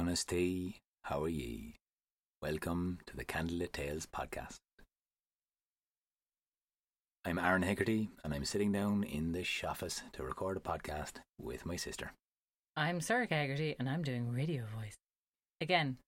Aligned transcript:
Tunistee, 0.00 0.76
how 1.02 1.24
are 1.24 1.28
ye? 1.28 1.74
Welcome 2.40 3.00
to 3.04 3.14
the 3.14 3.24
Candlelit 3.26 3.72
Tales 3.72 4.06
podcast. 4.06 4.56
I'm 7.26 7.38
Aaron 7.38 7.60
Hegarty, 7.60 8.08
and 8.24 8.32
I'm 8.32 8.46
sitting 8.46 8.72
down 8.72 9.04
in 9.04 9.32
the 9.32 9.46
office 9.68 10.00
to 10.14 10.22
record 10.22 10.56
a 10.56 10.60
podcast 10.60 11.16
with 11.38 11.66
my 11.66 11.76
sister. 11.76 12.14
I'm 12.78 13.02
Sarah 13.02 13.26
Hegarty 13.30 13.76
and 13.78 13.90
I'm 13.90 14.02
doing 14.02 14.32
radio 14.32 14.62
voice. 14.74 14.94
Again, 15.60 15.98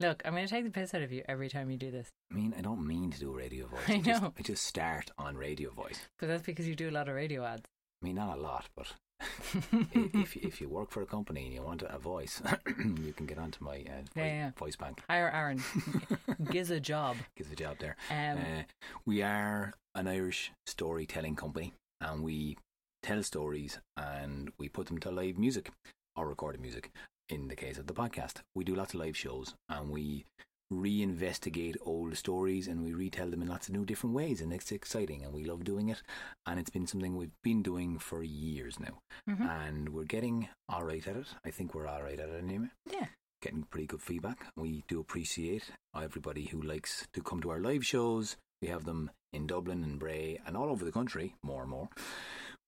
look, 0.00 0.22
I'm 0.24 0.32
going 0.32 0.46
to 0.46 0.50
take 0.50 0.64
the 0.64 0.70
piss 0.70 0.94
out 0.94 1.02
of 1.02 1.12
you 1.12 1.22
every 1.28 1.50
time 1.50 1.70
you 1.70 1.76
do 1.76 1.90
this. 1.90 2.08
I 2.30 2.34
mean, 2.34 2.54
I 2.56 2.62
don't 2.62 2.86
mean 2.86 3.10
to 3.10 3.20
do 3.20 3.30
radio 3.30 3.66
voice. 3.66 3.80
I 3.88 3.98
just, 3.98 4.22
know. 4.22 4.32
I 4.38 4.40
just 4.40 4.64
start 4.64 5.10
on 5.18 5.36
radio 5.36 5.68
voice. 5.68 6.00
But 6.18 6.28
that's 6.28 6.44
because 6.44 6.66
you 6.66 6.74
do 6.74 6.88
a 6.88 6.90
lot 6.90 7.10
of 7.10 7.14
radio 7.14 7.44
ads. 7.44 7.64
I 8.02 8.06
mean, 8.06 8.14
not 8.14 8.38
a 8.38 8.40
lot, 8.40 8.70
but 8.74 8.86
i- 8.86 8.94
if 10.14 10.36
if 10.36 10.60
you 10.60 10.68
work 10.68 10.90
for 10.90 11.02
a 11.02 11.06
company 11.06 11.44
and 11.46 11.54
you 11.54 11.62
want 11.62 11.82
a 11.82 11.98
voice, 11.98 12.42
you 13.06 13.12
can 13.12 13.26
get 13.26 13.38
onto 13.38 13.64
my 13.64 13.78
uh, 13.88 14.00
voice, 14.00 14.08
Yeah, 14.16 14.24
yeah. 14.24 14.50
voice 14.58 14.76
bank. 14.76 15.02
Hire 15.08 15.30
Aaron. 15.32 15.62
Gives 16.50 16.70
a 16.70 16.80
job. 16.80 17.16
Gives 17.36 17.50
a 17.52 17.56
job 17.56 17.76
there. 17.78 17.96
Um, 18.10 18.38
Uh, 18.38 18.62
we 19.06 19.22
are 19.22 19.72
an 19.94 20.08
Irish 20.08 20.52
storytelling 20.66 21.36
company 21.36 21.72
and 22.00 22.22
we 22.22 22.56
tell 23.02 23.22
stories 23.22 23.78
and 23.96 24.50
we 24.58 24.68
put 24.68 24.86
them 24.86 24.98
to 24.98 25.10
live 25.10 25.38
music 25.38 25.70
or 26.16 26.26
recorded 26.28 26.60
music 26.60 26.90
in 27.28 27.48
the 27.48 27.56
case 27.56 27.78
of 27.78 27.86
the 27.86 27.94
podcast. 27.94 28.42
We 28.54 28.64
do 28.64 28.74
lots 28.74 28.94
of 28.94 29.00
live 29.00 29.16
shows 29.16 29.54
and 29.68 29.90
we 29.90 30.24
reinvestigate 30.72 31.76
old 31.84 32.16
stories 32.16 32.68
and 32.68 32.82
we 32.82 32.92
retell 32.92 33.30
them 33.30 33.42
in 33.42 33.48
lots 33.48 33.68
of 33.68 33.74
new 33.74 33.84
different 33.84 34.14
ways 34.14 34.40
and 34.40 34.52
it's 34.52 34.72
exciting 34.72 35.22
and 35.24 35.32
we 35.32 35.44
love 35.44 35.64
doing 35.64 35.88
it 35.88 36.02
and 36.46 36.58
it's 36.58 36.70
been 36.70 36.86
something 36.86 37.16
we've 37.16 37.30
been 37.42 37.62
doing 37.62 37.98
for 37.98 38.22
years 38.22 38.78
now 38.80 38.98
Mhm. 39.28 39.40
and 39.66 39.88
we're 39.90 40.04
getting 40.04 40.48
all 40.68 40.84
right 40.84 41.06
at 41.06 41.16
it. 41.16 41.26
I 41.44 41.50
think 41.50 41.74
we're 41.74 41.86
all 41.86 42.02
right 42.02 42.18
at 42.18 42.28
it 42.28 42.42
anyway 42.42 42.70
yeah. 42.90 43.06
getting 43.40 43.64
pretty 43.64 43.86
good 43.86 44.02
feedback. 44.02 44.46
We 44.56 44.84
do 44.88 45.00
appreciate 45.00 45.70
everybody 45.94 46.46
who 46.46 46.60
likes 46.62 47.06
to 47.12 47.22
come 47.22 47.40
to 47.42 47.50
our 47.50 47.60
live 47.60 47.84
shows. 47.84 48.36
We 48.60 48.68
have 48.68 48.84
them 48.84 49.10
in 49.32 49.46
Dublin 49.48 49.82
and 49.82 49.98
Bray 49.98 50.40
and 50.46 50.56
all 50.56 50.70
over 50.70 50.84
the 50.84 50.92
country, 50.92 51.34
more 51.42 51.62
and 51.62 51.70
more, 51.70 51.88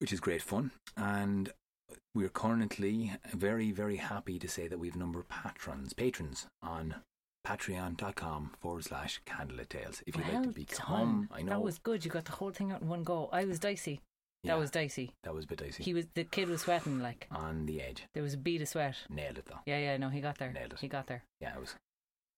which 0.00 0.12
is 0.12 0.18
great 0.18 0.42
fun. 0.42 0.72
And 0.96 1.52
we're 2.14 2.28
currently 2.30 3.12
very, 3.32 3.70
very 3.70 3.96
happy 3.98 4.38
to 4.40 4.48
say 4.48 4.66
that 4.66 4.78
we 4.78 4.88
have 4.88 4.96
a 4.96 4.98
number 4.98 5.20
of 5.20 5.28
patrons, 5.28 5.92
patrons 5.92 6.46
on 6.62 6.96
patreon.com 7.46 8.52
forward 8.60 8.84
slash 8.84 9.20
candlelit 9.26 9.68
tales. 9.68 10.02
If 10.06 10.16
you'd 10.16 10.24
like 10.26 10.42
to 10.42 10.48
Well 10.48 10.52
become, 10.52 11.28
done. 11.30 11.38
I 11.38 11.42
know 11.42 11.50
That 11.50 11.62
was 11.62 11.78
good. 11.78 12.04
You 12.04 12.10
got 12.10 12.24
the 12.24 12.32
whole 12.32 12.50
thing 12.50 12.72
out 12.72 12.82
in 12.82 12.88
one 12.88 13.02
go. 13.04 13.28
I 13.32 13.44
was 13.44 13.58
dicey. 13.58 14.00
Yeah, 14.42 14.54
That 14.54 14.60
was 14.60 14.70
dicey. 14.70 15.14
that 15.22 15.34
was 15.34 15.44
a 15.44 15.48
bit 15.48 15.58
dicey. 15.58 15.82
He 15.82 15.94
was 15.94 16.06
the 16.14 16.24
kid 16.24 16.48
was 16.48 16.62
sweating 16.62 17.00
like 17.00 17.26
on 17.30 17.64
the 17.66 17.80
edge. 17.80 18.04
there 18.14 18.22
was 18.22 18.34
a 18.34 18.38
bead 18.38 18.60
of 18.62 18.68
sweat. 18.68 18.96
Nailed 19.08 19.38
it 19.38 19.46
though. 19.46 19.60
Yeah, 19.66 19.78
yeah, 19.78 19.96
no, 19.96 20.10
he 20.10 20.20
got 20.20 20.38
there. 20.38 20.52
Nailed 20.52 20.74
it. 20.74 20.80
He 20.80 20.88
got 20.88 21.06
there. 21.06 21.22
Yeah, 21.40 21.54
it 21.54 21.60
was 21.60 21.74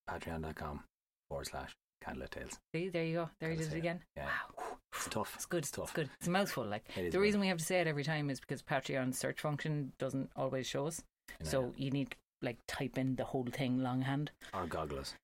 patreon.com 0.09 0.85
forward 1.29 1.47
slash 1.49 1.73
candlelit 2.05 2.31
tales. 2.31 2.59
See, 2.75 2.89
there 2.89 3.05
you 3.05 3.15
go. 3.15 3.31
There 3.41 3.51
he 3.51 3.57
did 3.57 3.73
it 3.73 3.77
again. 3.77 4.01
Yeah. 4.17 4.27
Wow. 4.57 4.77
It's 4.95 5.09
tough. 5.09 5.33
It's 5.35 5.47
good. 5.47 5.59
It's 5.65 5.71
tough. 5.73 5.85
It's 5.85 5.93
good. 5.93 6.11
It's 6.19 6.29
a 6.29 6.31
mouthful. 6.31 6.65
Like 6.65 6.85
the 6.95 7.19
reason 7.21 7.41
we 7.41 7.49
have 7.49 7.59
to 7.59 7.65
say 7.65 7.81
it 7.81 7.87
every 7.89 8.05
time 8.05 8.31
is 8.31 8.39
because 8.41 8.63
Patreon's 8.63 9.19
search 9.19 9.41
function 9.41 9.93
doesn't 9.99 10.31
always 10.37 10.67
show 10.67 10.87
us. 10.87 11.03
You 11.41 11.45
know, 11.45 11.51
So 11.51 11.73
you 11.77 11.91
need 11.91 12.15
like 12.43 12.59
type 12.69 12.99
in 12.99 13.17
the 13.17 13.25
whole 13.25 13.47
thing 13.51 13.83
longhand 13.83 14.31
or 14.53 14.67
goggles. 14.67 15.15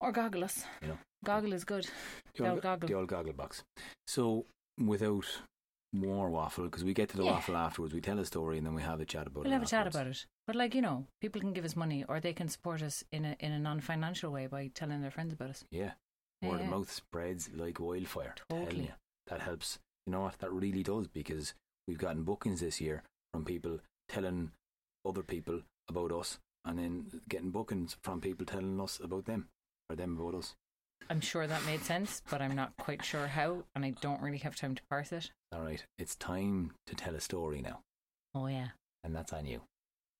or 0.00 0.12
goggle 0.12 0.44
us. 0.44 0.64
You 0.80 0.88
know. 0.88 0.98
Goggle 1.24 1.52
is 1.52 1.64
good. 1.64 1.84
The 2.34 2.42
The 2.44 2.50
old, 2.50 2.62
goggle. 2.62 2.88
the 2.88 2.94
old 2.94 3.08
goggle 3.08 3.32
box. 3.32 3.62
So, 4.06 4.46
without 4.78 5.24
more 5.92 6.30
waffle, 6.30 6.64
because 6.64 6.84
we 6.84 6.94
get 6.94 7.10
to 7.10 7.16
the 7.16 7.24
Yeah. 7.24 7.32
waffle 7.32 7.56
afterwards, 7.56 7.92
we 7.94 8.00
tell 8.00 8.18
a 8.18 8.24
story 8.24 8.56
and 8.58 8.66
then 8.66 8.74
we 8.74 8.82
have 8.82 9.00
a 9.00 9.04
chat 9.04 9.26
about 9.26 9.40
it. 9.40 9.44
We'll 9.44 9.52
it. 9.52 9.54
have 9.54 9.62
a 9.62 9.66
chat 9.66 9.86
about 9.86 10.06
it. 10.06 10.26
But 10.46 10.56
like 10.56 10.74
you 10.74 10.80
know, 10.82 11.06
people 11.20 11.40
can 11.40 11.52
give 11.52 11.64
us 11.64 11.76
money 11.76 12.04
or 12.04 12.18
they 12.20 12.32
can 12.32 12.48
support 12.48 12.82
us 12.82 13.04
in 13.12 13.24
a 13.24 13.36
in 13.38 13.52
a 13.52 13.58
non 13.58 13.80
financial 13.80 14.32
way 14.32 14.46
by 14.46 14.68
telling 14.74 15.00
their 15.02 15.10
friends 15.10 15.32
about 15.34 15.50
us. 15.50 15.64
Yeah. 15.70 15.92
Yeah, 16.40 16.48
Word 16.48 16.60
of 16.62 16.66
mouth 16.66 16.90
spreads 16.90 17.50
like 17.54 17.78
wildfire. 17.78 18.34
Telling 18.48 18.64
Totally. 18.64 18.82
you. 18.86 18.92
That 19.28 19.42
helps. 19.42 19.78
You 20.06 20.12
know 20.12 20.22
what? 20.22 20.38
That 20.38 20.50
really 20.50 20.82
does 20.82 21.06
because 21.06 21.54
we've 21.86 21.98
gotten 21.98 22.24
bookings 22.24 22.58
this 22.60 22.80
year 22.80 23.04
from 23.32 23.44
people 23.44 23.78
telling 24.08 24.50
other 25.06 25.22
people 25.22 25.62
about 25.88 26.10
us 26.10 26.38
and 26.64 26.78
then 26.78 27.06
getting 27.28 27.50
bookings 27.50 27.96
from 28.02 28.20
people 28.20 28.46
telling 28.46 28.80
us 28.80 29.00
about 29.02 29.24
them 29.26 29.48
or 29.90 29.96
them 29.96 30.18
about 30.18 30.34
us. 30.38 30.54
I'm 31.10 31.20
sure 31.20 31.46
that 31.46 31.66
made 31.66 31.82
sense, 31.82 32.22
but 32.30 32.40
I'm 32.40 32.54
not 32.54 32.76
quite 32.78 33.04
sure 33.04 33.26
how, 33.26 33.64
and 33.74 33.84
I 33.84 33.90
don't 34.00 34.22
really 34.22 34.38
have 34.38 34.54
time 34.56 34.74
to 34.76 34.82
parse 34.88 35.12
it. 35.12 35.30
All 35.52 35.62
right. 35.62 35.84
It's 35.98 36.14
time 36.14 36.72
to 36.86 36.94
tell 36.94 37.14
a 37.16 37.20
story 37.20 37.60
now. 37.60 37.80
Oh 38.34 38.46
yeah, 38.46 38.68
And 39.04 39.14
that's 39.14 39.32
on 39.32 39.44
you. 39.46 39.62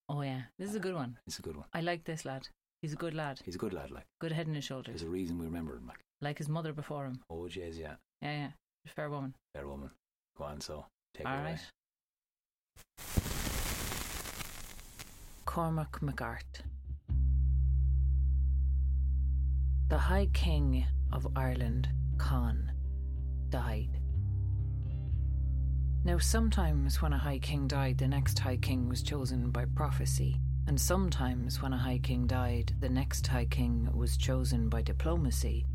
oh 0.09 0.23
yeah. 0.23 0.43
This 0.59 0.69
is 0.69 0.75
a 0.75 0.81
good 0.81 0.95
one. 0.95 1.19
It's 1.27 1.39
a 1.39 1.43
good 1.43 1.57
one. 1.57 1.67
I 1.73 1.81
like 1.81 2.05
this 2.05 2.25
lad. 2.25 2.49
He's 2.83 2.93
a 2.93 2.97
good 2.97 3.15
lad. 3.15 3.41
He's 3.45 3.55
a 3.55 3.59
good 3.59 3.73
lad, 3.73 3.93
like. 3.93 4.07
Good 4.21 4.33
head 4.33 4.49
and 4.49 4.57
his 4.57 4.65
shoulders. 4.65 4.93
There's 4.93 5.03
a 5.09 5.09
reason 5.09 5.39
we 5.39 5.45
remember 5.47 5.77
him, 5.77 5.87
like. 5.87 6.01
Like 6.21 6.39
his 6.39 6.49
mother 6.49 6.73
before 6.73 7.05
him. 7.07 7.21
Oh, 7.31 7.47
jeez, 7.49 7.79
yeah. 7.79 7.95
Yeah, 8.21 8.33
yeah. 8.33 8.49
Fair 8.89 9.09
woman. 9.09 9.35
Fair 9.55 9.69
woman. 9.69 9.91
Go 10.37 10.45
on, 10.45 10.61
so 10.61 10.87
take 11.15 11.27
All 11.29 11.33
it 11.35 11.41
away. 11.41 11.51
right. 11.53 13.22
Cormac 15.45 16.01
McArt. 16.01 16.63
The 19.89 19.99
High 19.99 20.29
King 20.33 20.87
of 21.13 21.27
Ireland, 21.37 21.89
Con, 22.19 22.71
died. 23.51 23.99
Now, 26.05 26.19
sometimes 26.19 27.03
when 27.03 27.13
a 27.13 27.19
High 27.19 27.39
King 27.39 27.69
died, 27.69 27.99
the 27.99 28.09
next 28.09 28.39
High 28.39 28.57
King 28.57 28.89
was 28.89 29.03
chosen 29.03 29.51
by 29.51 29.65
prophecy, 29.67 30.41
and 30.67 30.81
sometimes 30.81 31.61
when 31.61 31.73
a 31.73 31.79
High 31.79 31.99
King 31.99 32.27
died, 32.27 32.75
the 32.81 32.89
next 32.89 33.27
High 33.27 33.47
King 33.47 33.89
was 33.93 34.17
chosen 34.17 34.69
by 34.69 34.83
diplomacy, 34.83 35.67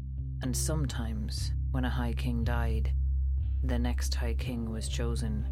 and 0.41 0.55
sometimes 0.55 1.51
when 1.71 1.85
a 1.85 1.89
High 1.89 2.13
King 2.13 2.43
died, 2.43 2.93
the 3.63 3.79
next 3.79 4.15
High 4.15 4.35
King 4.35 4.69
was 4.69 4.87
chosen 4.87 5.47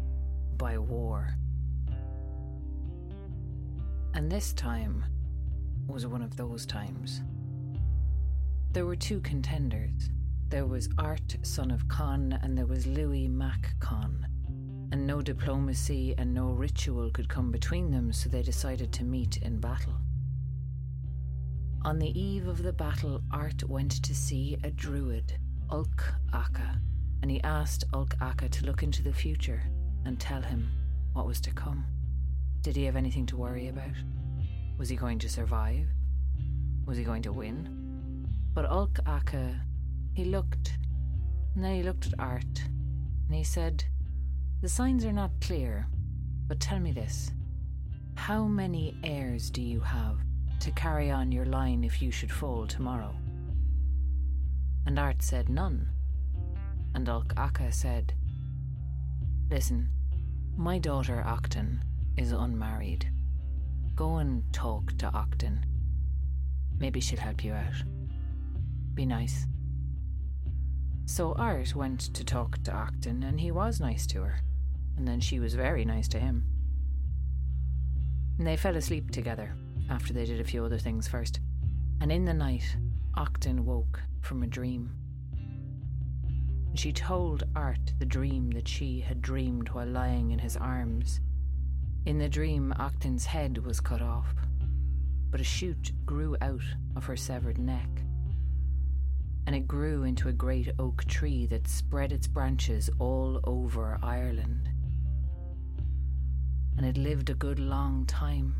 by 0.56 0.78
war. 0.78 1.36
And 4.16 4.32
this 4.32 4.54
time 4.54 5.04
was 5.86 6.06
one 6.06 6.22
of 6.22 6.38
those 6.38 6.64
times. 6.64 7.20
There 8.72 8.86
were 8.86 8.96
two 8.96 9.20
contenders. 9.20 10.08
There 10.48 10.64
was 10.64 10.88
Art, 10.96 11.36
son 11.42 11.70
of 11.70 11.86
Con, 11.88 12.38
and 12.42 12.56
there 12.56 12.64
was 12.64 12.86
Louis 12.86 13.28
Mac 13.28 13.74
Con. 13.78 14.26
And 14.90 15.06
no 15.06 15.20
diplomacy 15.20 16.14
and 16.16 16.32
no 16.32 16.46
ritual 16.46 17.10
could 17.10 17.28
come 17.28 17.50
between 17.50 17.90
them, 17.90 18.10
so 18.10 18.30
they 18.30 18.42
decided 18.42 18.90
to 18.94 19.04
meet 19.04 19.36
in 19.36 19.60
battle. 19.60 20.00
On 21.84 21.98
the 21.98 22.18
eve 22.18 22.48
of 22.48 22.62
the 22.62 22.72
battle, 22.72 23.20
Art 23.30 23.64
went 23.68 24.02
to 24.02 24.14
see 24.14 24.56
a 24.64 24.70
druid, 24.70 25.38
Ulk 25.70 26.14
Aka, 26.32 26.80
and 27.20 27.30
he 27.30 27.42
asked 27.42 27.84
Ulk 27.92 28.14
Aka 28.22 28.48
to 28.48 28.64
look 28.64 28.82
into 28.82 29.02
the 29.02 29.12
future 29.12 29.62
and 30.06 30.18
tell 30.18 30.40
him 30.40 30.70
what 31.12 31.26
was 31.26 31.38
to 31.42 31.50
come. 31.50 31.84
Did 32.66 32.74
he 32.74 32.84
have 32.86 32.96
anything 32.96 33.26
to 33.26 33.36
worry 33.36 33.68
about? 33.68 33.94
Was 34.76 34.88
he 34.88 34.96
going 34.96 35.20
to 35.20 35.28
survive? 35.28 35.86
Was 36.84 36.98
he 36.98 37.04
going 37.04 37.22
to 37.22 37.32
win? 37.32 38.26
But 38.54 38.68
Ulk 38.68 38.98
Aka, 39.06 39.54
he 40.14 40.24
looked, 40.24 40.76
and 41.54 41.62
then 41.62 41.76
he 41.76 41.84
looked 41.84 42.08
at 42.08 42.18
Art, 42.18 42.64
and 43.28 43.36
he 43.36 43.44
said, 43.44 43.84
The 44.62 44.68
signs 44.68 45.04
are 45.04 45.12
not 45.12 45.30
clear, 45.40 45.86
but 46.48 46.58
tell 46.58 46.80
me 46.80 46.90
this. 46.90 47.30
How 48.16 48.46
many 48.46 48.96
heirs 49.04 49.48
do 49.48 49.62
you 49.62 49.78
have 49.78 50.18
to 50.58 50.72
carry 50.72 51.08
on 51.08 51.30
your 51.30 51.46
line 51.46 51.84
if 51.84 52.02
you 52.02 52.10
should 52.10 52.32
fall 52.32 52.66
tomorrow? 52.66 53.14
And 54.86 54.98
Art 54.98 55.22
said, 55.22 55.48
None. 55.48 55.88
And 56.96 57.08
Ulk 57.08 57.32
Aka 57.36 57.70
said, 57.70 58.12
Listen, 59.52 59.88
my 60.56 60.80
daughter 60.80 61.22
Octon 61.24 61.78
is 62.16 62.32
unmarried. 62.32 63.10
Go 63.94 64.16
and 64.16 64.42
talk 64.52 64.96
to 64.98 65.06
Octon. 65.06 65.62
Maybe 66.78 67.00
she'll 67.00 67.18
help 67.18 67.44
you 67.44 67.52
out. 67.52 67.82
Be 68.94 69.06
nice. 69.06 69.46
So 71.06 71.34
Art 71.34 71.74
went 71.74 72.14
to 72.14 72.24
talk 72.24 72.62
to 72.64 72.72
Octon, 72.72 73.26
and 73.26 73.40
he 73.40 73.50
was 73.50 73.80
nice 73.80 74.06
to 74.08 74.22
her. 74.22 74.40
And 74.96 75.06
then 75.06 75.20
she 75.20 75.38
was 75.38 75.54
very 75.54 75.84
nice 75.84 76.08
to 76.08 76.18
him. 76.18 76.44
And 78.38 78.46
they 78.46 78.56
fell 78.56 78.76
asleep 78.76 79.10
together 79.10 79.54
after 79.88 80.12
they 80.12 80.24
did 80.24 80.40
a 80.40 80.44
few 80.44 80.64
other 80.64 80.78
things 80.78 81.06
first. 81.06 81.40
And 82.00 82.10
in 82.10 82.24
the 82.24 82.34
night, 82.34 82.76
Octon 83.16 83.60
woke 83.60 84.02
from 84.20 84.42
a 84.42 84.46
dream. 84.46 84.90
She 86.74 86.92
told 86.92 87.44
Art 87.54 87.94
the 87.98 88.04
dream 88.04 88.50
that 88.50 88.68
she 88.68 89.00
had 89.00 89.22
dreamed 89.22 89.70
while 89.70 89.86
lying 89.86 90.32
in 90.32 90.38
his 90.38 90.56
arms. 90.56 91.20
In 92.06 92.18
the 92.18 92.28
dream, 92.28 92.72
Octon's 92.78 93.26
head 93.26 93.58
was 93.58 93.80
cut 93.80 94.00
off, 94.00 94.32
but 95.28 95.40
a 95.40 95.44
shoot 95.44 95.90
grew 96.04 96.36
out 96.40 96.62
of 96.94 97.04
her 97.04 97.16
severed 97.16 97.58
neck. 97.58 97.88
And 99.44 99.56
it 99.56 99.66
grew 99.66 100.04
into 100.04 100.28
a 100.28 100.32
great 100.32 100.70
oak 100.78 101.04
tree 101.06 101.46
that 101.46 101.66
spread 101.66 102.12
its 102.12 102.28
branches 102.28 102.88
all 103.00 103.40
over 103.42 103.98
Ireland. 104.04 104.68
And 106.76 106.86
it 106.86 106.96
lived 106.96 107.28
a 107.28 107.34
good 107.34 107.58
long 107.58 108.06
time, 108.06 108.54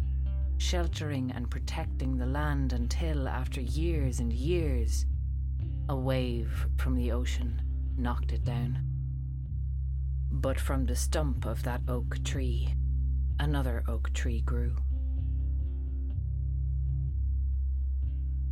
sheltering 0.58 1.30
and 1.30 1.48
protecting 1.48 2.16
the 2.16 2.26
land 2.26 2.72
until, 2.72 3.28
after 3.28 3.60
years 3.60 4.18
and 4.18 4.32
years, 4.32 5.06
a 5.88 5.94
wave 5.94 6.66
from 6.78 6.96
the 6.96 7.12
ocean 7.12 7.62
knocked 7.96 8.32
it 8.32 8.44
down. 8.44 8.80
But 10.32 10.58
from 10.58 10.84
the 10.84 10.96
stump 10.96 11.46
of 11.46 11.62
that 11.62 11.82
oak 11.86 12.24
tree, 12.24 12.74
another 13.38 13.82
oak 13.88 14.12
tree 14.12 14.40
grew. 14.42 14.76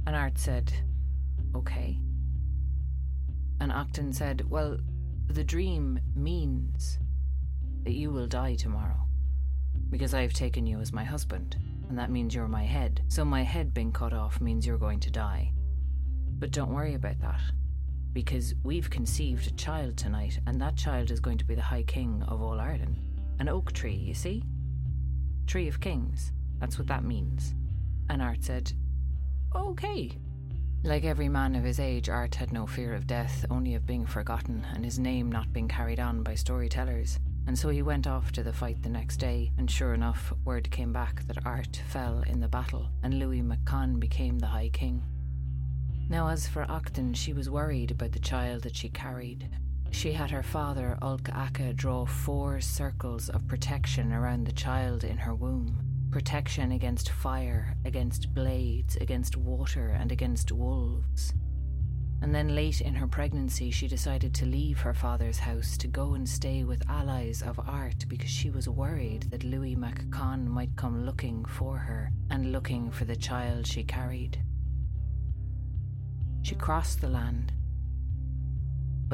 And 0.07 0.15
Art 0.15 0.39
said, 0.39 0.73
Okay. 1.55 1.99
And 3.61 3.73
Acton 3.73 4.13
said, 4.13 4.49
Well, 4.51 4.79
the 5.29 5.45
dream 5.45 5.99
means 6.15 6.99
that 7.85 7.95
you 7.95 8.11
will 8.11 8.27
die 8.27 8.55
tomorrow. 8.55 9.01
Because 9.91 10.15
I 10.15 10.23
have 10.23 10.33
taken 10.33 10.67
you 10.67 10.81
as 10.81 10.93
my 10.93 11.05
husband, 11.05 11.57
and 11.89 11.99
that 11.99 12.11
means 12.11 12.35
you're 12.35 12.49
my 12.49 12.65
head. 12.65 13.03
So 13.09 13.25
my 13.25 13.43
head 13.43 13.73
being 13.73 13.93
cut 13.93 14.13
off 14.13 14.41
means 14.41 14.67
you're 14.67 14.79
going 14.79 15.01
to 15.01 15.11
die. 15.11 15.53
But 16.39 16.51
don't 16.51 16.73
worry 16.73 16.95
about 16.95 17.21
that, 17.21 17.41
because 18.13 18.55
we've 18.65 18.91
conceived 18.91 19.47
a 19.47 19.53
child 19.53 19.97
tonight, 19.97 20.39
and 20.47 20.61
that 20.61 20.77
child 20.77 21.11
is 21.11 21.21
going 21.21 21.39
to 21.39 21.45
be 21.45 21.55
the 21.55 21.63
High 21.63 21.85
King 21.85 22.23
of 22.27 22.43
all 22.43 22.61
Ireland. 22.61 22.97
An 23.39 23.49
oak 23.49 23.73
tree, 23.73 23.95
you 23.95 24.15
see? 24.15 24.43
Tree 25.47 25.69
of 25.69 25.81
Kings. 25.81 26.33
That's 26.59 26.79
what 26.79 26.89
that 26.89 27.05
means. 27.05 27.55
And 28.09 28.23
Art 28.23 28.43
said, 28.43 28.73
Okay. 29.55 30.19
Like 30.83 31.05
every 31.05 31.29
man 31.29 31.55
of 31.55 31.65
his 31.65 31.81
age, 31.81 32.09
Art 32.09 32.35
had 32.35 32.53
no 32.53 32.67
fear 32.67 32.93
of 32.93 33.07
death, 33.07 33.47
only 33.51 33.75
of 33.75 33.87
being 33.87 34.05
forgotten, 34.05 34.67
and 34.75 34.85
his 34.85 34.99
name 34.99 35.33
not 35.33 35.53
being 35.53 35.69
carried 35.69 36.01
on 36.01 36.23
by 36.23 36.35
storytellers. 36.35 37.19
And 37.47 37.59
so 37.59 37.69
he 37.69 37.83
went 37.83 38.07
off 38.07 38.33
to 38.33 38.43
the 38.43 38.53
fight 38.53 38.83
the 38.83 38.89
next 38.89 39.17
day, 39.19 39.53
and 39.59 39.71
sure 39.71 39.95
enough, 39.95 40.33
word 40.45 40.71
came 40.71 40.93
back 40.93 41.27
that 41.27 41.47
Art 41.47 41.83
fell 41.89 42.23
in 42.27 42.41
the 42.41 42.49
battle, 42.49 42.91
and 43.03 43.19
Louis 43.19 43.43
MacCon 43.43 43.99
became 43.99 44.39
the 44.39 44.47
High 44.47 44.71
King. 44.71 45.03
Now, 46.09 46.29
as 46.29 46.47
for 46.47 46.71
Acton, 46.71 47.15
she 47.15 47.33
was 47.33 47.49
worried 47.49 47.91
about 47.91 48.13
the 48.13 48.19
child 48.19 48.63
that 48.63 48.77
she 48.77 48.89
carried. 48.91 49.49
She 49.95 50.13
had 50.13 50.33
her 50.33 50.43
father, 50.43 50.99
Ulk 51.01 51.29
Aka, 51.33 51.73
draw 51.73 52.05
four 52.05 52.61
circles 52.61 53.29
of 53.29 53.47
protection 53.47 54.13
around 54.13 54.45
the 54.45 54.53
child 54.53 55.05
in 55.05 55.17
her 55.17 55.35
womb 55.35 55.79
protection 56.11 56.73
against 56.73 57.11
fire, 57.11 57.77
against 57.85 58.35
blades, 58.35 58.97
against 58.97 59.37
water, 59.37 59.89
and 59.89 60.13
against 60.13 60.53
wolves. 60.53 61.33
And 62.23 62.35
then 62.35 62.55
late 62.55 62.81
in 62.81 62.95
her 62.95 63.07
pregnancy, 63.07 63.71
she 63.71 63.89
decided 63.89 64.35
to 64.35 64.47
leave 64.47 64.81
her 64.81 64.95
father's 64.95 65.39
house 65.39 65.77
to 65.79 65.89
go 65.89 66.15
and 66.15 66.29
stay 66.29 66.65
with 66.65 66.89
allies 66.91 67.41
of 67.41 67.61
art 67.61 68.05
because 68.09 68.31
she 68.31 68.51
was 68.51 68.69
worried 68.69 69.31
that 69.31 69.45
Louis 69.45 69.77
MacCon 69.77 70.47
might 70.47 70.77
come 70.77 71.07
looking 71.07 71.45
for 71.45 71.79
her 71.79 72.11
and 72.31 72.53
looking 72.53 72.91
for 72.91 73.05
the 73.05 73.17
child 73.17 73.67
she 73.67 73.85
carried. 73.85 74.43
She 76.43 76.57
crossed 76.57 77.01
the 77.01 77.09
land, 77.09 77.53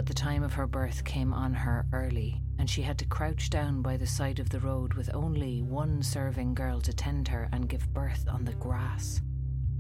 but 0.01 0.07
the 0.07 0.15
time 0.15 0.43
of 0.43 0.55
her 0.55 0.67
birth 0.67 1.05
came 1.05 1.31
on 1.35 1.53
her 1.53 1.85
early, 1.93 2.41
and 2.59 2.71
she 2.71 2.81
had 2.81 2.97
to 2.97 3.05
crouch 3.05 3.51
down 3.51 3.83
by 3.83 3.99
the 3.99 4.07
side 4.07 4.39
of 4.39 4.49
the 4.49 4.61
road 4.61 4.95
with 4.95 5.15
only 5.15 5.61
one 5.61 6.03
serving 6.03 6.55
girl 6.55 6.81
to 6.81 6.91
tend 6.91 7.29
her 7.29 7.51
and 7.53 7.69
give 7.69 7.93
birth 7.93 8.25
on 8.27 8.43
the 8.43 8.55
grass. 8.55 9.21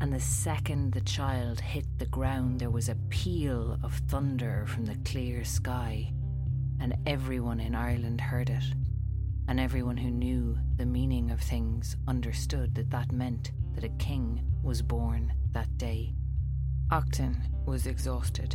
And 0.03 0.13
the 0.13 0.21
second 0.21 0.93
the 0.93 1.01
child 1.01 1.59
hit 1.59 1.87
the 1.99 2.05
ground, 2.05 2.61
there 2.61 2.69
was 2.69 2.91
a 2.91 2.99
peal 3.09 3.79
of 3.83 3.95
thunder 4.11 4.67
from 4.69 4.85
the 4.85 4.99
clear 5.07 5.43
sky, 5.43 6.13
and 6.81 6.99
everyone 7.07 7.59
in 7.59 7.75
Ireland 7.75 8.21
heard 8.21 8.51
it. 8.51 8.65
And 9.49 9.59
everyone 9.59 9.97
who 9.97 10.11
knew 10.11 10.59
the 10.77 10.85
meaning 10.85 11.31
of 11.31 11.41
things 11.41 11.97
understood 12.07 12.75
that 12.75 12.91
that 12.91 13.11
meant 13.11 13.53
that 13.75 13.85
a 13.85 13.97
king 13.97 14.45
was 14.63 14.83
born 14.83 15.33
that 15.53 15.79
day. 15.79 16.13
Acton 16.93 17.41
was 17.65 17.87
exhausted 17.87 18.55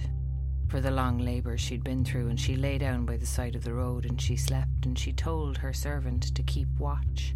for 0.68 0.82
the 0.82 0.92
long 0.92 1.20
labour 1.20 1.58
she'd 1.58 1.84
been 1.84 2.04
through, 2.04 2.28
and 2.28 2.40
she 2.40 2.56
lay 2.56 2.78
down 2.78 3.06
by 3.06 3.18
the 3.18 3.26
side 3.26 3.56
of 3.56 3.64
the 3.64 3.74
road 3.74 4.06
and 4.06 4.22
she 4.22 4.36
slept, 4.36 4.86
and 4.86 4.98
she 4.98 5.14
told 5.14 5.58
her 5.58 5.74
servant 5.74 6.36
to 6.36 6.44
keep 6.44 6.68
watch. 6.78 7.36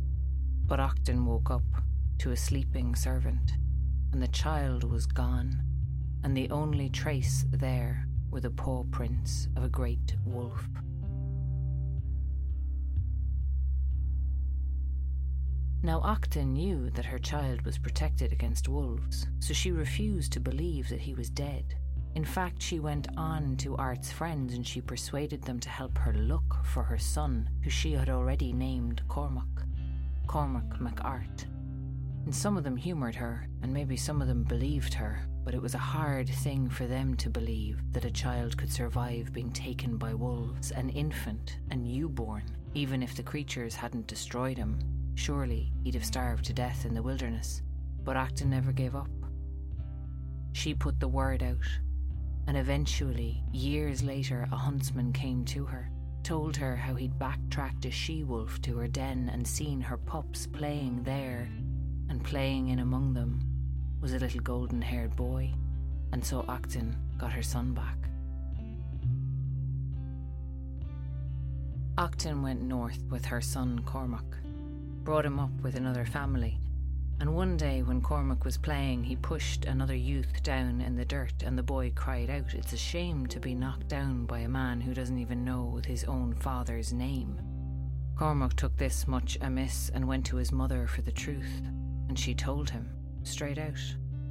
But 0.66 0.80
Acton 0.80 1.26
woke 1.26 1.50
up 1.50 1.64
to 2.20 2.32
a 2.32 2.38
sleeping 2.38 2.96
servant, 2.96 3.54
and 4.12 4.22
the 4.22 4.28
child 4.28 4.84
was 4.84 5.06
gone, 5.06 5.64
and 6.24 6.36
the 6.36 6.50
only 6.50 6.90
trace 6.90 7.46
there 7.52 8.08
were 8.30 8.42
the 8.42 8.52
paw 8.52 8.84
prints 8.92 9.48
of 9.56 9.64
a 9.64 9.70
great 9.70 10.16
wolf. 10.26 10.68
Now, 15.82 16.02
Acton 16.04 16.54
knew 16.54 16.90
that 16.90 17.06
her 17.06 17.20
child 17.20 17.62
was 17.62 17.78
protected 17.78 18.34
against 18.34 18.68
wolves, 18.68 19.28
so 19.40 19.54
she 19.54 19.72
refused 19.72 20.34
to 20.34 20.42
believe 20.42 20.90
that 20.90 21.00
he 21.00 21.14
was 21.14 21.30
dead. 21.30 21.76
In 22.16 22.26
fact, 22.26 22.62
she 22.62 22.80
went 22.80 23.08
on 23.18 23.56
to 23.58 23.76
Art's 23.78 24.12
friends 24.12 24.54
and 24.54 24.66
she 24.66 24.82
persuaded 24.82 25.42
them 25.44 25.60
to 25.60 25.70
help 25.70 25.98
her 26.00 26.14
look 26.14 26.56
for 26.66 26.84
her 26.84 26.98
son, 26.98 27.50
who 27.64 27.70
she 27.70 27.94
had 27.94 28.10
already 28.10 28.52
named 28.52 29.02
Cormac, 29.08 29.46
Cormac 30.28 30.82
MacArt. 30.82 31.46
And 32.26 32.36
some 32.36 32.58
of 32.58 32.64
them 32.64 32.76
humoured 32.76 33.16
her, 33.16 33.48
and 33.62 33.74
maybe 33.74 33.96
some 33.96 34.22
of 34.22 34.28
them 34.28 34.44
believed 34.44 34.94
her, 34.94 35.20
but 35.46 35.54
it 35.54 35.62
was 35.62 35.76
a 35.76 35.80
hard 35.80 36.28
thing 36.30 36.70
for 36.70 36.86
them 36.86 37.16
to 37.18 37.30
believe 37.30 37.80
that 37.94 38.06
a 38.06 38.12
child 38.12 38.58
could 38.58 38.72
survive 38.72 39.32
being 39.32 39.52
taken 39.52 39.98
by 39.98 40.14
wolves, 40.14 40.72
an 40.72 40.90
infant, 40.90 41.58
a 41.72 41.76
newborn, 41.76 42.44
even 42.74 43.02
if 43.02 43.16
the 43.16 43.24
creatures 43.24 43.76
hadn't 43.76 44.08
destroyed 44.08 44.58
him. 44.58 44.78
Surely 45.16 45.72
he'd 45.84 45.96
have 45.96 46.06
starved 46.06 46.46
to 46.46 46.54
death 46.54 46.86
in 46.86 46.94
the 46.94 47.02
wilderness. 47.02 47.62
But 48.04 48.18
Acton 48.18 48.50
never 48.50 48.72
gave 48.72 48.96
up. 48.96 49.10
She 50.54 50.74
put 50.74 51.00
the 51.00 51.08
word 51.08 51.44
out 51.44 51.58
and 52.48 52.58
eventually, 52.58 53.44
years 53.52 54.04
later, 54.04 54.48
a 54.52 54.56
huntsman 54.56 55.14
came 55.14 55.46
to 55.46 55.66
her, 55.66 55.90
told 56.24 56.58
her 56.58 56.76
how 56.76 56.96
he'd 56.96 57.18
backtracked 57.20 57.86
a 57.86 57.92
she 57.92 58.24
wolf 58.24 58.62
to 58.62 58.78
her 58.78 58.88
den 58.88 59.30
and 59.32 59.48
seen 59.48 59.82
her 59.82 59.98
pups 59.98 60.48
playing 60.48 61.04
there, 61.04 61.50
and 62.10 62.24
playing 62.24 62.70
in 62.70 62.80
among 62.80 63.14
them 63.14 63.40
was 64.02 64.14
a 64.14 64.20
little 64.20 64.42
golden 64.42 64.82
haired 64.82 65.16
boy, 65.16 65.54
and 66.12 66.24
so 66.24 66.46
Acton 66.48 66.96
got 67.18 67.34
her 67.34 67.44
son 67.44 67.74
back. 67.74 67.98
Acton 71.98 72.42
went 72.42 72.62
north 72.62 73.04
with 73.10 73.26
her 73.26 73.42
son 73.42 73.80
Cormac, 73.86 74.24
brought 75.04 75.26
him 75.26 75.40
up 75.40 75.52
with 75.62 75.76
another 75.76 76.06
family, 76.06 76.58
and 77.20 77.36
one 77.36 77.58
day, 77.58 77.82
when 77.82 78.02
Cormac 78.02 78.46
was 78.46 78.58
playing, 78.58 79.04
he 79.04 79.18
pushed 79.18 79.66
another 79.66 79.96
youth 79.96 80.42
down 80.42 80.80
in 80.80 80.96
the 80.96 81.04
dirt, 81.04 81.44
and 81.44 81.58
the 81.58 81.64
boy 81.64 81.92
cried 81.94 82.30
out, 82.30 82.54
It's 82.54 82.72
a 82.72 82.78
shame 82.78 83.28
to 83.28 83.42
be 83.42 83.54
knocked 83.54 83.90
down 83.90 84.26
by 84.26 84.40
a 84.40 84.48
man 84.48 84.80
who 84.80 84.94
doesn't 84.94 85.20
even 85.20 85.44
know 85.44 85.82
his 85.86 86.06
own 86.06 86.34
father's 86.36 86.94
name. 86.94 87.38
Cormac 88.16 88.56
took 88.56 88.78
this 88.78 89.06
much 89.06 89.38
amiss 89.42 89.90
and 89.94 90.08
went 90.08 90.26
to 90.28 90.38
his 90.38 90.54
mother 90.54 90.88
for 90.88 91.02
the 91.02 91.12
truth, 91.12 91.62
and 92.08 92.18
she 92.18 92.34
told 92.34 92.70
him, 92.70 92.90
straight 93.24 93.58
out, 93.58 93.80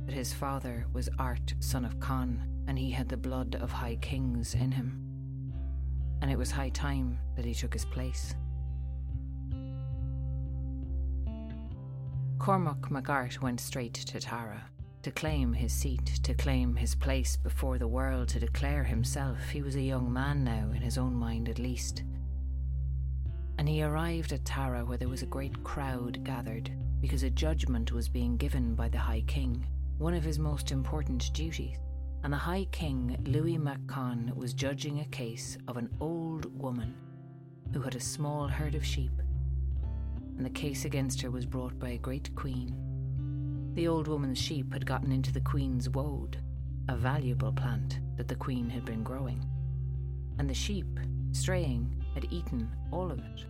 that 0.07 0.15
his 0.15 0.33
father 0.33 0.87
was 0.95 1.11
Art, 1.19 1.55
son 1.61 1.85
of 1.85 2.01
Con, 2.01 2.43
and 2.69 2.79
he 2.79 2.91
had 2.91 3.09
the 3.09 3.17
blood 3.19 3.59
of 3.61 3.71
high 3.71 3.97
kings 3.97 4.55
in 4.55 4.73
him. 4.73 5.03
And 6.23 6.31
it 6.31 6.39
was 6.39 6.51
high 6.51 6.71
time 6.71 7.19
that 7.37 7.45
he 7.45 7.55
took 7.55 7.75
his 7.75 7.85
place. 7.85 8.35
Cormac 12.39 12.91
MacArt 12.91 13.43
went 13.43 13.61
straight 13.61 13.95
to 13.95 14.21
Tara 14.21 14.65
to 15.03 15.11
claim 15.11 15.53
his 15.53 15.73
seat, 15.73 16.07
to 16.23 16.35
claim 16.35 16.77
his 16.77 16.95
place 16.95 17.37
before 17.37 17.79
the 17.79 17.89
world, 17.89 18.29
to 18.29 18.41
declare 18.41 18.85
himself. 18.85 19.39
He 19.51 19.61
was 19.63 19.77
a 19.77 19.83
young 19.83 20.13
man 20.13 20.45
now, 20.45 20.71
in 20.75 20.81
his 20.81 20.99
own 20.99 21.15
mind 21.15 21.49
at 21.49 21.59
least. 21.59 22.05
And 23.59 23.69
he 23.69 23.83
arrived 23.83 24.33
at 24.33 24.45
Tara 24.45 24.85
where 24.85 24.99
there 24.99 25.09
was 25.09 25.23
a 25.23 25.27
great 25.27 25.63
crowd 25.65 26.25
gathered, 26.25 26.71
because 27.01 27.23
a 27.23 27.31
judgment 27.31 27.93
was 27.93 28.09
being 28.09 28.37
given 28.37 28.75
by 28.75 28.89
the 28.89 28.99
High 28.99 29.25
King, 29.27 29.67
one 29.99 30.15
of 30.15 30.25
his 30.25 30.39
most 30.39 30.71
important 30.71 31.33
duties. 31.33 31.77
And 32.23 32.33
the 32.33 32.39
High 32.39 32.67
King, 32.73 33.17
Louis 33.27 33.59
MacCon, 33.59 34.35
was 34.35 34.55
judging 34.55 35.01
a 35.01 35.07
case 35.07 35.59
of 35.69 35.77
an 35.77 35.91
old 36.01 36.47
woman 36.61 36.95
who 37.73 37.81
had 37.81 37.95
a 37.95 38.01
small 38.01 38.49
herd 38.49 38.75
of 38.75 38.85
sheep 38.85 39.13
and 40.39 40.47
the 40.47 40.51
case 40.51 40.85
against 40.85 41.21
her 41.21 41.33
was 41.33 41.45
brought 41.45 41.77
by 41.81 41.91
a 41.91 41.99
great 41.99 42.35
queen. 42.37 42.73
The 43.75 43.89
old 43.89 44.07
woman's 44.07 44.39
sheep 44.39 44.73
had 44.73 44.87
gotten 44.87 45.11
into 45.11 45.33
the 45.33 45.41
queen's 45.41 45.91
woad, 45.91 46.39
a 46.89 46.97
valuable 46.97 47.53
plant 47.53 47.99
that 48.17 48.29
the 48.29 48.37
queen 48.37 48.71
had 48.71 48.85
been 48.85 49.03
growing, 49.03 49.45
and 50.39 50.49
the 50.49 50.55
sheep, 50.55 50.87
straying, 51.33 51.93
had 52.15 52.33
eaten 52.33 52.71
all 52.93 53.11
of 53.11 53.19
it. 53.19 53.45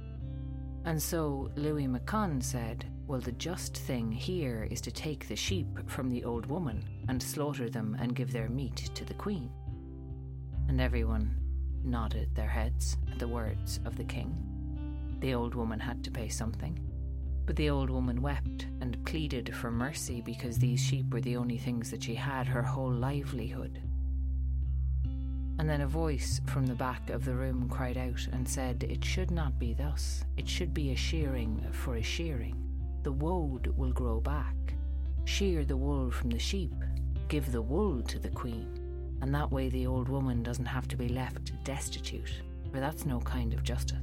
And 0.86 1.00
so 1.00 1.50
Louis 1.56 1.86
MacCon 1.86 2.42
said, 2.42 2.86
Well, 3.06 3.20
the 3.20 3.32
just 3.32 3.76
thing 3.76 4.10
here 4.10 4.66
is 4.70 4.80
to 4.80 4.90
take 4.90 5.28
the 5.28 5.36
sheep 5.36 5.66
from 5.86 6.08
the 6.08 6.24
old 6.24 6.46
woman 6.46 6.82
and 7.08 7.22
slaughter 7.22 7.68
them 7.68 7.98
and 8.00 8.16
give 8.16 8.32
their 8.32 8.48
meat 8.48 8.90
to 8.94 9.04
the 9.04 9.14
queen. 9.14 9.50
And 10.68 10.80
everyone 10.80 11.36
nodded 11.84 12.34
their 12.34 12.48
heads 12.48 12.96
at 13.12 13.18
the 13.18 13.28
words 13.28 13.80
of 13.84 13.96
the 13.96 14.04
king. 14.04 14.47
The 15.20 15.34
old 15.34 15.54
woman 15.54 15.80
had 15.80 16.04
to 16.04 16.10
pay 16.10 16.28
something. 16.28 16.78
But 17.46 17.56
the 17.56 17.70
old 17.70 17.88
woman 17.90 18.20
wept 18.20 18.66
and 18.80 19.02
pleaded 19.04 19.54
for 19.54 19.70
mercy 19.70 20.20
because 20.20 20.58
these 20.58 20.80
sheep 20.80 21.12
were 21.12 21.20
the 21.20 21.36
only 21.36 21.56
things 21.56 21.90
that 21.90 22.02
she 22.02 22.14
had, 22.14 22.46
her 22.46 22.62
whole 22.62 22.92
livelihood. 22.92 23.80
And 25.58 25.68
then 25.68 25.80
a 25.80 25.88
voice 25.88 26.40
from 26.46 26.66
the 26.66 26.74
back 26.74 27.10
of 27.10 27.24
the 27.24 27.34
room 27.34 27.68
cried 27.68 27.96
out 27.96 28.28
and 28.32 28.46
said, 28.46 28.84
It 28.84 29.04
should 29.04 29.30
not 29.30 29.58
be 29.58 29.74
thus. 29.74 30.24
It 30.36 30.48
should 30.48 30.72
be 30.72 30.92
a 30.92 30.96
shearing 30.96 31.66
for 31.72 31.96
a 31.96 32.02
shearing. 32.02 32.54
The 33.02 33.12
woad 33.12 33.66
will 33.76 33.92
grow 33.92 34.20
back. 34.20 34.54
Shear 35.24 35.64
the 35.64 35.76
wool 35.76 36.10
from 36.10 36.30
the 36.30 36.38
sheep. 36.38 36.74
Give 37.28 37.50
the 37.50 37.62
wool 37.62 38.02
to 38.02 38.18
the 38.18 38.30
queen. 38.30 39.18
And 39.20 39.34
that 39.34 39.50
way 39.50 39.68
the 39.68 39.86
old 39.86 40.08
woman 40.08 40.42
doesn't 40.42 40.64
have 40.64 40.86
to 40.88 40.96
be 40.96 41.08
left 41.08 41.52
destitute, 41.64 42.42
for 42.70 42.78
that's 42.78 43.04
no 43.04 43.20
kind 43.20 43.52
of 43.52 43.64
justice. 43.64 43.98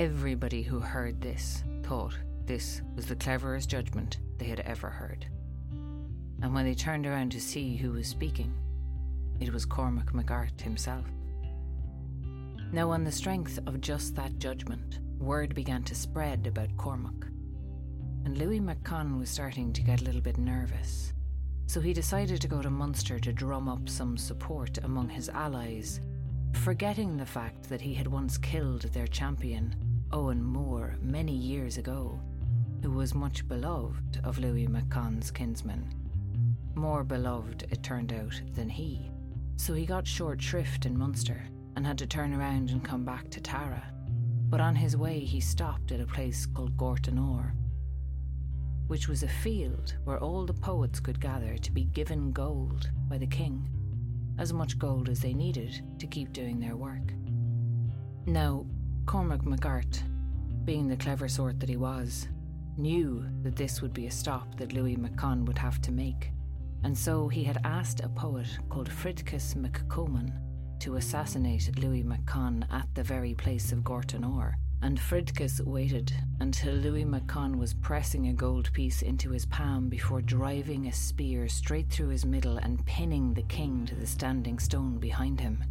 Everybody 0.00 0.62
who 0.62 0.80
heard 0.80 1.20
this 1.20 1.62
thought 1.82 2.16
this 2.46 2.80
was 2.96 3.04
the 3.04 3.16
cleverest 3.16 3.68
judgment 3.68 4.16
they 4.38 4.46
had 4.46 4.60
ever 4.60 4.88
heard. 4.88 5.26
And 6.40 6.54
when 6.54 6.64
they 6.64 6.72
turned 6.72 7.06
around 7.06 7.32
to 7.32 7.40
see 7.40 7.76
who 7.76 7.92
was 7.92 8.08
speaking, 8.08 8.50
it 9.40 9.52
was 9.52 9.66
Cormac 9.66 10.14
McArt 10.14 10.58
himself. 10.58 11.04
Now, 12.72 12.90
on 12.90 13.04
the 13.04 13.12
strength 13.12 13.58
of 13.66 13.82
just 13.82 14.16
that 14.16 14.38
judgment, 14.38 15.00
word 15.18 15.54
began 15.54 15.82
to 15.82 15.94
spread 15.94 16.46
about 16.46 16.74
Cormac. 16.78 17.26
And 18.24 18.38
Louis 18.38 18.60
McConn 18.60 19.18
was 19.18 19.28
starting 19.28 19.70
to 19.74 19.82
get 19.82 20.00
a 20.00 20.04
little 20.04 20.22
bit 20.22 20.38
nervous. 20.38 21.12
So 21.66 21.78
he 21.78 21.92
decided 21.92 22.40
to 22.40 22.48
go 22.48 22.62
to 22.62 22.70
Munster 22.70 23.18
to 23.18 23.34
drum 23.34 23.68
up 23.68 23.86
some 23.86 24.16
support 24.16 24.78
among 24.78 25.10
his 25.10 25.28
allies 25.28 26.00
forgetting 26.54 27.16
the 27.16 27.26
fact 27.26 27.68
that 27.68 27.80
he 27.80 27.94
had 27.94 28.06
once 28.06 28.36
killed 28.36 28.82
their 28.82 29.06
champion, 29.06 29.74
Owen 30.12 30.42
Moore, 30.42 30.96
many 31.00 31.32
years 31.32 31.78
ago, 31.78 32.18
who 32.82 32.90
was 32.90 33.14
much 33.14 33.46
beloved 33.46 34.20
of 34.24 34.38
Louis 34.38 34.66
McConn's 34.66 35.30
kinsmen. 35.30 35.94
More 36.74 37.04
beloved, 37.04 37.68
it 37.70 37.84
turned 37.84 38.12
out, 38.12 38.40
than 38.54 38.68
he. 38.68 39.08
So 39.54 39.72
he 39.72 39.86
got 39.86 40.08
short 40.08 40.42
shrift 40.42 40.84
in 40.84 40.98
Munster 40.98 41.44
and 41.76 41.86
had 41.86 41.96
to 41.98 42.08
turn 42.08 42.34
around 42.34 42.70
and 42.70 42.82
come 42.82 43.04
back 43.04 43.30
to 43.30 43.40
Tara. 43.40 43.84
But 44.48 44.60
on 44.60 44.74
his 44.74 44.96
way, 44.96 45.20
he 45.20 45.40
stopped 45.40 45.92
at 45.92 46.00
a 46.00 46.06
place 46.06 46.44
called 46.44 46.76
Gortanaur, 46.76 47.52
which 48.88 49.06
was 49.06 49.22
a 49.22 49.28
field 49.28 49.94
where 50.02 50.18
all 50.18 50.44
the 50.44 50.52
poets 50.52 50.98
could 50.98 51.20
gather 51.20 51.56
to 51.56 51.70
be 51.70 51.84
given 51.84 52.32
gold 52.32 52.90
by 53.08 53.18
the 53.18 53.28
king 53.28 53.68
as 54.38 54.52
much 54.52 54.76
gold 54.76 55.08
as 55.08 55.20
they 55.20 55.34
needed 55.34 55.80
to 56.00 56.06
keep 56.08 56.32
doing 56.32 56.58
their 56.58 56.74
work. 56.74 57.12
Now, 58.26 58.66
Cormac 59.10 59.40
McArt, 59.40 60.04
being 60.64 60.86
the 60.86 60.96
clever 60.96 61.26
sort 61.26 61.58
that 61.58 61.68
he 61.68 61.76
was, 61.76 62.28
knew 62.76 63.26
that 63.42 63.56
this 63.56 63.82
would 63.82 63.92
be 63.92 64.06
a 64.06 64.10
stop 64.10 64.56
that 64.56 64.72
Louis 64.72 64.94
McCon 64.94 65.44
would 65.46 65.58
have 65.58 65.82
to 65.82 65.90
make, 65.90 66.30
and 66.84 66.96
so 66.96 67.26
he 67.26 67.42
had 67.42 67.58
asked 67.64 67.98
a 67.98 68.08
poet 68.08 68.46
called 68.68 68.88
Fridcus 68.88 69.56
McComan 69.56 70.30
to 70.78 70.94
assassinate 70.94 71.76
Louis 71.76 72.04
McCon 72.04 72.64
at 72.72 72.86
the 72.94 73.02
very 73.02 73.34
place 73.34 73.72
of 73.72 73.80
Gortanaur 73.80 74.52
and 74.80 74.96
Fridcus 74.96 75.60
waited 75.60 76.12
until 76.38 76.74
Louis 76.74 77.04
McCon 77.04 77.56
was 77.58 77.74
pressing 77.74 78.28
a 78.28 78.32
gold 78.32 78.72
piece 78.72 79.02
into 79.02 79.30
his 79.30 79.44
palm 79.44 79.88
before 79.88 80.22
driving 80.22 80.86
a 80.86 80.92
spear 80.92 81.48
straight 81.48 81.90
through 81.90 82.10
his 82.10 82.24
middle 82.24 82.58
and 82.58 82.86
pinning 82.86 83.34
the 83.34 83.42
king 83.42 83.86
to 83.86 83.96
the 83.96 84.06
standing 84.06 84.60
stone 84.60 84.98
behind 84.98 85.40
him. 85.40 85.64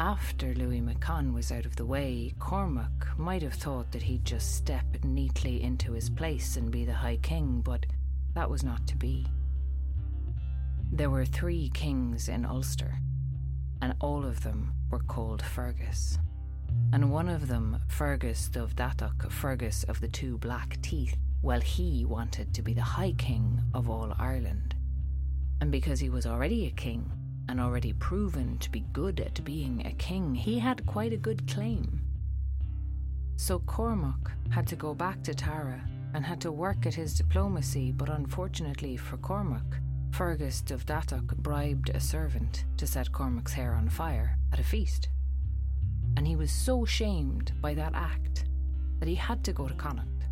After 0.00 0.54
Louis 0.54 0.80
McCon 0.80 1.34
was 1.34 1.52
out 1.52 1.66
of 1.66 1.76
the 1.76 1.84
way, 1.84 2.34
Cormac 2.38 3.18
might 3.18 3.42
have 3.42 3.54
thought 3.54 3.92
that 3.92 4.02
he'd 4.02 4.24
just 4.24 4.56
step 4.56 5.04
neatly 5.04 5.62
into 5.62 5.92
his 5.92 6.08
place 6.08 6.56
and 6.56 6.70
be 6.70 6.84
the 6.86 6.94
High 6.94 7.18
King, 7.18 7.60
but 7.60 7.84
that 8.34 8.48
was 8.48 8.64
not 8.64 8.86
to 8.88 8.96
be. 8.96 9.26
There 10.90 11.10
were 11.10 11.26
three 11.26 11.70
kings 11.74 12.28
in 12.28 12.44
Ulster, 12.46 12.94
and 13.82 13.94
all 14.00 14.24
of 14.24 14.42
them 14.42 14.72
were 14.90 15.00
called 15.00 15.42
Fergus 15.42 16.18
and 16.92 17.12
one 17.12 17.28
of 17.28 17.46
them, 17.46 17.78
Fergus 17.88 18.50
of 18.56 18.74
Dattock, 18.74 19.30
Fergus 19.30 19.84
of 19.84 20.00
the 20.00 20.08
two 20.08 20.38
black 20.38 20.80
teeth, 20.82 21.16
well, 21.42 21.60
he 21.60 22.04
wanted 22.04 22.52
to 22.54 22.62
be 22.62 22.74
the 22.74 22.82
High 22.82 23.12
King 23.12 23.62
of 23.74 23.88
all 23.88 24.14
Ireland. 24.18 24.74
And 25.60 25.70
because 25.70 26.00
he 26.00 26.10
was 26.10 26.26
already 26.26 26.66
a 26.66 26.70
king, 26.70 27.10
and 27.50 27.60
already 27.60 27.92
proven 27.92 28.56
to 28.58 28.70
be 28.70 28.84
good 28.92 29.20
at 29.20 29.44
being 29.44 29.86
a 29.86 29.92
king, 29.92 30.34
he 30.34 30.58
had 30.58 30.86
quite 30.86 31.12
a 31.12 31.16
good 31.16 31.46
claim. 31.46 32.00
So 33.36 33.58
Cormac 33.60 34.30
had 34.50 34.66
to 34.68 34.76
go 34.76 34.94
back 34.94 35.22
to 35.24 35.34
Tara 35.34 35.82
and 36.14 36.24
had 36.24 36.40
to 36.40 36.52
work 36.52 36.86
at 36.86 36.94
his 36.94 37.14
diplomacy, 37.14 37.92
but 37.92 38.08
unfortunately 38.08 38.96
for 38.96 39.16
Cormac, 39.18 39.80
Fergus 40.12 40.62
of 40.70 40.86
Dattock 40.86 41.36
bribed 41.36 41.90
a 41.90 42.00
servant 42.00 42.64
to 42.76 42.86
set 42.86 43.12
Cormac's 43.12 43.52
hair 43.52 43.74
on 43.74 43.88
fire 43.88 44.38
at 44.52 44.58
a 44.58 44.64
feast 44.64 45.08
and 46.16 46.26
he 46.26 46.36
was 46.36 46.50
so 46.50 46.84
shamed 46.84 47.52
by 47.60 47.74
that 47.74 47.94
act 47.94 48.44
that 48.98 49.08
he 49.08 49.14
had 49.14 49.42
to 49.44 49.52
go 49.52 49.66
to 49.66 49.74
Connacht. 49.74 50.26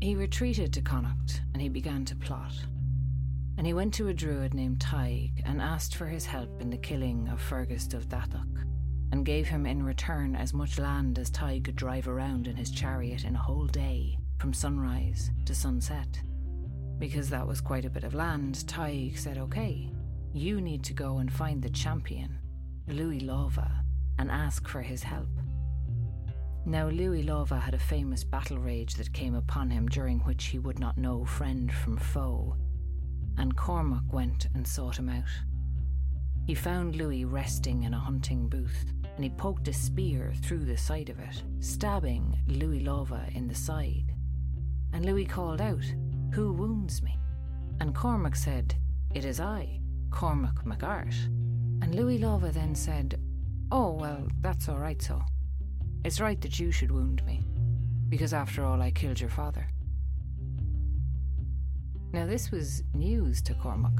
He 0.00 0.14
retreated 0.14 0.72
to 0.74 0.80
Connacht 0.80 1.42
and 1.52 1.60
he 1.60 1.68
began 1.68 2.04
to 2.06 2.16
plot. 2.16 2.54
And 3.60 3.66
he 3.66 3.74
went 3.74 3.92
to 3.94 4.08
a 4.08 4.14
druid 4.14 4.54
named 4.54 4.80
Tig 4.80 5.42
and 5.44 5.60
asked 5.60 5.94
for 5.94 6.06
his 6.06 6.24
help 6.24 6.62
in 6.62 6.70
the 6.70 6.78
killing 6.78 7.28
of 7.28 7.42
Fergus 7.42 7.92
of 7.92 8.08
Dattock, 8.08 8.64
and 9.12 9.22
gave 9.22 9.48
him 9.48 9.66
in 9.66 9.82
return 9.82 10.34
as 10.34 10.54
much 10.54 10.78
land 10.78 11.18
as 11.18 11.28
Tig 11.28 11.64
could 11.64 11.76
drive 11.76 12.08
around 12.08 12.46
in 12.46 12.56
his 12.56 12.70
chariot 12.70 13.24
in 13.24 13.36
a 13.36 13.38
whole 13.38 13.66
day, 13.66 14.16
from 14.38 14.54
sunrise 14.54 15.30
to 15.44 15.54
sunset. 15.54 16.22
Because 16.98 17.28
that 17.28 17.46
was 17.46 17.60
quite 17.60 17.84
a 17.84 17.90
bit 17.90 18.02
of 18.02 18.14
land, 18.14 18.66
Tig 18.66 19.18
said, 19.18 19.36
Okay, 19.36 19.90
you 20.32 20.62
need 20.62 20.82
to 20.84 20.94
go 20.94 21.18
and 21.18 21.30
find 21.30 21.60
the 21.60 21.68
champion, 21.68 22.38
Louis 22.88 23.20
Lova, 23.20 23.70
and 24.18 24.30
ask 24.30 24.66
for 24.68 24.80
his 24.80 25.02
help. 25.02 25.28
Now, 26.64 26.88
Louis 26.88 27.24
Lova 27.24 27.60
had 27.60 27.74
a 27.74 27.78
famous 27.78 28.24
battle 28.24 28.56
rage 28.56 28.94
that 28.94 29.12
came 29.12 29.34
upon 29.34 29.68
him 29.68 29.86
during 29.86 30.20
which 30.20 30.46
he 30.46 30.58
would 30.58 30.78
not 30.78 30.96
know 30.96 31.26
friend 31.26 31.70
from 31.70 31.98
foe, 31.98 32.56
and 33.40 33.56
Cormac 33.56 34.12
went 34.12 34.48
and 34.54 34.66
sought 34.66 34.98
him 34.98 35.08
out. 35.08 35.24
He 36.46 36.54
found 36.54 36.94
Louis 36.94 37.24
resting 37.24 37.84
in 37.84 37.94
a 37.94 37.98
hunting 37.98 38.50
booth, 38.50 38.92
and 39.14 39.24
he 39.24 39.30
poked 39.30 39.66
a 39.66 39.72
spear 39.72 40.34
through 40.42 40.66
the 40.66 40.76
side 40.76 41.08
of 41.08 41.18
it, 41.18 41.42
stabbing 41.58 42.38
Louis 42.46 42.84
Lova 42.84 43.34
in 43.34 43.48
the 43.48 43.54
side. 43.54 44.14
And 44.92 45.06
Louis 45.06 45.24
called 45.24 45.62
out, 45.62 45.84
Who 46.34 46.52
wounds 46.52 47.02
me? 47.02 47.18
And 47.80 47.94
Cormac 47.94 48.36
said, 48.36 48.74
It 49.14 49.24
is 49.24 49.40
I, 49.40 49.80
Cormac 50.10 50.64
McArt. 50.66 51.14
And 51.82 51.94
Louis 51.94 52.18
Lova 52.18 52.52
then 52.52 52.74
said, 52.74 53.18
Oh, 53.72 53.92
well, 53.92 54.28
that's 54.42 54.68
all 54.68 54.78
right, 54.78 55.00
so. 55.00 55.22
It's 56.04 56.20
right 56.20 56.40
that 56.42 56.58
you 56.60 56.72
should 56.72 56.90
wound 56.90 57.24
me, 57.24 57.42
because 58.10 58.34
after 58.34 58.64
all, 58.64 58.82
I 58.82 58.90
killed 58.90 59.20
your 59.20 59.30
father. 59.30 59.66
Now, 62.12 62.26
this 62.26 62.50
was 62.50 62.82
news 62.92 63.40
to 63.42 63.54
Cormac. 63.54 63.92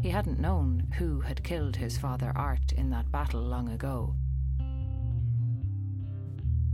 He 0.00 0.10
hadn't 0.10 0.38
known 0.38 0.86
who 0.96 1.20
had 1.20 1.42
killed 1.42 1.76
his 1.76 1.98
father 1.98 2.32
Art 2.36 2.72
in 2.72 2.90
that 2.90 3.10
battle 3.10 3.40
long 3.40 3.68
ago. 3.70 4.14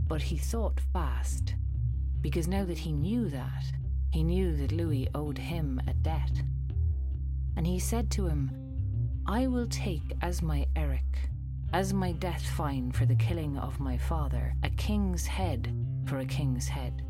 But 0.07 0.21
he 0.21 0.37
thought 0.37 0.79
fast, 0.93 1.55
because 2.21 2.47
now 2.47 2.65
that 2.65 2.77
he 2.77 2.91
knew 2.91 3.29
that, 3.29 3.65
he 4.11 4.23
knew 4.23 4.55
that 4.57 4.71
Louis 4.71 5.09
owed 5.15 5.37
him 5.37 5.81
a 5.87 5.93
debt. 5.93 6.41
And 7.57 7.65
he 7.65 7.79
said 7.79 8.11
to 8.11 8.27
him, 8.27 8.51
I 9.25 9.47
will 9.47 9.67
take 9.67 10.13
as 10.21 10.41
my 10.41 10.67
Eric 10.75 11.29
as 11.75 11.93
my 11.93 12.13
death 12.13 12.41
fine 12.41 12.89
for 12.89 13.05
the 13.05 13.15
killing 13.15 13.57
of 13.57 13.81
my 13.81 13.97
father, 13.97 14.55
a 14.63 14.69
king's 14.69 15.27
head 15.27 15.75
for 16.05 16.19
a 16.19 16.25
king's 16.25 16.69
head. 16.69 17.04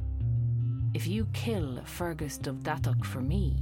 If 0.95 1.07
you 1.07 1.27
kill 1.33 1.81
Fergus 1.83 2.37
of 2.47 2.63
Dattock 2.63 3.03
for 3.03 3.19
me, 3.19 3.57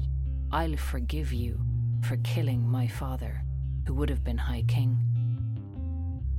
I'll 0.51 0.77
forgive 0.77 1.33
you 1.33 1.59
for 2.03 2.17
killing 2.17 2.61
my 2.61 2.87
father, 2.87 3.41
who 3.87 3.95
would 3.95 4.11
have 4.11 4.23
been 4.23 4.37
High 4.37 4.65
King. 4.67 4.99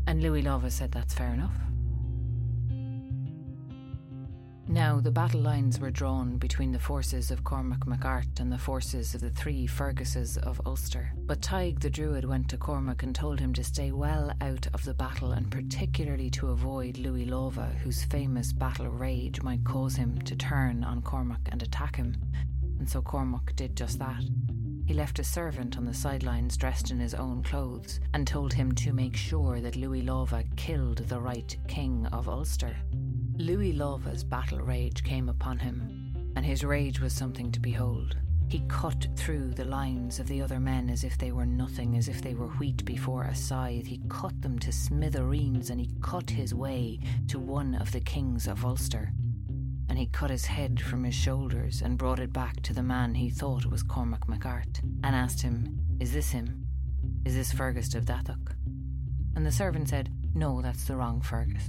And 0.06 0.22
Louis 0.22 0.44
Lova 0.44 0.70
said 0.70 0.92
that's 0.92 1.12
fair 1.12 1.34
enough. 1.34 1.56
Now 4.66 4.98
the 4.98 5.10
battle 5.10 5.42
lines 5.42 5.78
were 5.78 5.90
drawn 5.90 6.38
between 6.38 6.72
the 6.72 6.78
forces 6.78 7.30
of 7.30 7.44
Cormac 7.44 7.80
McArt 7.80 8.40
and 8.40 8.50
the 8.50 8.58
forces 8.58 9.14
of 9.14 9.20
the 9.20 9.30
three 9.30 9.66
Ferguses 9.66 10.38
of 10.38 10.60
Ulster. 10.64 11.12
But 11.26 11.42
Tig 11.42 11.80
the 11.80 11.90
Druid 11.90 12.24
went 12.24 12.48
to 12.48 12.56
Cormac 12.56 13.02
and 13.02 13.14
told 13.14 13.38
him 13.38 13.52
to 13.54 13.62
stay 13.62 13.92
well 13.92 14.32
out 14.40 14.66
of 14.72 14.82
the 14.84 14.94
battle 14.94 15.32
and 15.32 15.50
particularly 15.50 16.30
to 16.30 16.48
avoid 16.48 16.96
Louis 16.96 17.26
Lova, 17.26 17.74
whose 17.76 18.04
famous 18.04 18.54
battle 18.54 18.88
rage 18.88 19.42
might 19.42 19.64
cause 19.64 19.96
him 19.96 20.18
to 20.22 20.34
turn 20.34 20.82
on 20.82 21.02
Cormac 21.02 21.46
and 21.52 21.62
attack 21.62 21.96
him. 21.96 22.16
And 22.78 22.88
so 22.88 23.02
Cormac 23.02 23.54
did 23.56 23.76
just 23.76 23.98
that. 23.98 24.24
He 24.86 24.94
left 24.94 25.18
a 25.18 25.24
servant 25.24 25.76
on 25.76 25.84
the 25.84 25.94
sidelines 25.94 26.56
dressed 26.56 26.90
in 26.90 26.98
his 26.98 27.14
own 27.14 27.42
clothes 27.42 28.00
and 28.14 28.26
told 28.26 28.54
him 28.54 28.72
to 28.72 28.94
make 28.94 29.16
sure 29.16 29.60
that 29.60 29.76
Louis 29.76 30.02
Lova 30.02 30.44
killed 30.56 30.98
the 30.98 31.20
right 31.20 31.54
king 31.68 32.06
of 32.12 32.30
Ulster 32.30 32.74
Louis 33.36 33.72
Lava's 33.72 34.22
battle 34.22 34.60
rage 34.60 35.02
came 35.02 35.28
upon 35.28 35.58
him, 35.58 36.14
and 36.36 36.46
his 36.46 36.62
rage 36.62 37.00
was 37.00 37.12
something 37.12 37.50
to 37.50 37.58
behold. 37.58 38.16
He 38.48 38.62
cut 38.68 39.08
through 39.16 39.54
the 39.54 39.64
lines 39.64 40.20
of 40.20 40.28
the 40.28 40.40
other 40.40 40.60
men 40.60 40.88
as 40.88 41.02
if 41.02 41.18
they 41.18 41.32
were 41.32 41.44
nothing, 41.44 41.96
as 41.96 42.06
if 42.06 42.22
they 42.22 42.34
were 42.34 42.46
wheat 42.46 42.84
before 42.84 43.24
a 43.24 43.34
scythe. 43.34 43.86
He 43.86 44.00
cut 44.08 44.40
them 44.40 44.56
to 44.60 44.70
smithereens, 44.70 45.70
and 45.70 45.80
he 45.80 45.90
cut 46.00 46.30
his 46.30 46.54
way 46.54 47.00
to 47.26 47.40
one 47.40 47.74
of 47.74 47.90
the 47.90 48.00
kings 48.00 48.46
of 48.46 48.64
Ulster. 48.64 49.12
And 49.88 49.98
he 49.98 50.06
cut 50.06 50.30
his 50.30 50.46
head 50.46 50.80
from 50.80 51.02
his 51.02 51.16
shoulders 51.16 51.82
and 51.82 51.98
brought 51.98 52.20
it 52.20 52.32
back 52.32 52.62
to 52.62 52.72
the 52.72 52.84
man 52.84 53.14
he 53.14 53.30
thought 53.30 53.66
was 53.66 53.82
Cormac 53.82 54.28
MacArt, 54.28 54.80
and 55.02 55.16
asked 55.16 55.42
him, 55.42 55.80
Is 55.98 56.12
this 56.12 56.30
him? 56.30 56.68
Is 57.24 57.34
this 57.34 57.50
Fergus 57.50 57.94
of 57.96 58.04
Dathock? 58.04 58.54
And 59.34 59.44
the 59.44 59.50
servant 59.50 59.88
said, 59.88 60.12
No, 60.34 60.62
that's 60.62 60.84
the 60.84 60.94
wrong 60.94 61.20
Fergus. 61.20 61.68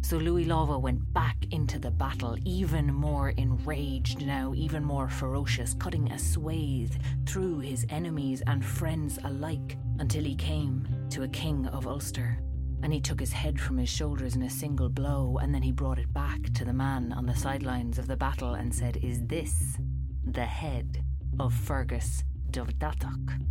So 0.00 0.16
Louis 0.16 0.44
Lava 0.44 0.78
went 0.78 1.12
back 1.12 1.36
into 1.50 1.78
the 1.78 1.90
battle, 1.90 2.36
even 2.44 2.94
more 2.94 3.30
enraged 3.30 4.24
now, 4.24 4.54
even 4.54 4.82
more 4.82 5.08
ferocious, 5.08 5.74
cutting 5.74 6.10
a 6.12 6.18
swathe 6.18 6.94
through 7.26 7.58
his 7.60 7.84
enemies 7.90 8.42
and 8.46 8.64
friends 8.64 9.18
alike 9.24 9.76
until 9.98 10.24
he 10.24 10.34
came 10.34 10.88
to 11.10 11.24
a 11.24 11.28
king 11.28 11.66
of 11.66 11.86
Ulster. 11.86 12.38
And 12.82 12.92
he 12.92 13.00
took 13.00 13.20
his 13.20 13.32
head 13.32 13.60
from 13.60 13.76
his 13.76 13.88
shoulders 13.88 14.36
in 14.36 14.42
a 14.42 14.50
single 14.50 14.88
blow, 14.88 15.38
and 15.42 15.54
then 15.54 15.62
he 15.62 15.72
brought 15.72 15.98
it 15.98 16.12
back 16.12 16.40
to 16.54 16.64
the 16.64 16.72
man 16.72 17.12
on 17.12 17.26
the 17.26 17.34
sidelines 17.34 17.98
of 17.98 18.06
the 18.06 18.16
battle 18.16 18.54
and 18.54 18.74
said, 18.74 18.98
Is 18.98 19.20
this 19.26 19.76
the 20.24 20.46
head 20.46 21.04
of 21.40 21.52
Fergus 21.52 22.22
Dovdatok? 22.50 23.44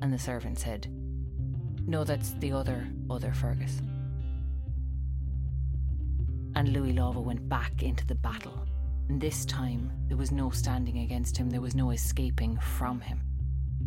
And 0.00 0.12
the 0.12 0.18
servant 0.18 0.58
said, 0.58 0.86
No, 1.88 2.04
that's 2.04 2.32
the 2.32 2.52
other, 2.52 2.86
other 3.08 3.32
Fergus. 3.32 3.80
And 6.54 6.68
Louis 6.68 6.92
Lava 6.92 7.18
went 7.18 7.48
back 7.48 7.82
into 7.82 8.06
the 8.06 8.14
battle. 8.14 8.66
And 9.08 9.18
this 9.18 9.46
time, 9.46 9.90
there 10.06 10.18
was 10.18 10.30
no 10.30 10.50
standing 10.50 10.98
against 10.98 11.34
him, 11.34 11.48
there 11.48 11.62
was 11.62 11.74
no 11.74 11.92
escaping 11.92 12.58
from 12.58 13.00
him. 13.00 13.22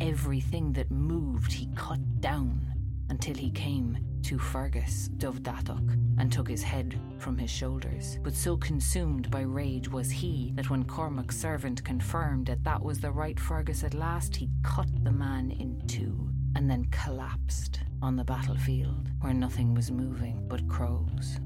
Everything 0.02 0.74
that 0.74 0.90
moved, 0.90 1.52
he 1.52 1.70
cut 1.76 2.00
down 2.22 2.74
until 3.12 3.36
he 3.36 3.52
came 3.52 4.00
to 4.24 4.40
Fergus 4.40 5.10
Dovdatok 5.18 5.96
and 6.18 6.32
took 6.32 6.48
his 6.48 6.64
head 6.64 7.00
from 7.20 7.38
his 7.38 7.52
shoulders. 7.52 8.18
But 8.24 8.34
so 8.34 8.58
consumed 8.58 9.30
by 9.30 9.42
rage 9.42 9.90
was 9.90 10.10
he 10.10 10.54
that 10.56 10.72
when 10.72 10.86
Cormac's 10.86 11.38
servant 11.38 11.84
confirmed 11.84 12.48
that 12.48 12.64
that 12.64 12.82
was 12.82 13.00
the 13.00 13.12
right 13.12 13.40
Fergus 13.40 13.84
at 13.84 13.94
last, 13.94 14.36
he 14.36 14.50
cut 14.64 14.90
the 15.04 15.12
man 15.12 15.52
in 15.52 15.86
two 15.86 16.31
and 16.56 16.70
then 16.70 16.86
collapsed 16.92 17.80
on 18.02 18.16
the 18.16 18.24
battlefield 18.24 19.10
where 19.22 19.34
nothing 19.34 19.74
was 19.74 19.92
moving 19.92 20.46
but 20.48 20.68
crows. 20.68 21.40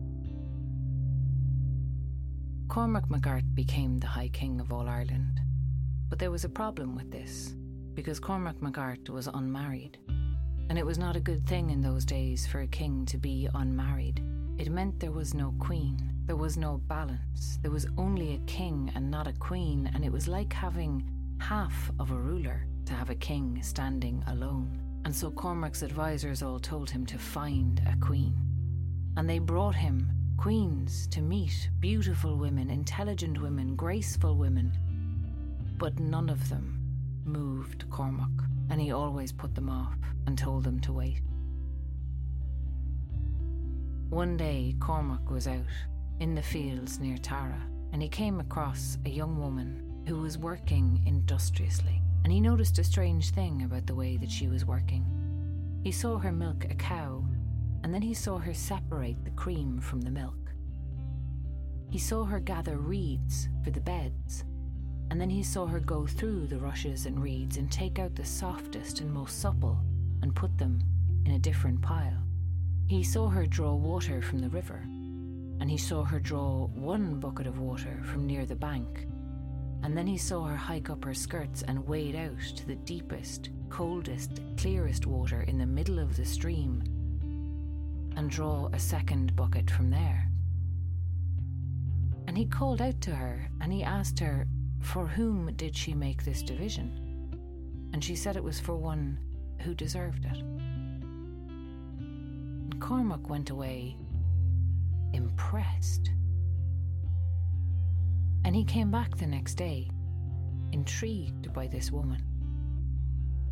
Cormac 2.67 3.09
MacArt 3.09 3.43
became 3.53 3.99
the 3.99 4.07
High 4.07 4.29
King 4.29 4.59
of 4.59 4.73
all 4.73 4.89
Ireland. 4.89 5.39
But 6.09 6.19
there 6.19 6.31
was 6.31 6.45
a 6.45 6.49
problem 6.49 6.95
with 6.95 7.11
this, 7.11 7.55
because 7.93 8.19
Cormac 8.19 8.61
MacArt 8.61 9.09
was 9.09 9.27
unmarried. 9.27 9.97
And 10.69 10.77
it 10.77 10.85
was 10.85 10.97
not 10.97 11.15
a 11.15 11.19
good 11.19 11.45
thing 11.45 11.69
in 11.69 11.81
those 11.81 12.05
days 12.05 12.47
for 12.47 12.61
a 12.61 12.67
king 12.67 13.05
to 13.05 13.17
be 13.17 13.47
unmarried. 13.53 14.23
It 14.57 14.71
meant 14.71 14.99
there 14.99 15.11
was 15.11 15.33
no 15.33 15.53
queen, 15.59 15.97
there 16.25 16.35
was 16.35 16.57
no 16.57 16.77
balance, 16.87 17.59
there 17.61 17.71
was 17.71 17.87
only 17.97 18.35
a 18.35 18.45
king 18.47 18.91
and 18.95 19.11
not 19.11 19.27
a 19.27 19.33
queen, 19.33 19.91
and 19.93 20.03
it 20.03 20.11
was 20.11 20.27
like 20.27 20.51
having 20.51 21.07
half 21.39 21.91
of 21.99 22.11
a 22.11 22.15
ruler 22.15 22.65
to 22.85 22.93
have 22.93 23.09
a 23.09 23.15
king 23.15 23.59
standing 23.61 24.23
alone. 24.27 24.84
And 25.05 25.15
so 25.15 25.29
Cormac's 25.29 25.83
advisors 25.83 26.41
all 26.41 26.59
told 26.59 26.89
him 26.89 27.05
to 27.05 27.19
find 27.19 27.79
a 27.87 27.95
queen. 28.03 28.35
And 29.15 29.29
they 29.29 29.37
brought 29.39 29.75
him 29.75 30.09
queens 30.35 31.07
to 31.07 31.21
meet 31.21 31.69
beautiful 31.79 32.37
women, 32.37 32.71
intelligent 32.71 33.39
women, 33.39 33.75
graceful 33.75 34.35
women. 34.35 34.73
But 35.77 35.99
none 35.99 36.29
of 36.29 36.49
them 36.49 36.81
moved 37.23 37.89
Cormac, 37.91 38.31
and 38.69 38.81
he 38.81 38.91
always 38.91 39.31
put 39.31 39.53
them 39.53 39.69
off 39.69 39.95
and 40.25 40.37
told 40.37 40.63
them 40.63 40.79
to 40.81 40.91
wait. 40.91 41.21
One 44.09 44.37
day, 44.37 44.75
Cormac 44.79 45.29
was 45.29 45.47
out 45.47 45.65
in 46.19 46.33
the 46.33 46.41
fields 46.41 46.99
near 46.99 47.17
Tara, 47.17 47.61
and 47.91 48.01
he 48.01 48.09
came 48.09 48.39
across 48.39 48.97
a 49.05 49.09
young 49.09 49.39
woman 49.39 50.03
who 50.07 50.21
was 50.21 50.37
working 50.37 51.03
industriously, 51.05 52.01
and 52.25 52.33
he 52.33 52.41
noticed 52.41 52.79
a 52.79 52.83
strange 52.83 53.29
thing 53.29 53.61
about 53.61 53.85
the 53.85 53.93
way 53.93 54.17
that 54.17 54.31
she 54.31 54.47
was 54.47 54.65
working. 54.65 55.05
He 55.83 55.91
saw 55.91 56.17
her 56.17 56.31
milk 56.31 56.65
a 56.65 56.73
cow, 56.73 57.23
and 57.83 57.93
then 57.93 58.01
he 58.01 58.15
saw 58.15 58.39
her 58.39 58.51
separate 58.51 59.23
the 59.23 59.29
cream 59.29 59.79
from 59.79 60.01
the 60.01 60.09
milk. 60.09 60.49
He 61.91 61.99
saw 61.99 62.23
her 62.25 62.39
gather 62.39 62.79
reeds 62.79 63.47
for 63.63 63.69
the 63.69 63.79
beds, 63.79 64.43
and 65.11 65.21
then 65.21 65.29
he 65.29 65.43
saw 65.43 65.67
her 65.67 65.79
go 65.79 66.07
through 66.07 66.47
the 66.47 66.57
rushes 66.57 67.05
and 67.05 67.21
reeds 67.21 67.57
and 67.57 67.71
take 67.71 67.99
out 67.99 68.15
the 68.15 68.25
softest 68.25 69.01
and 69.01 69.13
most 69.13 69.39
supple 69.39 69.77
and 70.23 70.35
put 70.35 70.57
them 70.57 70.81
in 71.27 71.33
a 71.33 71.39
different 71.39 71.79
pile. 71.79 72.23
He 72.87 73.03
saw 73.03 73.29
her 73.29 73.45
draw 73.45 73.75
water 73.75 74.23
from 74.23 74.39
the 74.39 74.49
river, 74.49 74.81
and 75.59 75.69
he 75.69 75.77
saw 75.77 76.03
her 76.03 76.19
draw 76.19 76.65
one 76.73 77.19
bucket 77.19 77.45
of 77.45 77.59
water 77.59 78.01
from 78.03 78.25
near 78.25 78.47
the 78.47 78.55
bank, 78.55 79.05
and 79.85 79.95
then 79.95 80.07
he 80.07 80.17
saw 80.17 80.43
her 80.45 80.55
hike 80.55 80.89
up 80.89 81.05
her 81.05 81.13
skirts 81.13 81.61
and 81.61 81.87
wade 81.87 82.15
out 82.15 82.39
to 82.55 82.65
the 82.65 82.73
deepest, 82.73 83.51
coldest, 83.69 84.41
clearest 84.57 85.05
water 85.05 85.43
in 85.43 85.59
the 85.59 85.65
middle 85.65 85.99
of 85.99 86.17
the 86.17 86.25
stream 86.25 86.81
and 88.15 88.31
draw 88.31 88.67
a 88.73 88.79
second 88.79 89.35
bucket 89.35 89.69
from 89.69 89.91
there. 89.91 90.27
And 92.25 92.35
he 92.35 92.47
called 92.47 92.81
out 92.81 92.99
to 93.01 93.13
her 93.13 93.47
and 93.61 93.71
he 93.71 93.83
asked 93.83 94.19
her, 94.21 94.47
For 94.81 95.05
whom 95.05 95.53
did 95.53 95.77
she 95.77 95.93
make 95.93 96.25
this 96.25 96.41
division? 96.41 97.29
And 97.93 98.03
she 98.03 98.15
said 98.15 98.35
it 98.35 98.43
was 98.43 98.59
for 98.59 98.75
one 98.75 99.19
who 99.59 99.75
deserved 99.75 100.25
it. 100.25 100.39
And 101.99 102.81
Cormac 102.81 103.29
went 103.29 103.51
away 103.51 103.97
impressed. 105.13 106.09
And 108.45 108.55
he 108.55 108.63
came 108.63 108.91
back 108.91 109.17
the 109.17 109.25
next 109.25 109.55
day, 109.55 109.89
intrigued 110.71 111.51
by 111.51 111.65
this 111.65 111.91
woman, 111.91 112.23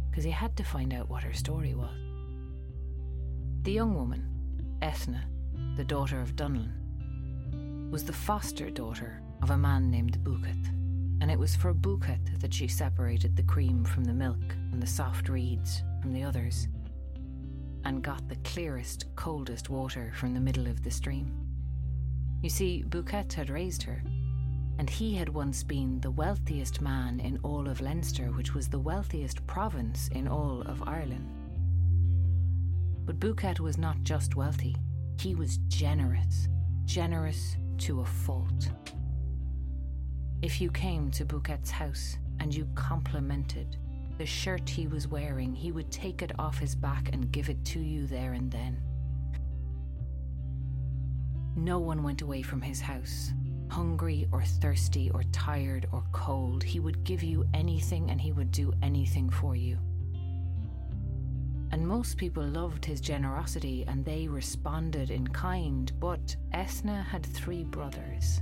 because 0.08 0.24
he 0.24 0.30
had 0.30 0.56
to 0.58 0.64
find 0.64 0.94
out 0.94 1.10
what 1.10 1.24
her 1.24 1.34
story 1.34 1.74
was. 1.74 1.90
The 3.64 3.72
young 3.72 3.96
woman, 3.96 4.30
Ethna, 4.84 5.24
the 5.78 5.84
daughter 5.84 6.22
of 6.22 6.36
Dunlan, 6.36 7.90
was 7.90 8.04
the 8.04 8.14
foster 8.14 8.70
daughter 8.70 9.20
of 9.42 9.50
a 9.50 9.58
man 9.58 9.90
named 9.90 10.24
Buchat, 10.24 10.68
and 11.22 11.32
it 11.32 11.40
was 11.40 11.56
for 11.56 11.74
Buchat 11.74 12.40
that 12.40 12.54
she 12.54 12.68
separated 12.68 13.36
the 13.36 13.42
cream 13.42 13.84
from 13.84 14.04
the 14.04 14.14
milk 14.14 14.54
and 14.72 14.80
the 14.80 14.86
soft 14.86 15.28
reeds 15.28 15.82
from 16.04 16.14
the 16.14 16.24
others, 16.24 16.68
and 17.84 18.04
got 18.04 18.30
the 18.30 18.36
clearest, 18.44 19.08
coldest 19.16 19.72
water 19.72 20.14
from 20.16 20.36
the 20.36 20.40
middle 20.40 20.68
of 20.68 20.84
the 20.84 20.92
stream. 20.92 21.36
You 22.44 22.50
see, 22.52 22.84
Buchat 22.88 23.34
had 23.34 23.50
raised 23.50 23.82
her 23.82 24.04
and 24.80 24.90
he 24.90 25.14
had 25.14 25.30
once 25.30 25.64
been 25.64 26.00
the 26.00 26.12
wealthiest 26.12 26.82
man 26.82 27.20
in 27.20 27.40
all 27.44 27.68
of 27.68 27.82
Leinster, 27.82 28.32
which 28.32 28.54
was 28.54 28.68
the 28.68 28.80
wealthiest 28.80 29.46
province 29.46 30.08
in 30.10 30.28
all 30.28 30.62
of 30.62 30.88
Ireland. 30.88 31.30
But 33.06 33.20
Buchat 33.20 33.60
was 33.60 33.78
not 33.78 34.02
just 34.04 34.36
wealthy, 34.36 34.76
he 35.20 35.36
was 35.36 35.58
generous, 35.68 36.48
generous 36.86 37.56
to 37.80 38.02
a 38.02 38.06
fault. 38.06 38.72
If 40.42 40.60
you 40.60 40.72
came 40.72 41.12
to 41.12 41.26
Buchat's 41.26 41.72
house 41.72 42.18
and 42.40 42.54
you 42.54 42.68
complimented 42.76 43.78
the 44.18 44.26
shirt 44.26 44.70
he 44.70 44.88
was 44.88 45.08
wearing, 45.08 45.54
he 45.54 45.72
would 45.72 45.92
take 45.92 46.22
it 46.22 46.32
off 46.40 46.58
his 46.58 46.76
back 46.76 47.10
and 47.14 47.32
give 47.32 47.50
it 47.50 47.64
to 47.66 47.80
you 47.80 48.08
there 48.08 48.34
and 48.34 48.52
then. 48.52 48.82
No 51.56 51.80
one 51.80 52.04
went 52.04 52.22
away 52.22 52.42
from 52.42 52.62
his 52.62 52.82
house 52.82 53.32
hungry 53.70 54.28
or 54.32 54.44
thirsty 54.44 55.10
or 55.12 55.24
tired 55.32 55.88
or 55.92 56.04
cold. 56.12 56.64
He 56.64 56.80
would 56.80 57.04
give 57.04 57.24
you 57.24 57.46
anything 57.54 58.10
and 58.10 58.20
he 58.20 58.32
would 58.32 58.52
do 58.52 58.74
anything 58.82 59.30
for 59.30 59.56
you. 59.56 59.78
And 61.72 61.88
most 61.88 62.18
people 62.18 62.44
loved 62.44 62.86
his 62.86 63.02
generosity 63.02 63.84
and 63.88 64.06
they 64.06 64.28
responded 64.28 65.10
in 65.10 65.28
kind, 65.28 65.92
but 66.00 66.36
Ethna 66.54 67.02
had 67.02 67.26
three 67.26 67.64
brothers, 67.64 68.42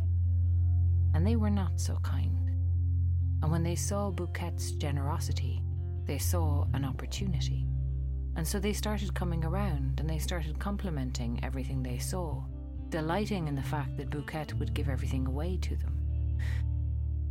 and 1.13 1.25
they 1.25 1.37
were 1.37 1.49
not 1.49 1.79
so 1.79 1.95
kind. 2.03 2.49
And 3.41 3.49
when 3.49 3.63
they 3.63 3.75
saw 3.75 4.11
Buchat's 4.11 4.71
generosity, 4.71 5.61
they 6.05 6.17
saw 6.17 6.65
an 6.73 6.83
opportunity. 6.83 7.65
And 8.35 8.45
so 8.47 8.59
they 8.59 8.73
started 8.73 9.13
coming 9.13 9.45
around 9.45 9.99
and 9.99 10.09
they 10.09 10.19
started 10.19 10.59
complimenting 10.59 11.39
everything 11.43 11.81
they 11.81 11.97
saw 11.97 12.43
delighting 12.91 13.47
in 13.47 13.55
the 13.55 13.63
fact 13.63 13.97
that 13.97 14.09
Buchat 14.11 14.53
would 14.59 14.73
give 14.73 14.89
everything 14.89 15.25
away 15.25 15.57
to 15.61 15.75
them. 15.77 15.97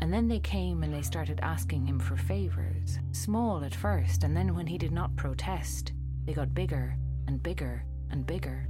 And 0.00 0.12
then 0.12 0.26
they 0.26 0.40
came 0.40 0.82
and 0.82 0.92
they 0.92 1.02
started 1.02 1.38
asking 1.42 1.86
him 1.86 2.00
for 2.00 2.16
favours, 2.16 2.98
small 3.12 3.62
at 3.62 3.74
first, 3.74 4.24
and 4.24 4.34
then 4.34 4.54
when 4.54 4.66
he 4.66 4.78
did 4.78 4.90
not 4.90 5.14
protest, 5.16 5.92
they 6.24 6.32
got 6.32 6.54
bigger 6.54 6.96
and 7.28 7.42
bigger 7.42 7.84
and 8.10 8.26
bigger. 8.26 8.68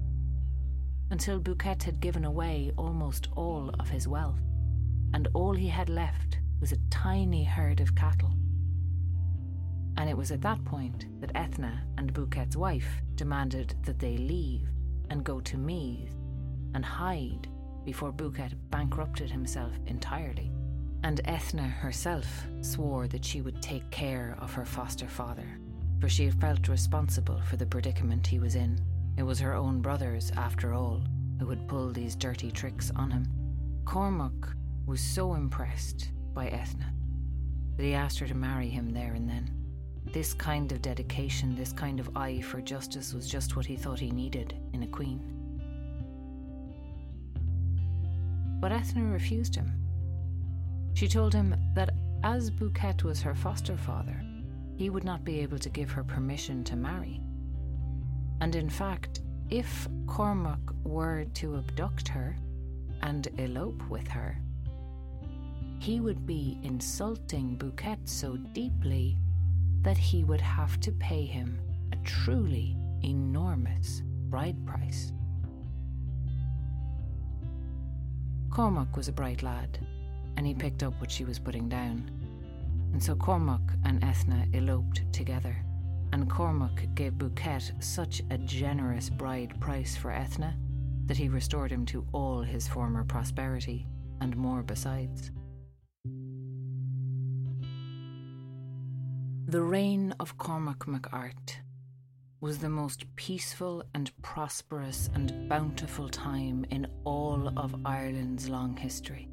until 1.10 1.40
Buchat 1.40 1.82
had 1.82 2.00
given 2.00 2.24
away 2.24 2.72
almost 2.76 3.28
all 3.34 3.70
of 3.80 3.88
his 3.88 4.06
wealth, 4.06 4.40
and 5.12 5.28
all 5.34 5.54
he 5.54 5.68
had 5.68 5.88
left 5.88 6.38
was 6.60 6.72
a 6.72 6.78
tiny 6.90 7.44
herd 7.44 7.80
of 7.80 7.94
cattle. 7.94 8.32
And 9.96 10.08
it 10.08 10.16
was 10.16 10.30
at 10.30 10.40
that 10.42 10.64
point 10.64 11.06
that 11.20 11.34
Ethna 11.34 11.82
and 11.98 12.14
Buchat's 12.14 12.56
wife 12.56 13.02
demanded 13.16 13.74
that 13.84 13.98
they 13.98 14.16
leave 14.16 14.68
and 15.10 15.24
go 15.24 15.40
to 15.40 15.58
Meath 15.58 16.14
and 16.74 16.84
hide 16.84 17.48
before 17.84 18.12
Buchat 18.12 18.52
bankrupted 18.70 19.30
himself 19.30 19.72
entirely. 19.86 20.50
And 21.02 21.20
Ethna 21.26 21.62
herself 21.62 22.26
swore 22.60 23.08
that 23.08 23.24
she 23.24 23.40
would 23.40 23.62
take 23.62 23.90
care 23.90 24.36
of 24.40 24.52
her 24.52 24.66
foster 24.66 25.08
father, 25.08 25.58
for 25.98 26.08
she 26.08 26.30
felt 26.30 26.68
responsible 26.68 27.40
for 27.48 27.56
the 27.56 27.66
predicament 27.66 28.26
he 28.26 28.38
was 28.38 28.54
in. 28.54 28.78
It 29.16 29.22
was 29.22 29.40
her 29.40 29.54
own 29.54 29.80
brothers, 29.80 30.30
after 30.36 30.74
all, 30.74 31.02
who 31.38 31.48
had 31.48 31.66
pulled 31.68 31.94
these 31.94 32.16
dirty 32.16 32.50
tricks 32.50 32.92
on 32.96 33.10
him. 33.10 33.26
Cormac 33.86 34.54
was 34.86 35.00
so 35.00 35.34
impressed 35.34 36.10
by 36.34 36.48
Ethna 36.48 36.92
that 37.76 37.82
he 37.82 37.94
asked 37.94 38.18
her 38.18 38.26
to 38.26 38.34
marry 38.34 38.68
him 38.68 38.90
there 38.90 39.14
and 39.14 39.28
then. 39.28 39.50
This 40.12 40.34
kind 40.34 40.70
of 40.70 40.82
dedication, 40.82 41.54
this 41.54 41.72
kind 41.72 41.98
of 41.98 42.16
eye 42.16 42.40
for 42.40 42.60
justice 42.60 43.14
was 43.14 43.28
just 43.28 43.56
what 43.56 43.66
he 43.66 43.76
thought 43.76 43.98
he 43.98 44.10
needed 44.10 44.54
in 44.74 44.82
a 44.82 44.86
queen. 44.86 45.39
But 48.60 48.72
Ethna 48.72 49.04
refused 49.04 49.54
him. 49.54 49.72
She 50.94 51.08
told 51.08 51.32
him 51.32 51.54
that 51.74 51.94
as 52.22 52.50
Buchat 52.50 53.02
was 53.02 53.22
her 53.22 53.34
foster 53.34 53.76
father, 53.76 54.22
he 54.76 54.90
would 54.90 55.04
not 55.04 55.24
be 55.24 55.40
able 55.40 55.58
to 55.58 55.68
give 55.70 55.90
her 55.90 56.04
permission 56.04 56.62
to 56.64 56.76
marry. 56.76 57.20
And 58.40 58.54
in 58.54 58.68
fact, 58.68 59.20
if 59.48 59.88
Cormac 60.06 60.60
were 60.84 61.24
to 61.34 61.56
abduct 61.56 62.08
her 62.08 62.36
and 63.02 63.26
elope 63.38 63.82
with 63.88 64.06
her, 64.08 64.38
he 65.78 66.00
would 66.00 66.26
be 66.26 66.58
insulting 66.62 67.56
Buchat 67.56 68.06
so 68.06 68.36
deeply 68.36 69.18
that 69.82 69.96
he 69.96 70.24
would 70.24 70.40
have 70.40 70.78
to 70.80 70.92
pay 70.92 71.24
him 71.24 71.58
a 71.92 71.96
truly 72.04 72.76
enormous 73.02 74.02
bride 74.28 74.64
price. 74.66 75.12
Cormac 78.50 78.96
was 78.96 79.06
a 79.06 79.12
bright 79.12 79.44
lad, 79.44 79.78
and 80.36 80.44
he 80.44 80.54
picked 80.54 80.82
up 80.82 81.00
what 81.00 81.10
she 81.10 81.24
was 81.24 81.38
putting 81.38 81.68
down. 81.68 82.10
And 82.92 83.02
so 83.02 83.14
Cormac 83.14 83.60
and 83.84 84.02
Ethna 84.02 84.46
eloped 84.52 85.10
together, 85.12 85.56
and 86.12 86.28
Cormac 86.28 86.88
gave 86.96 87.12
Buchat 87.12 87.72
such 87.82 88.22
a 88.30 88.38
generous 88.38 89.08
bride 89.08 89.58
price 89.60 89.96
for 89.96 90.10
Ethna 90.10 90.56
that 91.06 91.16
he 91.16 91.28
restored 91.28 91.70
him 91.70 91.86
to 91.86 92.04
all 92.12 92.42
his 92.42 92.66
former 92.66 93.04
prosperity, 93.04 93.86
and 94.20 94.36
more 94.36 94.62
besides. 94.62 95.30
The 99.46 99.62
reign 99.62 100.12
of 100.18 100.36
Cormac 100.38 100.86
MacArt 100.86 101.60
was 102.40 102.56
the 102.56 102.70
most 102.70 103.04
peaceful 103.16 103.84
and 103.94 104.10
prosperous 104.22 105.10
and 105.14 105.46
bountiful 105.46 106.08
time 106.08 106.64
in 106.70 106.86
all 107.04 107.52
of 107.58 107.84
Ireland's 107.84 108.48
long 108.48 108.74
history. 108.74 109.28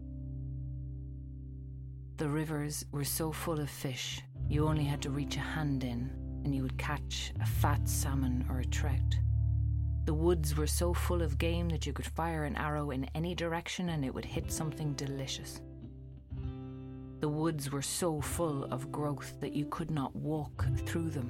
The 2.18 2.28
rivers 2.28 2.84
were 2.92 3.06
so 3.06 3.32
full 3.32 3.62
of 3.62 3.70
fish, 3.70 4.22
you 4.50 4.68
only 4.68 4.84
had 4.84 5.02
to 5.04 5.10
reach 5.10 5.38
a 5.38 5.42
hand 5.42 5.86
in 5.86 6.12
and 6.44 6.54
you 6.54 6.64
would 6.64 6.78
catch 6.78 7.32
a 7.40 7.46
fat 7.46 7.88
salmon 7.88 8.46
or 8.50 8.60
a 8.60 8.66
trout. 8.66 9.18
The 10.04 10.14
woods 10.14 10.58
were 10.58 10.68
so 10.68 10.94
full 10.94 11.22
of 11.22 11.38
game 11.38 11.70
that 11.70 11.86
you 11.86 11.94
could 11.94 12.08
fire 12.08 12.44
an 12.44 12.58
arrow 12.58 12.92
in 12.92 13.10
any 13.16 13.34
direction 13.36 13.90
and 13.90 14.04
it 14.04 14.14
would 14.14 14.26
hit 14.26 14.52
something 14.52 14.94
delicious. 14.96 15.62
The 17.22 17.30
woods 17.30 17.72
were 17.72 17.82
so 17.82 18.20
full 18.20 18.66
of 18.66 18.92
growth 18.92 19.40
that 19.40 19.54
you 19.54 19.66
could 19.68 19.92
not 19.92 20.14
walk 20.14 20.66
through 20.86 21.10
them 21.12 21.30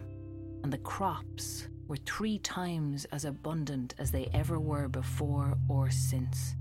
and 0.63 0.71
the 0.71 0.77
crops 0.79 1.67
were 1.87 1.97
three 1.97 2.39
times 2.39 3.05
as 3.05 3.25
abundant 3.25 3.95
as 3.97 4.11
they 4.11 4.29
ever 4.33 4.59
were 4.59 4.87
before 4.87 5.57
or 5.69 5.89
since. 5.89 6.55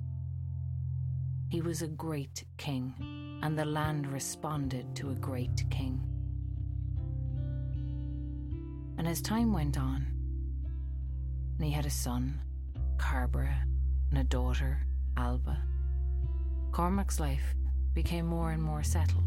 He 1.49 1.61
was 1.61 1.83
a 1.83 1.89
great 1.89 2.45
king, 2.57 3.41
and 3.43 3.59
the 3.59 3.65
land 3.65 4.07
responded 4.07 4.95
to 4.97 5.11
a 5.11 5.15
great 5.15 5.65
king. 5.71 6.01
And 8.99 9.07
as 9.07 9.21
time 9.21 9.53
went 9.53 9.79
on, 9.79 10.07
and 11.57 11.65
he 11.65 11.73
had 11.73 11.87
a 11.87 11.91
son, 11.91 12.41
Carbara, 12.99 13.65
and 14.11 14.19
a 14.19 14.25
daughter, 14.25 14.87
Alba, 15.17 15.59
Cormac's 16.73 17.21
life 17.21 17.55
became 17.95 18.27
more 18.27 18.51
and 18.51 18.63
more 18.63 18.83
settled. 18.83 19.25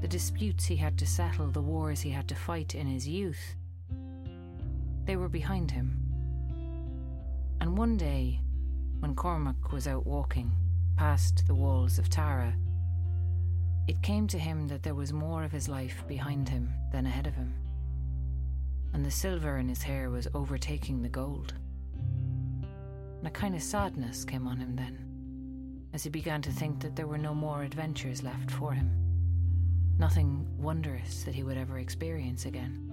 The 0.00 0.08
disputes 0.08 0.64
he 0.64 0.76
had 0.76 0.98
to 0.98 1.06
settle, 1.06 1.48
the 1.48 1.60
wars 1.60 2.00
he 2.00 2.10
had 2.10 2.26
to 2.28 2.34
fight 2.34 2.74
in 2.74 2.86
his 2.86 3.06
youth, 3.06 3.54
they 5.04 5.16
were 5.16 5.28
behind 5.28 5.70
him. 5.70 5.96
And 7.60 7.76
one 7.76 7.96
day, 7.96 8.40
when 9.00 9.14
Cormac 9.14 9.72
was 9.72 9.88
out 9.88 10.06
walking 10.06 10.52
past 10.96 11.44
the 11.46 11.54
walls 11.54 11.98
of 11.98 12.08
Tara, 12.08 12.54
it 13.88 14.02
came 14.02 14.26
to 14.28 14.38
him 14.38 14.68
that 14.68 14.82
there 14.82 14.94
was 14.94 15.12
more 15.12 15.42
of 15.42 15.52
his 15.52 15.68
life 15.68 16.04
behind 16.06 16.48
him 16.48 16.72
than 16.92 17.06
ahead 17.06 17.26
of 17.26 17.34
him. 17.34 17.52
And 18.92 19.04
the 19.04 19.10
silver 19.10 19.58
in 19.58 19.68
his 19.68 19.82
hair 19.82 20.10
was 20.10 20.28
overtaking 20.34 21.02
the 21.02 21.08
gold. 21.08 21.54
And 23.18 23.26
a 23.26 23.30
kind 23.30 23.54
of 23.54 23.62
sadness 23.62 24.24
came 24.24 24.46
on 24.46 24.58
him 24.58 24.76
then, 24.76 25.82
as 25.92 26.02
he 26.02 26.10
began 26.10 26.42
to 26.42 26.52
think 26.52 26.80
that 26.80 26.96
there 26.96 27.06
were 27.06 27.18
no 27.18 27.34
more 27.34 27.62
adventures 27.62 28.22
left 28.22 28.50
for 28.50 28.72
him. 28.72 28.90
Nothing 29.98 30.46
wondrous 30.58 31.24
that 31.24 31.34
he 31.34 31.42
would 31.42 31.58
ever 31.58 31.78
experience 31.78 32.46
again. 32.46 32.89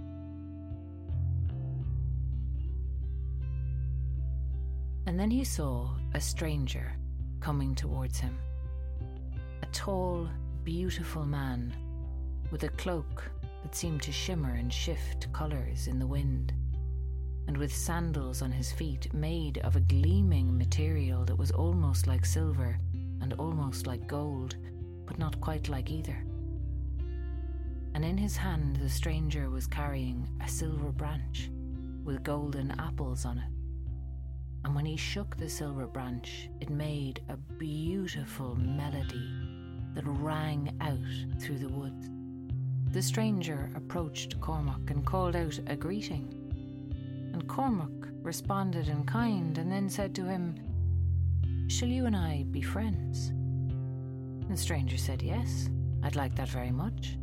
And 5.08 5.18
then 5.18 5.32
he 5.32 5.46
saw 5.46 5.90
a 6.14 6.20
stranger 6.20 6.92
coming 7.40 7.74
towards 7.74 8.20
him. 8.20 8.38
A 9.64 9.66
tall, 9.68 10.30
beautiful 10.66 11.26
man 11.26 11.74
with 12.52 12.64
a 12.64 12.70
cloak 12.70 13.24
that 13.64 13.74
seemed 13.74 14.02
to 14.02 14.12
shimmer 14.12 14.56
and 14.56 14.72
shift 14.72 15.32
colours 15.32 15.88
in 15.88 15.98
the 15.98 16.06
wind, 16.06 16.52
and 17.48 17.56
with 17.56 17.74
sandals 17.74 18.42
on 18.42 18.52
his 18.52 18.74
feet 18.74 19.14
made 19.14 19.60
of 19.60 19.78
a 19.78 19.82
gleaming 19.82 20.58
material 20.58 21.24
that 21.24 21.38
was 21.38 21.52
almost 21.52 22.06
like 22.06 22.26
silver 22.26 22.78
and 23.22 23.32
almost 23.40 23.88
like 23.88 24.08
gold, 24.08 24.58
but 25.06 25.18
not 25.18 25.40
quite 25.40 25.70
like 25.70 25.90
either. 25.90 26.22
And 27.94 28.04
in 28.04 28.18
his 28.18 28.36
hand, 28.36 28.76
the 28.76 28.90
stranger 28.90 29.50
was 29.50 29.68
carrying 29.68 30.28
a 30.44 30.50
silver 30.50 30.92
branch 30.92 31.50
with 32.04 32.24
golden 32.24 32.72
apples 32.78 33.24
on 33.24 33.38
it 33.38 33.57
and 34.68 34.76
when 34.76 34.86
he 34.86 34.98
shook 34.98 35.38
the 35.38 35.48
silver 35.48 35.88
branch, 35.88 36.50
it 36.60 36.70
made 36.70 37.22
a 37.30 37.38
beautiful 37.38 38.54
melody 38.56 39.30
that 39.96 40.04
rang 40.06 40.76
out 40.82 41.40
through 41.42 41.58
the 41.58 41.70
woods. 41.70 42.10
The 42.92 43.02
stranger 43.02 43.72
approached 43.78 44.42
Cormac 44.42 44.90
and 44.90 45.06
called 45.06 45.38
out 45.38 45.58
a 45.68 45.76
greeting. 45.78 47.32
And 47.32 47.48
Cormac 47.48 48.10
responded 48.22 48.90
in 48.90 49.06
kind 49.06 49.58
and 49.58 49.72
then 49.72 49.90
said 49.90 50.14
to 50.16 50.26
him, 50.26 50.56
Shall 51.70 51.88
you 51.88 52.06
and 52.06 52.16
I 52.18 52.44
be 52.52 52.62
friends? 52.62 53.32
The 54.50 54.58
stranger 54.58 54.98
said, 54.98 55.22
Yes, 55.22 55.70
I'd 56.04 56.18
like 56.18 56.36
that 56.36 56.50
very 56.50 56.72
much. 56.72 57.16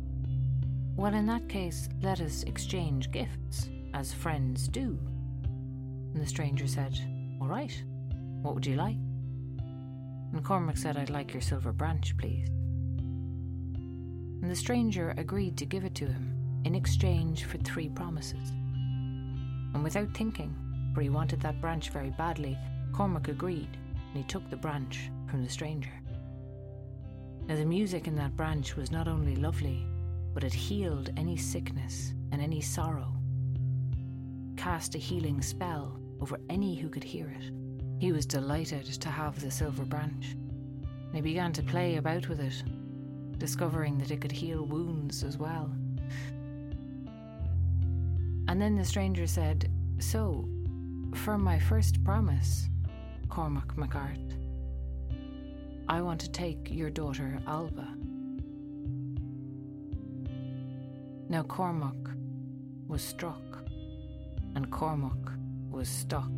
Well, 0.95 1.13
in 1.13 1.27
that 1.27 1.47
case, 1.47 1.89
let 2.01 2.21
us 2.21 2.41
exchange 2.41 3.11
gifts, 3.11 3.69
as 3.93 4.15
friends 4.15 4.67
do. 4.67 4.97
And 5.43 6.19
the 6.19 6.25
stranger 6.25 6.65
said, 6.65 6.99
all 7.41 7.47
right. 7.47 7.83
What 8.41 8.55
would 8.55 8.65
you 8.65 8.75
like? 8.75 8.97
And 10.33 10.43
Cormac 10.43 10.77
said, 10.77 10.97
I'd 10.97 11.09
like 11.09 11.33
your 11.33 11.41
silver 11.41 11.71
branch, 11.71 12.15
please. 12.17 12.47
And 13.77 14.51
the 14.51 14.55
stranger 14.55 15.13
agreed 15.17 15.57
to 15.57 15.65
give 15.65 15.85
it 15.85 15.95
to 15.95 16.05
him 16.05 16.61
in 16.65 16.75
exchange 16.75 17.45
for 17.45 17.57
three 17.59 17.89
promises. 17.89 18.51
And 19.73 19.83
without 19.83 20.13
thinking, 20.13 20.55
for 20.93 21.01
he 21.01 21.09
wanted 21.09 21.41
that 21.41 21.61
branch 21.61 21.89
very 21.89 22.11
badly, 22.11 22.57
Cormac 22.93 23.27
agreed, 23.27 23.69
and 24.07 24.17
he 24.17 24.23
took 24.23 24.49
the 24.49 24.55
branch 24.55 25.09
from 25.29 25.43
the 25.43 25.49
stranger. 25.49 25.91
Now, 27.47 27.55
the 27.55 27.65
music 27.65 28.07
in 28.07 28.15
that 28.15 28.35
branch 28.35 28.75
was 28.75 28.91
not 28.91 29.07
only 29.07 29.35
lovely, 29.35 29.85
but 30.33 30.43
it 30.43 30.53
healed 30.53 31.11
any 31.15 31.37
sickness 31.37 32.13
and 32.31 32.41
any 32.41 32.61
sorrow, 32.61 33.13
cast 34.57 34.95
a 34.95 34.97
healing 34.97 35.41
spell 35.41 35.99
over 36.25 36.39
any 36.49 36.73
who 36.73 36.89
could 36.89 37.03
hear 37.03 37.27
it. 37.27 37.51
He 37.99 38.11
was 38.11 38.25
delighted 38.25 38.85
to 38.85 39.09
have 39.09 39.39
the 39.39 39.51
silver 39.51 39.85
branch, 39.85 40.31
and 40.31 41.13
he 41.13 41.21
began 41.21 41.53
to 41.53 41.61
play 41.61 41.97
about 41.97 42.27
with 42.27 42.39
it, 42.39 42.63
discovering 43.37 43.99
that 43.99 44.09
it 44.09 44.21
could 44.21 44.31
heal 44.31 44.65
wounds 44.65 45.23
as 45.23 45.37
well. 45.37 45.71
And 48.47 48.59
then 48.59 48.75
the 48.75 48.83
stranger 48.83 49.27
said, 49.27 49.69
So, 49.99 50.49
for 51.13 51.37
my 51.37 51.59
first 51.59 52.03
promise, 52.03 52.69
Cormac 53.29 53.77
MacArt. 53.77 54.17
I 55.87 56.01
want 56.01 56.19
to 56.21 56.31
take 56.31 56.71
your 56.71 56.89
daughter 56.89 57.39
Alba. 57.45 57.87
Now 61.29 61.43
Cormac 61.43 61.93
was 62.87 63.03
struck, 63.03 63.59
and 64.55 64.71
Cormac 64.71 65.34
was 65.75 65.89
stuck, 65.89 66.31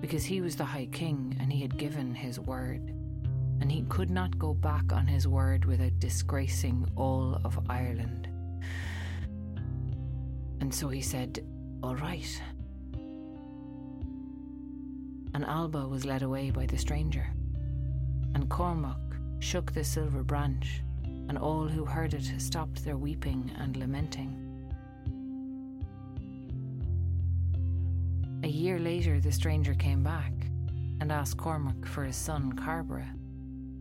because 0.00 0.24
he 0.24 0.40
was 0.40 0.56
the 0.56 0.64
High 0.64 0.88
King 0.90 1.36
and 1.40 1.52
he 1.52 1.62
had 1.62 1.78
given 1.78 2.14
his 2.14 2.40
word, 2.40 2.92
and 3.60 3.70
he 3.70 3.82
could 3.88 4.10
not 4.10 4.36
go 4.38 4.54
back 4.54 4.92
on 4.92 5.06
his 5.06 5.28
word 5.28 5.64
without 5.64 5.96
disgracing 6.00 6.84
all 6.96 7.40
of 7.44 7.58
Ireland. 7.70 8.28
And 10.60 10.74
so 10.74 10.88
he 10.88 11.00
said, 11.00 11.46
All 11.80 11.94
right. 11.94 12.42
And 15.32 15.44
Alba 15.44 15.86
was 15.86 16.04
led 16.04 16.22
away 16.22 16.50
by 16.50 16.66
the 16.66 16.76
stranger. 16.76 17.32
And 18.34 18.50
Cormac 18.50 18.98
shook 19.38 19.72
the 19.72 19.84
silver 19.84 20.24
branch, 20.24 20.82
and 21.04 21.38
all 21.38 21.68
who 21.68 21.84
heard 21.84 22.14
it 22.14 22.28
stopped 22.38 22.84
their 22.84 22.96
weeping 22.96 23.52
and 23.58 23.76
lamenting. 23.76 24.45
A 28.42 28.48
year 28.48 28.78
later, 28.78 29.20
the 29.20 29.32
stranger 29.32 29.74
came 29.74 30.02
back 30.02 30.32
and 31.00 31.10
asked 31.10 31.36
Cormac 31.36 31.86
for 31.86 32.04
his 32.04 32.16
son 32.16 32.52
Carbra. 32.52 33.06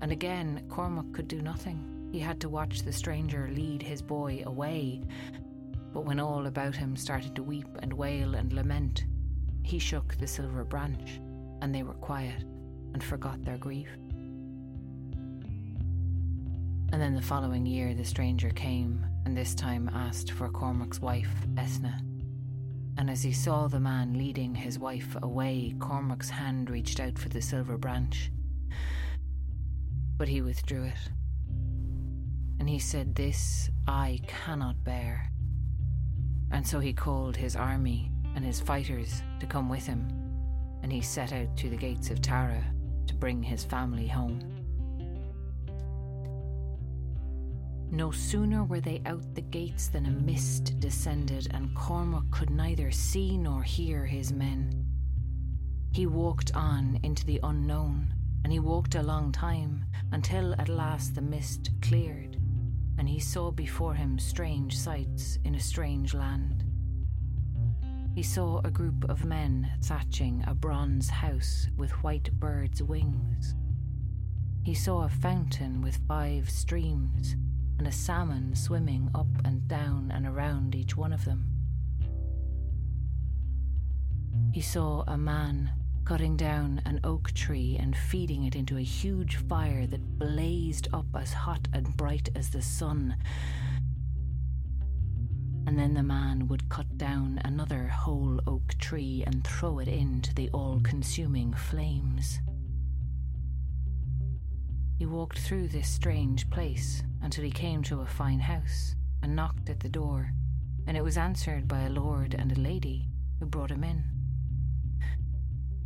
And 0.01 0.11
again, 0.11 0.63
Cormac 0.69 1.11
could 1.13 1.27
do 1.27 1.41
nothing. 1.41 2.09
He 2.11 2.19
had 2.19 2.39
to 2.41 2.49
watch 2.49 2.81
the 2.81 2.93
stranger 2.93 3.49
lead 3.51 3.81
his 3.81 4.01
boy 4.01 4.43
away. 4.45 5.01
But 5.93 6.05
when 6.05 6.19
all 6.19 6.47
about 6.47 6.75
him 6.75 6.95
started 6.95 7.35
to 7.35 7.43
weep 7.43 7.67
and 7.79 7.93
wail 7.93 8.35
and 8.35 8.51
lament, 8.53 9.05
he 9.63 9.79
shook 9.79 10.15
the 10.15 10.27
silver 10.27 10.63
branch, 10.63 11.19
and 11.61 11.73
they 11.73 11.83
were 11.83 11.93
quiet 11.93 12.43
and 12.93 13.03
forgot 13.03 13.43
their 13.43 13.57
grief. 13.57 13.89
And 16.91 17.01
then 17.01 17.15
the 17.15 17.21
following 17.21 17.65
year, 17.65 17.93
the 17.93 18.05
stranger 18.05 18.49
came, 18.51 19.05
and 19.25 19.35
this 19.35 19.55
time 19.55 19.89
asked 19.93 20.31
for 20.31 20.49
Cormac's 20.49 21.01
wife, 21.01 21.29
Ethna. 21.57 22.01
And 22.97 23.09
as 23.09 23.23
he 23.23 23.33
saw 23.33 23.67
the 23.67 23.79
man 23.79 24.17
leading 24.17 24.55
his 24.55 24.79
wife 24.79 25.17
away, 25.21 25.75
Cormac's 25.79 26.29
hand 26.29 26.69
reached 26.69 26.99
out 26.99 27.19
for 27.19 27.29
the 27.29 27.41
silver 27.41 27.77
branch. 27.77 28.31
But 30.17 30.29
he 30.29 30.41
withdrew 30.41 30.83
it. 30.83 31.11
And 32.59 32.69
he 32.69 32.79
said, 32.79 33.15
This 33.15 33.69
I 33.87 34.21
cannot 34.27 34.83
bear. 34.83 35.29
And 36.51 36.65
so 36.65 36.79
he 36.79 36.93
called 36.93 37.35
his 37.35 37.55
army 37.55 38.11
and 38.35 38.45
his 38.45 38.61
fighters 38.61 39.21
to 39.39 39.45
come 39.45 39.67
with 39.69 39.85
him, 39.85 40.07
and 40.83 40.91
he 40.91 41.01
set 41.01 41.33
out 41.33 41.55
to 41.57 41.69
the 41.69 41.77
gates 41.77 42.09
of 42.09 42.21
Tara 42.21 42.63
to 43.07 43.13
bring 43.13 43.43
his 43.43 43.63
family 43.63 44.07
home. 44.07 44.54
No 47.95 48.11
sooner 48.11 48.65
were 48.65 48.81
they 48.81 49.01
out 49.05 49.23
the 49.35 49.41
gates 49.41 49.87
than 49.87 50.05
a 50.05 50.11
mist 50.11 50.81
descended, 50.81 51.47
and 51.51 51.73
Cormac 51.73 52.29
could 52.29 52.49
neither 52.49 52.91
see 52.91 53.37
nor 53.37 53.63
hear 53.63 54.05
his 54.05 54.33
men. 54.33 54.85
He 55.93 56.05
walked 56.05 56.53
on 56.53 56.99
into 57.03 57.25
the 57.25 57.39
unknown, 57.41 58.13
and 58.43 58.51
he 58.51 58.59
walked 58.59 58.95
a 58.95 59.01
long 59.01 59.31
time, 59.31 59.85
until 60.11 60.53
at 60.55 60.67
last 60.67 61.15
the 61.15 61.21
mist 61.21 61.69
cleared, 61.81 62.35
and 62.97 63.07
he 63.07 63.17
saw 63.17 63.49
before 63.49 63.93
him 63.93 64.19
strange 64.19 64.77
sights 64.77 65.39
in 65.45 65.55
a 65.55 65.59
strange 65.61 66.13
land. 66.13 66.65
He 68.13 68.23
saw 68.23 68.59
a 68.65 68.71
group 68.71 69.05
of 69.09 69.23
men 69.23 69.71
thatching 69.81 70.43
a 70.45 70.53
bronze 70.53 71.09
house 71.09 71.69
with 71.77 72.03
white 72.03 72.29
birds' 72.41 72.83
wings. 72.83 73.55
He 74.63 74.73
saw 74.73 75.03
a 75.03 75.09
fountain 75.09 75.79
with 75.79 76.01
five 76.09 76.49
streams 76.49 77.37
and 77.77 77.87
a 77.87 77.91
salmon 77.91 78.55
swimming 78.55 79.09
up 79.13 79.27
and 79.43 79.67
down 79.67 80.11
and 80.13 80.25
around 80.25 80.75
each 80.75 80.95
one 80.95 81.13
of 81.13 81.25
them. 81.25 81.45
He 84.53 84.61
saw 84.61 85.03
a 85.07 85.17
man 85.17 85.71
cutting 86.05 86.37
down 86.37 86.81
an 86.85 86.99
oak 87.03 87.31
tree 87.33 87.77
and 87.79 87.97
feeding 87.97 88.43
it 88.43 88.55
into 88.55 88.77
a 88.77 88.83
huge 88.83 89.37
fire 89.37 89.87
that 89.87 90.19
blazed 90.19 90.87
up 90.93 91.07
as 91.15 91.33
hot 91.33 91.67
and 91.73 91.97
bright 91.97 92.29
as 92.35 92.51
the 92.51 92.61
sun. 92.61 93.17
And 95.67 95.79
then 95.79 95.95
the 95.95 96.03
man 96.03 96.47
would 96.47 96.69
cut 96.69 96.95
down 96.95 97.41
another 97.43 97.87
whole 97.87 98.39
oak 98.45 98.77
tree 98.77 99.23
and 99.25 99.43
throw 99.43 99.79
it 99.79 99.87
into 99.87 100.33
the 100.35 100.49
all 100.51 100.79
consuming 100.81 101.53
flames. 101.53 102.39
He 104.99 105.07
walked 105.07 105.39
through 105.39 105.69
this 105.69 105.89
strange 105.89 106.49
place 106.51 107.03
until 107.25 107.43
he 107.43 107.51
came 107.51 107.83
to 107.83 107.99
a 107.99 108.05
fine 108.05 108.39
house 108.39 108.95
and 109.21 109.35
knocked 109.35 109.69
at 109.69 109.81
the 109.81 109.89
door, 109.89 110.31
and 110.87 110.95
it 110.95 111.03
was 111.03 111.17
answered 111.17 111.67
by 111.67 111.81
a 111.81 111.89
lord 111.89 112.33
and 112.33 112.51
a 112.51 112.61
lady 112.61 113.09
who 113.39 113.45
brought 113.45 113.71
him 113.71 113.83
in. 113.83 114.03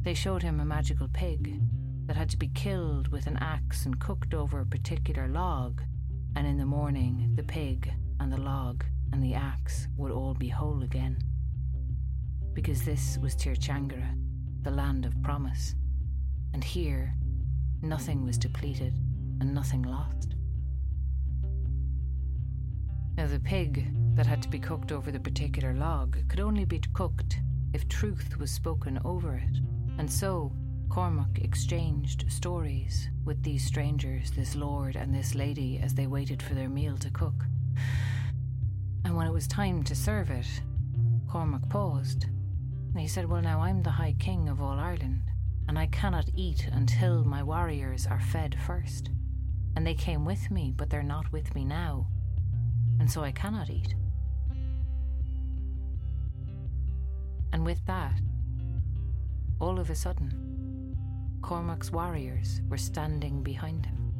They 0.03 0.13
showed 0.13 0.43
him 0.43 0.59
a 0.59 0.65
magical 0.65 1.07
pig 1.11 1.59
that 2.05 2.15
had 2.15 2.29
to 2.29 2.37
be 2.37 2.49
killed 2.49 3.07
with 3.07 3.25
an 3.25 3.37
axe 3.37 3.85
and 3.85 3.99
cooked 3.99 4.35
over 4.35 4.59
a 4.59 4.65
particular 4.65 5.27
log, 5.27 5.81
and 6.35 6.45
in 6.45 6.57
the 6.57 6.65
morning 6.65 7.31
the 7.35 7.43
pig 7.43 7.91
and 8.19 8.31
the 8.31 8.41
log 8.41 8.83
and 9.11 9.23
the 9.23 9.33
axe 9.33 9.87
would 9.97 10.11
all 10.11 10.35
be 10.35 10.49
whole 10.49 10.83
again. 10.83 11.17
Because 12.53 12.83
this 12.83 13.17
was 13.19 13.35
Tir 13.35 13.55
Teangara, 13.55 14.15
the 14.61 14.71
land 14.71 15.05
of 15.05 15.19
promise, 15.23 15.73
and 16.53 16.63
here 16.63 17.15
Nothing 17.81 18.25
was 18.25 18.37
depleted 18.37 18.93
and 19.39 19.53
nothing 19.53 19.83
lost. 19.83 20.35
Now, 23.19 23.27
the 23.27 23.37
pig 23.37 23.93
that 24.15 24.25
had 24.25 24.41
to 24.43 24.47
be 24.47 24.59
cooked 24.59 24.93
over 24.93 25.11
the 25.11 25.19
particular 25.19 25.73
log 25.73 26.25
could 26.29 26.39
only 26.39 26.63
be 26.63 26.79
cooked 26.93 27.41
if 27.73 27.85
truth 27.89 28.37
was 28.39 28.49
spoken 28.49 28.97
over 29.03 29.35
it, 29.35 29.59
and 29.97 30.09
so 30.09 30.53
Cormac 30.87 31.39
exchanged 31.39 32.31
stories 32.31 33.09
with 33.25 33.43
these 33.43 33.65
strangers, 33.65 34.31
this 34.31 34.55
lord 34.55 34.95
and 34.95 35.13
this 35.13 35.35
lady, 35.35 35.81
as 35.83 35.93
they 35.93 36.07
waited 36.07 36.41
for 36.41 36.53
their 36.53 36.69
meal 36.69 36.95
to 36.95 37.09
cook. 37.09 37.43
And 39.03 39.17
when 39.17 39.27
it 39.27 39.33
was 39.33 39.49
time 39.49 39.83
to 39.83 39.95
serve 39.95 40.29
it, 40.31 40.47
Cormac 41.27 41.67
paused, 41.67 42.23
and 42.23 43.01
he 43.01 43.07
said, 43.09 43.29
Well, 43.29 43.41
now 43.41 43.59
I'm 43.59 43.83
the 43.83 43.89
High 43.89 44.15
King 44.17 44.47
of 44.47 44.61
all 44.61 44.79
Ireland, 44.79 45.23
and 45.67 45.77
I 45.77 45.87
cannot 45.87 46.29
eat 46.33 46.69
until 46.71 47.25
my 47.25 47.43
warriors 47.43 48.07
are 48.07 48.21
fed 48.21 48.55
first. 48.65 49.09
And 49.75 49.85
they 49.85 49.93
came 49.93 50.23
with 50.23 50.49
me, 50.49 50.73
but 50.73 50.89
they're 50.89 51.03
not 51.03 51.29
with 51.33 51.53
me 51.53 51.65
now, 51.65 52.07
and 52.99 53.09
so 53.09 53.23
I 53.23 53.31
cannot 53.31 53.69
eat. 53.69 53.95
And 57.51 57.65
with 57.65 57.83
that, 57.87 58.19
all 59.59 59.79
of 59.79 59.89
a 59.89 59.95
sudden, 59.95 60.95
Cormac's 61.41 61.91
warriors 61.91 62.61
were 62.69 62.77
standing 62.77 63.41
behind 63.41 63.85
him, 63.85 64.13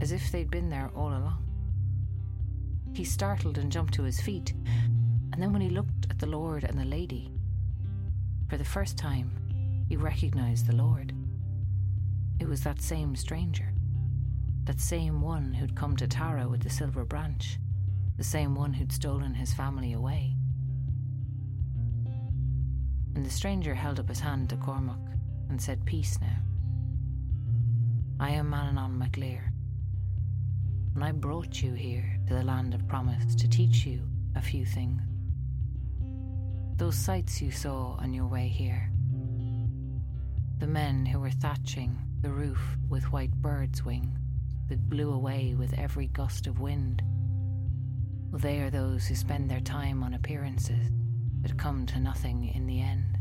as 0.00 0.12
if 0.12 0.30
they'd 0.30 0.50
been 0.50 0.68
there 0.68 0.90
all 0.94 1.08
along. 1.08 1.44
He 2.94 3.04
startled 3.04 3.58
and 3.58 3.72
jumped 3.72 3.94
to 3.94 4.04
his 4.04 4.20
feet, 4.20 4.54
and 5.32 5.42
then 5.42 5.52
when 5.52 5.62
he 5.62 5.70
looked 5.70 6.06
at 6.10 6.18
the 6.18 6.26
Lord 6.26 6.64
and 6.64 6.78
the 6.78 6.84
Lady, 6.84 7.32
for 8.48 8.56
the 8.56 8.64
first 8.64 8.96
time, 8.96 9.84
he 9.88 9.96
recognized 9.96 10.66
the 10.66 10.76
Lord. 10.76 11.12
It 12.38 12.48
was 12.48 12.62
that 12.62 12.80
same 12.80 13.16
stranger, 13.16 13.72
that 14.64 14.80
same 14.80 15.20
one 15.20 15.52
who'd 15.54 15.74
come 15.74 15.96
to 15.96 16.06
Tara 16.06 16.46
with 16.48 16.62
the 16.62 16.70
silver 16.70 17.04
branch, 17.04 17.58
the 18.16 18.24
same 18.24 18.54
one 18.54 18.72
who'd 18.72 18.92
stolen 18.92 19.34
his 19.34 19.52
family 19.52 19.92
away. 19.92 20.36
And 23.14 23.24
the 23.24 23.30
stranger 23.30 23.74
held 23.74 24.00
up 24.00 24.08
his 24.08 24.20
hand 24.20 24.50
to 24.50 24.56
Cormac 24.56 24.98
and 25.48 25.60
said, 25.60 25.84
Peace 25.84 26.18
now. 26.20 26.38
I 28.20 28.30
am 28.30 28.50
Manannán 28.50 28.96
mac 28.96 29.16
Lir, 29.16 29.52
and 30.94 31.04
I 31.04 31.12
brought 31.12 31.62
you 31.62 31.72
here 31.74 32.18
to 32.28 32.34
the 32.34 32.44
land 32.44 32.74
of 32.74 32.86
promise 32.86 33.34
to 33.34 33.48
teach 33.48 33.84
you 33.84 34.02
a 34.36 34.42
few 34.42 34.64
things. 34.64 35.02
Those 36.76 36.96
sights 36.96 37.40
you 37.42 37.50
saw 37.50 37.96
on 38.00 38.12
your 38.14 38.26
way 38.26 38.48
here, 38.48 38.90
the 40.58 40.66
men 40.66 41.04
who 41.04 41.20
were 41.20 41.30
thatching 41.30 41.98
the 42.20 42.30
roof 42.30 42.76
with 42.88 43.12
white 43.12 43.34
birds' 43.34 43.84
wings 43.84 44.18
that 44.68 44.88
blew 44.88 45.12
away 45.12 45.54
with 45.58 45.78
every 45.78 46.06
gust 46.06 46.46
of 46.46 46.60
wind. 46.60 47.02
They 48.34 48.60
are 48.60 48.70
those 48.70 49.06
who 49.06 49.14
spend 49.14 49.50
their 49.50 49.60
time 49.60 50.02
on 50.02 50.14
appearances 50.14 50.90
that 51.42 51.56
come 51.56 51.86
to 51.86 52.00
nothing 52.00 52.52
in 52.54 52.66
the 52.66 52.80
end. 52.80 53.18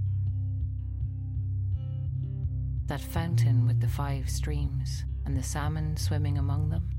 That 2.88 3.02
fountain 3.02 3.66
with 3.66 3.80
the 3.80 3.88
five 3.88 4.30
streams 4.30 5.06
and 5.26 5.38
the 5.38 5.44
salmon 5.44 5.96
swimming 5.96 6.38
among 6.38 6.70
them, 6.70 6.90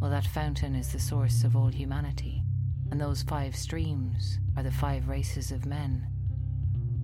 well, 0.00 0.10
that 0.10 0.26
fountain 0.26 0.74
is 0.74 0.92
the 0.92 0.98
source 0.98 1.44
of 1.44 1.54
all 1.54 1.68
humanity, 1.68 2.42
and 2.90 3.00
those 3.00 3.22
five 3.22 3.54
streams 3.54 4.38
are 4.56 4.62
the 4.62 4.72
five 4.72 5.08
races 5.08 5.52
of 5.52 5.66
men. 5.66 6.06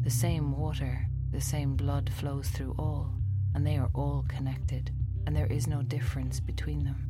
The 0.02 0.10
same 0.10 0.56
water 0.56 1.08
the 1.36 1.40
same 1.40 1.76
blood 1.76 2.10
flows 2.10 2.48
through 2.48 2.74
all, 2.78 3.12
and 3.54 3.66
they 3.66 3.76
are 3.76 3.90
all 3.94 4.24
connected, 4.28 4.90
and 5.26 5.34
there 5.34 5.46
is 5.46 5.66
no 5.66 5.82
difference 5.82 6.40
between 6.40 6.84
them. 6.84 7.05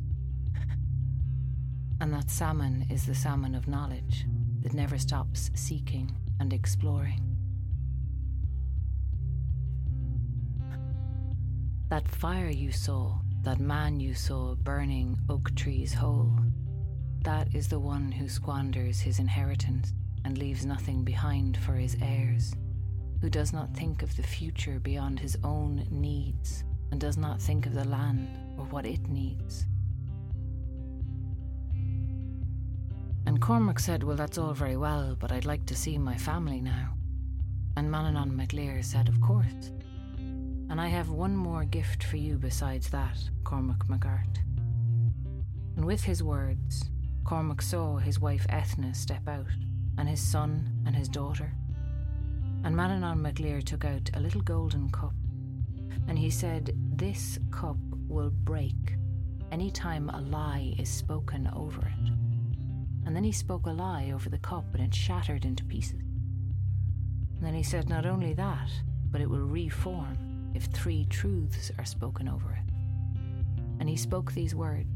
And 1.99 2.13
that 2.13 2.29
salmon 2.29 2.85
is 2.89 3.05
the 3.05 3.15
salmon 3.15 3.55
of 3.55 3.67
knowledge 3.67 4.25
that 4.61 4.73
never 4.73 4.97
stops 4.97 5.51
seeking 5.55 6.11
and 6.39 6.53
exploring. 6.53 7.21
That 11.89 12.07
fire 12.07 12.49
you 12.49 12.71
saw, 12.71 13.19
that 13.43 13.59
man 13.59 13.99
you 13.99 14.13
saw 14.13 14.55
burning 14.55 15.17
oak 15.29 15.55
trees 15.55 15.93
whole, 15.93 16.37
that 17.21 17.53
is 17.55 17.67
the 17.67 17.79
one 17.79 18.11
who 18.11 18.27
squanders 18.27 18.99
his 18.99 19.19
inheritance 19.19 19.93
and 20.25 20.37
leaves 20.37 20.65
nothing 20.65 21.03
behind 21.03 21.57
for 21.57 21.73
his 21.73 21.95
heirs, 22.01 22.53
who 23.21 23.29
does 23.29 23.53
not 23.53 23.73
think 23.73 24.03
of 24.03 24.15
the 24.17 24.23
future 24.23 24.79
beyond 24.79 25.19
his 25.19 25.37
own 25.43 25.87
needs 25.89 26.63
and 26.91 26.99
does 26.99 27.17
not 27.17 27.41
think 27.41 27.65
of 27.65 27.73
the 27.73 27.85
land 27.85 28.27
or 28.57 28.65
what 28.65 28.85
it 28.85 29.07
needs. 29.07 29.66
And 33.27 33.41
Cormac 33.41 33.77
said, 33.77 34.03
Well, 34.03 34.15
that's 34.15 34.37
all 34.37 34.53
very 34.53 34.77
well, 34.77 35.13
but 35.19 35.33
I'd 35.33 35.43
like 35.43 35.65
to 35.65 35.75
see 35.75 35.97
my 35.97 36.15
family 36.15 36.61
now. 36.61 36.93
And 37.75 37.89
Manannán 37.89 38.31
mac 38.31 38.53
Lir 38.53 38.81
said, 38.81 39.09
Of 39.09 39.19
course. 39.19 39.73
And 40.17 40.79
I 40.79 40.87
have 40.87 41.09
one 41.09 41.35
more 41.35 41.65
gift 41.65 42.03
for 42.03 42.15
you 42.15 42.37
besides 42.37 42.89
that, 42.91 43.17
Cormac 43.43 43.89
MacArt. 43.89 44.39
And 45.75 45.83
with 45.83 46.05
his 46.05 46.23
words, 46.23 46.89
Cormac 47.25 47.61
saw 47.61 47.97
his 47.97 48.17
wife 48.17 48.45
Ethna 48.49 48.93
step 48.95 49.27
out, 49.27 49.45
and 49.97 50.07
his 50.07 50.21
son 50.21 50.81
and 50.85 50.95
his 50.95 51.09
daughter. 51.09 51.51
And 52.63 52.73
Manannán 52.73 53.19
mac 53.19 53.39
Lir 53.39 53.61
took 53.61 53.83
out 53.83 54.09
a 54.13 54.21
little 54.21 54.41
golden 54.41 54.89
cup, 54.89 55.13
and 56.07 56.17
he 56.17 56.29
said, 56.29 56.73
This 56.95 57.39
cup 57.51 57.77
will 58.07 58.29
break 58.29 58.95
any 59.51 59.69
time 59.69 60.09
a 60.11 60.21
lie 60.21 60.73
is 60.79 60.87
spoken 60.87 61.49
over 61.53 61.81
it. 61.81 62.16
And 63.07 63.15
then 63.15 63.23
he 63.23 63.31
spoke 63.31 63.65
a 63.67 63.71
lie 63.71 64.11
over 64.13 64.29
the 64.29 64.37
cup, 64.37 64.65
and 64.73 64.83
it 64.83 64.93
shattered 64.93 65.45
into 65.45 65.63
pieces. 65.63 66.01
And 67.37 67.41
then 67.41 67.53
he 67.53 67.63
said, 67.63 67.87
Not 67.87 68.05
only 68.05 68.33
that, 68.33 68.69
but 69.09 69.21
it 69.21 69.29
will 69.29 69.47
reform 69.47 70.51
if 70.53 70.65
three 70.65 71.05
truths 71.05 71.71
are 71.79 71.85
spoken 71.85 72.27
over 72.27 72.51
it. 72.51 72.69
And 73.79 73.87
he 73.87 73.95
spoke 73.95 74.33
these 74.33 74.53
words 74.53 74.89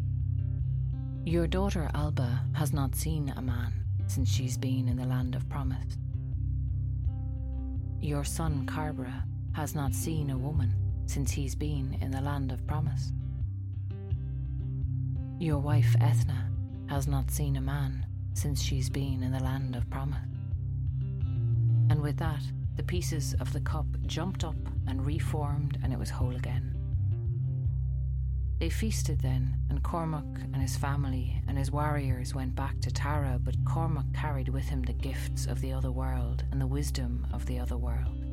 Your 1.24 1.48
daughter 1.48 1.90
Alba 1.94 2.42
has 2.54 2.74
not 2.74 2.96
seen 2.96 3.34
a 3.38 3.42
man 3.42 3.72
since 4.08 4.30
she's 4.30 4.58
been 4.58 4.90
in 4.90 4.98
the 4.98 5.06
land 5.06 5.34
of 5.34 5.48
promise. 5.48 5.98
Your 8.02 8.26
son 8.26 8.66
Carbra 8.66 9.24
has 9.54 9.74
not 9.74 9.96
seen 9.96 10.32
a 10.32 10.38
woman 10.38 10.76
since 11.06 11.32
he's 11.32 11.56
been 11.56 11.98
in 12.02 12.12
the 12.12 12.20
land 12.20 12.52
of 12.52 12.68
promise. 12.68 13.14
Your 15.40 15.60
wife 15.60 15.96
Ethna 16.02 16.51
has 16.92 17.08
not 17.08 17.32
seen 17.32 17.56
a 17.56 17.62
man 17.62 18.06
since 18.34 18.62
she's 18.62 18.90
been 18.90 19.24
in 19.24 19.32
the 19.32 19.40
land 19.40 19.78
of 19.78 19.90
promise. 19.90 20.20
And 21.90 22.02
with 22.02 22.18
that, 22.18 22.44
the 22.76 22.84
pieces 22.84 23.34
of 23.40 23.54
the 23.54 23.62
cup 23.62 23.86
jumped 24.08 24.44
up 24.44 24.58
and 24.88 25.06
reformed, 25.06 25.78
and 25.82 25.94
it 25.94 26.00
was 26.00 26.10
whole 26.10 26.36
again. 26.36 26.76
They 28.60 28.70
feasted 28.70 29.22
then, 29.22 29.56
and 29.70 29.82
Cormac 29.82 30.26
and 30.52 30.58
his 30.58 30.76
family 30.76 31.42
and 31.48 31.58
his 31.58 31.72
warriors 31.72 32.36
went 32.36 32.56
back 32.56 32.82
to 32.82 32.92
Tara, 32.92 33.40
but 33.42 33.56
Cormac 33.64 34.14
carried 34.14 34.50
with 34.50 34.66
him 34.66 34.82
the 34.82 34.92
gifts 34.92 35.46
of 35.46 35.62
the 35.62 35.72
other 35.72 35.94
world 35.94 36.44
and 36.52 36.60
the 36.60 36.68
wisdom 36.68 37.26
of 37.32 37.46
the 37.46 37.58
other 37.58 37.78
world. 37.78 38.26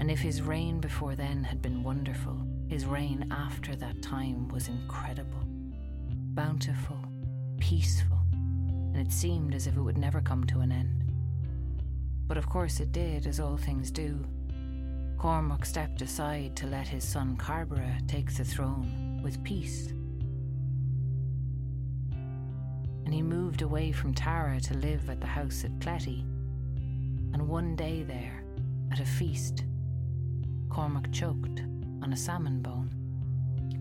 And 0.00 0.10
if 0.10 0.18
his 0.18 0.42
reign 0.42 0.80
before 0.80 1.14
then 1.14 1.44
had 1.44 1.62
been 1.62 1.84
wonderful, 1.84 2.36
his 2.66 2.84
reign 2.84 3.28
after 3.30 3.76
that 3.76 4.02
time 4.02 4.48
was 4.48 4.66
incredible, 4.66 5.46
bountiful, 6.34 6.98
peaceful, 7.58 8.18
and 8.32 8.96
it 8.96 9.12
seemed 9.12 9.54
as 9.54 9.66
if 9.66 9.76
it 9.76 9.80
would 9.80 9.98
never 9.98 10.20
come 10.20 10.44
to 10.44 10.60
an 10.60 10.72
end. 10.72 11.12
But 12.26 12.36
of 12.36 12.48
course 12.48 12.80
it 12.80 12.92
did, 12.92 13.26
as 13.26 13.40
all 13.40 13.56
things 13.56 13.90
do. 13.90 14.24
Cormac 15.18 15.64
stepped 15.64 16.02
aside 16.02 16.54
to 16.56 16.66
let 16.66 16.86
his 16.86 17.04
son 17.04 17.36
Carbra 17.36 17.98
take 18.06 18.34
the 18.34 18.44
throne 18.44 19.20
with 19.22 19.42
peace. 19.42 19.88
And 23.04 23.12
he 23.12 23.22
moved 23.22 23.62
away 23.62 23.92
from 23.92 24.14
Tara 24.14 24.60
to 24.60 24.74
live 24.74 25.08
at 25.08 25.20
the 25.20 25.26
house 25.26 25.64
at 25.64 25.78
Cletty. 25.78 26.20
And 27.32 27.48
one 27.48 27.76
day 27.76 28.02
there, 28.02 28.44
at 28.92 29.00
a 29.00 29.04
feast, 29.04 29.64
Cormac 30.68 31.10
choked 31.12 31.60
on 32.02 32.12
a 32.12 32.16
salmon 32.16 32.60
bone. 32.60 32.83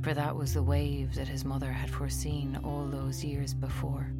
For 0.04 0.14
that 0.14 0.36
was 0.36 0.54
the 0.54 0.62
wave 0.62 1.16
that 1.16 1.30
his 1.30 1.46
mother 1.46 1.72
had 1.72 1.90
foreseen 1.90 2.60
all 2.62 2.86
those 2.88 3.24
years 3.24 3.54
before. 3.54 4.12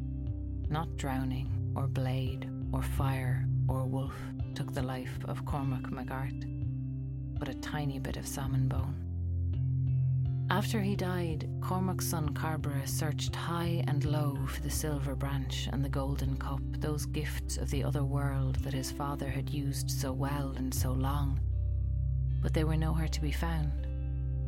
Not 0.70 0.96
drowning, 0.96 1.72
or 1.76 1.86
blade, 1.86 2.48
or 2.72 2.82
fire, 2.82 3.46
or 3.68 3.84
wolf 3.84 4.14
took 4.54 4.72
the 4.72 4.82
life 4.82 5.18
of 5.26 5.44
Cormac 5.44 5.92
MacArt, 5.92 6.46
but 7.38 7.50
a 7.50 7.60
tiny 7.60 7.98
bit 7.98 8.16
of 8.16 8.26
salmon 8.26 8.66
bone. 8.66 8.96
After 10.48 10.80
he 10.80 10.96
died, 10.96 11.50
Cormac's 11.60 12.08
son 12.08 12.30
Carbra 12.30 12.86
searched 12.86 13.36
high 13.36 13.84
and 13.86 14.06
low 14.06 14.38
for 14.46 14.62
the 14.62 14.70
silver 14.70 15.14
branch 15.14 15.68
and 15.70 15.84
the 15.84 15.90
golden 15.90 16.36
cup, 16.38 16.62
those 16.78 17.04
gifts 17.04 17.58
of 17.58 17.68
the 17.70 17.84
other 17.84 18.04
world 18.04 18.56
that 18.56 18.72
his 18.72 18.90
father 18.90 19.28
had 19.28 19.50
used 19.50 19.90
so 19.90 20.12
well 20.12 20.54
and 20.56 20.72
so 20.72 20.92
long. 20.92 21.40
But 22.40 22.54
they 22.54 22.64
were 22.64 22.76
nowhere 22.76 23.08
to 23.08 23.20
be 23.20 23.32
found, 23.32 23.83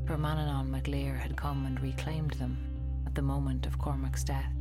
for 0.07 0.17
Manannán 0.17 0.69
mac 0.69 0.87
Lir 0.87 1.17
had 1.17 1.37
come 1.37 1.67
and 1.67 1.81
reclaimed 1.81 2.35
them 2.35 2.57
at 3.07 3.15
the 3.17 3.23
moment 3.23 3.67
of 3.67 3.77
Cormac's 3.77 4.23
death. 4.23 4.53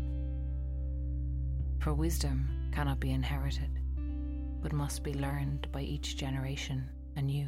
For 1.80 1.94
wisdom 1.94 2.72
cannot 2.72 3.00
be 3.00 3.12
inherited, 3.12 3.70
but 4.64 4.74
must 4.74 5.04
be 5.04 5.14
learned 5.14 5.72
by 5.72 5.82
each 5.82 6.18
generation 6.18 6.90
anew. 7.16 7.48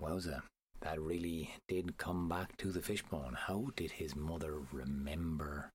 Wowza. 0.00 0.42
That 0.80 1.00
really 1.00 1.50
did 1.66 1.96
come 1.98 2.28
back 2.28 2.56
to 2.58 2.70
the 2.70 2.80
fishbone. 2.82 3.34
How 3.34 3.66
did 3.76 3.90
his 3.90 4.14
mother 4.14 4.58
remember? 4.72 5.70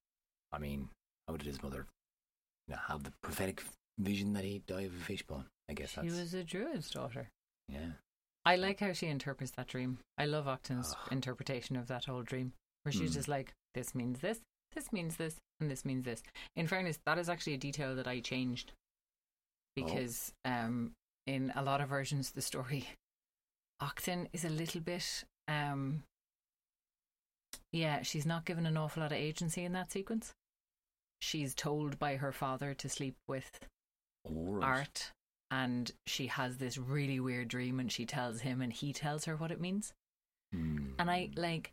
I 0.52 0.60
mean, 0.60 0.90
how 1.28 1.36
did 1.38 1.46
his 1.48 1.62
mother 1.62 1.86
you 2.68 2.76
know, 2.76 2.82
have 2.88 3.04
the 3.04 3.12
prophetic 3.22 3.64
vision 4.00 4.34
that 4.34 4.44
he'd 4.46 4.66
die 4.66 4.82
of 4.84 4.94
a 4.94 5.04
fishbone? 5.04 5.46
I 5.70 5.74
guess 5.74 5.92
She 5.92 6.02
that's 6.02 6.18
was 6.20 6.34
a 6.34 6.44
druid's 6.44 6.90
daughter. 6.90 7.30
yeah. 7.68 7.92
I 8.46 8.58
like 8.58 8.82
how 8.82 8.92
she 8.92 9.08
interprets 9.08 9.52
that 9.52 9.68
dream. 9.68 10.00
I 10.18 10.26
love 10.26 10.46
Achtan's 10.46 10.94
Ah. 10.98 11.08
interpretation 11.12 11.78
of 11.78 11.88
that 11.88 12.06
whole 12.06 12.24
dream, 12.24 12.52
where 12.84 12.92
she's 12.92 13.12
Hmm. 13.12 13.16
just 13.16 13.28
like, 13.30 13.54
this 13.74 13.96
means 13.96 14.20
this, 14.20 14.42
this 14.74 14.92
means 14.92 15.16
this, 15.16 15.38
and 15.62 15.72
this 15.72 15.86
means 15.86 16.04
this. 16.04 16.22
In 16.56 16.68
fairness, 16.68 17.00
that 17.06 17.18
is 17.18 17.30
actually 17.30 17.54
a 17.54 17.58
detail 17.58 17.96
that 17.96 18.08
I 18.08 18.20
changed 18.20 18.72
Oh. 18.74 18.76
because 19.76 20.34
um, 20.44 20.92
in 21.26 21.52
a 21.56 21.64
lot 21.64 21.80
of 21.82 21.88
versions 21.90 22.30
of 22.30 22.36
the 22.36 22.42
story, 22.42 22.88
Achtan 23.82 24.28
is 24.34 24.46
a 24.46 24.50
little 24.50 24.82
bit, 24.82 25.24
um, 25.48 26.04
yeah, 27.72 28.02
she's 28.02 28.26
not 28.26 28.46
given 28.46 28.66
an 28.66 28.78
awful 28.78 29.02
lot 29.02 29.12
of 29.12 29.18
agency 29.18 29.64
in 29.64 29.74
that 29.74 29.92
sequence. 29.92 30.34
She's 31.22 31.56
told 31.56 32.00
by 32.00 32.18
her 32.18 32.32
father 32.32 32.74
to 32.74 32.90
sleep 32.90 33.16
with 33.28 33.60
right. 34.30 34.64
art 34.68 35.12
and 35.52 35.92
she 36.08 36.28
has 36.28 36.58
this 36.58 36.78
really 36.78 37.20
weird 37.20 37.48
dream 37.48 37.80
and 37.80 37.92
she 37.92 38.06
tells 38.06 38.42
him 38.42 38.62
and 38.62 38.74
he 38.74 38.92
tells 38.92 39.26
her 39.26 39.36
what 39.36 39.52
it 39.52 39.62
means 39.62 39.94
Hmm. 40.52 40.94
and 41.00 41.10
i 41.10 41.30
like 41.36 41.72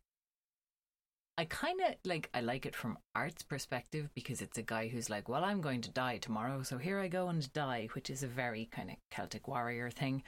i 1.38 1.44
kind 1.44 1.80
of 1.80 1.94
like 2.04 2.30
i 2.34 2.40
like 2.40 2.64
it 2.66 2.74
from 2.74 2.98
art's 3.14 3.42
perspective 3.42 4.08
because 4.14 4.40
it's 4.40 4.58
a 4.58 4.62
guy 4.62 4.88
who's 4.88 5.10
like 5.10 5.28
well 5.28 5.44
i'm 5.44 5.60
going 5.60 5.80
to 5.82 5.90
die 5.90 6.18
tomorrow 6.18 6.62
so 6.62 6.78
here 6.78 6.98
i 6.98 7.08
go 7.08 7.28
and 7.28 7.52
die 7.52 7.88
which 7.92 8.08
is 8.10 8.22
a 8.22 8.26
very 8.26 8.68
kind 8.70 8.90
of 8.90 8.96
celtic 9.10 9.48
warrior 9.48 9.90
thing 9.90 10.22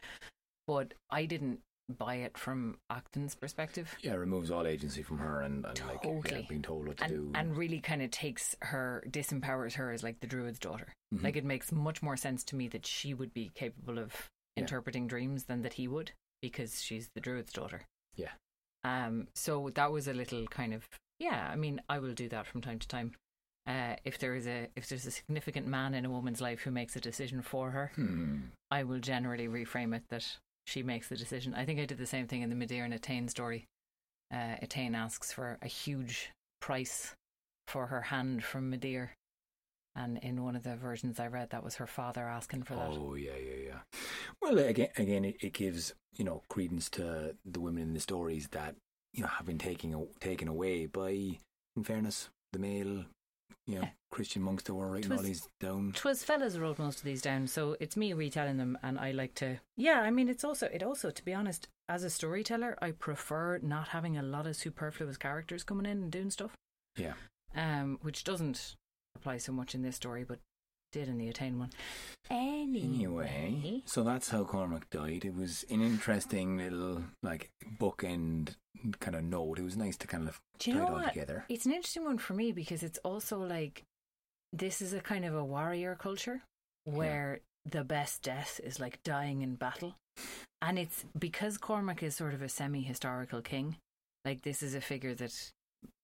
but 0.67 0.95
i 1.11 1.25
didn't 1.25 1.61
buy 1.99 2.15
it 2.15 2.39
from 2.39 2.79
Achtan's 2.91 3.35
perspective 3.35 3.95
Yeah, 4.01 4.15
removes 4.15 4.51
all 4.51 4.67
agency 4.67 5.03
from 5.03 5.19
her 5.19 5.43
and, 5.43 5.67
and 5.67 5.83
like 5.89 6.31
yeah, 6.31 6.41
being 6.49 6.63
told 6.63 6.87
what 6.87 6.97
to 6.99 7.05
and, 7.05 7.13
do. 7.13 7.31
and 7.35 7.57
really 7.57 7.81
kind 7.81 8.01
of 8.01 8.11
takes 8.11 8.57
her 8.63 9.05
disempowers 9.11 9.75
her 9.75 9.93
as 9.93 10.03
like 10.03 10.21
the 10.21 10.27
druid's 10.27 10.59
daughter 10.61 10.89
Mhm. 11.13 11.23
Like 11.25 11.37
it 11.37 11.45
makes 11.45 11.71
much 11.73 12.01
more 12.03 12.17
sense 12.17 12.45
to 12.45 12.57
me 12.57 12.69
that 12.69 12.87
she 12.87 13.13
would 13.13 13.35
be 13.35 13.51
capable 13.55 13.99
of 13.99 14.31
Yeah. 14.57 14.63
interpreting 14.63 15.07
dreams 15.07 15.45
than 15.45 15.61
that 15.63 15.75
he 15.75 15.87
would 15.87 16.13
because 16.41 16.81
she's 16.83 17.11
the 17.15 17.21
druid's 17.21 17.53
daughter. 17.53 17.83
Yeah. 18.15 18.33
Um 18.85 19.29
so 19.35 19.69
that 19.75 19.93
was 19.93 20.09
a 20.09 20.15
little 20.15 20.47
kind 20.47 20.73
of 20.73 20.89
yeah, 21.19 21.51
I 21.53 21.57
mean 21.57 21.83
I 21.91 21.99
will 21.99 22.15
do 22.15 22.29
that 22.31 22.47
from 22.47 22.63
time 22.63 22.79
to 22.79 22.89
time. 22.89 23.13
Uh 23.67 23.97
if 24.05 24.19
there 24.19 24.35
is 24.35 24.47
a 24.47 24.69
if 24.77 24.89
there's 24.89 25.05
a 25.07 25.11
significant 25.11 25.67
man 25.67 25.93
in 25.95 26.07
a 26.07 26.11
woman's 26.11 26.41
life 26.41 26.61
who 26.63 26.71
makes 26.71 26.97
a 26.97 27.01
decision 27.01 27.43
for 27.43 27.73
her, 27.73 27.93
Hmm. 27.97 28.39
I 28.71 28.85
will 28.85 29.01
generally 29.01 29.49
reframe 29.49 29.95
it 29.95 30.05
that 30.09 30.39
she 30.67 30.83
makes 30.83 31.09
the 31.09 31.17
decision. 31.17 31.55
I 31.55 31.65
think 31.65 31.81
I 31.81 31.87
did 31.87 31.99
the 31.99 32.07
same 32.07 32.27
thing 32.27 32.43
in 32.43 32.51
the 32.51 32.57
Madeira 32.57 32.99
Tain 32.99 33.29
story 33.29 33.67
uh, 34.33 34.57
Etain 34.63 34.95
asks 34.95 35.33
for 35.33 35.59
a 35.63 35.69
huge 35.69 36.31
price 36.61 37.15
for 37.69 37.87
her 37.87 38.01
hand 38.01 38.43
from 38.43 38.73
Midir. 38.73 39.11
And 39.95 40.19
in 40.19 40.43
one 40.43 40.57
of 40.57 40.63
the 40.63 40.75
versions 40.75 41.21
I 41.21 41.27
read, 41.27 41.51
that 41.51 41.63
was 41.63 41.75
her 41.75 41.87
father 41.87 42.27
asking 42.27 42.63
for 42.63 42.75
that. 42.75 42.89
Oh 42.91 43.15
yeah, 43.15 43.37
yeah, 43.37 43.67
yeah. 43.67 43.99
Well, 44.41 44.59
again, 44.59 44.89
again, 44.97 45.27
it, 45.27 45.37
it 45.43 45.53
gives 45.53 45.93
you 46.17 46.25
know 46.25 46.43
credence 46.49 46.89
to 46.91 47.37
the 47.45 47.61
women 47.61 47.83
in 47.83 47.93
the 47.93 48.01
stories 48.01 48.49
that 48.53 48.75
you 49.13 49.23
know 49.23 49.29
have 49.29 49.45
been 49.45 49.59
taken 49.59 50.09
taken 50.19 50.49
away 50.49 50.87
by, 50.87 51.11
in 51.77 51.85
fairness, 51.85 52.31
the 52.55 52.59
male, 52.59 53.05
you 53.67 53.77
know, 53.77 53.83
Yeah. 53.83 53.91
Christian 54.11 54.43
monks 54.43 54.63
that 54.65 54.75
were 54.75 54.91
writing 54.91 55.13
all 55.13 55.19
these 55.23 55.49
down. 55.61 55.93
Twas 55.95 56.23
fellas 56.23 56.59
wrote 56.59 56.79
most 56.79 56.99
of 56.99 57.05
these 57.05 57.23
down, 57.23 57.47
so 57.47 57.77
it's 57.81 57.97
me 57.97 58.13
retelling 58.13 58.57
them, 58.59 58.77
and 58.83 58.99
I 58.99 59.13
like 59.13 59.35
to. 59.37 59.59
Yeah, 59.77 60.01
I 60.01 60.11
mean, 60.11 60.29
it's 60.29 60.45
also 60.45 60.67
it 60.67 60.83
also 60.83 61.11
to 61.11 61.25
be 61.25 61.33
honest, 61.33 61.69
as 61.89 62.05
a 62.05 62.11
storyteller, 62.11 62.77
I 62.83 62.91
prefer 62.91 63.59
not 63.59 63.89
having 63.89 64.17
a 64.19 64.23
lot 64.23 64.47
of 64.47 64.57
superfluous 64.57 65.17
characters 65.17 65.65
coming 65.65 65.87
in 65.87 66.03
and 66.03 66.11
doing 66.13 66.31
stuff. 66.31 66.53
Yeah. 66.97 67.15
Um, 67.55 67.99
which 68.03 68.25
doesn't 68.25 68.75
apply 69.17 69.39
so 69.39 69.53
much 69.53 69.75
in 69.75 69.83
this 69.83 69.97
story, 69.97 70.25
but 70.25 70.39
did 70.93 71.09
in 71.09 71.19
the 71.19 71.29
Etain 71.33 71.59
one. 71.59 71.71
Anyway, 72.31 73.29
Anyway, 73.29 73.83
so 73.87 74.03
that's 74.05 74.31
how 74.31 74.45
Cormac 74.45 74.89
died. 74.91 75.25
It 75.25 75.35
was 75.35 75.65
an 75.71 75.83
interesting 75.83 76.59
little 76.59 77.03
like 77.23 77.51
bookend 77.81 78.55
kind 79.01 79.17
of 79.17 79.25
note. 79.25 79.59
It 79.59 79.65
was 79.65 79.77
nice 79.77 79.97
to 79.99 80.07
kind 80.07 80.29
of 80.29 80.41
do 80.59 80.71
you 80.71 80.77
tie 80.77 80.83
know 80.83 80.87
it 80.87 80.91
all 80.91 80.97
what? 81.01 81.09
together. 81.09 81.45
It's 81.49 81.67
an 81.67 81.73
interesting 81.73 82.05
one 82.05 82.19
for 82.19 82.35
me 82.35 82.53
because 82.53 82.83
it's 82.83 82.99
also 83.05 83.39
like 83.39 83.83
this 84.53 84.81
is 84.81 84.93
a 84.93 85.01
kind 85.01 85.25
of 85.25 85.35
a 85.35 85.45
warrior 85.45 85.95
culture 85.95 86.43
where 86.85 87.41
the 87.65 87.85
best 87.85 88.23
death 88.23 88.61
is 88.63 88.79
like 88.81 89.03
dying 89.03 89.43
in 89.43 89.55
battle. 89.57 89.95
And 90.61 90.79
it's 90.79 91.05
because 91.19 91.59
Cormac 91.59 92.03
is 92.03 92.15
sort 92.17 92.35
of 92.35 92.43
a 92.43 92.49
semi 92.49 92.83
historical 92.83 93.41
king, 93.41 93.77
like 94.25 94.43
this 94.43 94.63
is 94.63 94.75
a 94.75 94.81
figure 94.81 95.15
that 95.15 95.51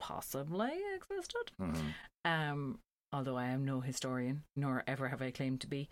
possibly 0.00 0.72
existed. 0.96 1.52
Mhm. 1.60 1.94
Um, 2.24 2.78
although 3.12 3.36
I 3.36 3.46
am 3.46 3.64
no 3.64 3.80
historian, 3.80 4.42
nor 4.56 4.84
ever 4.86 5.08
have 5.08 5.22
I 5.22 5.30
claimed 5.30 5.60
to 5.62 5.66
be. 5.66 5.88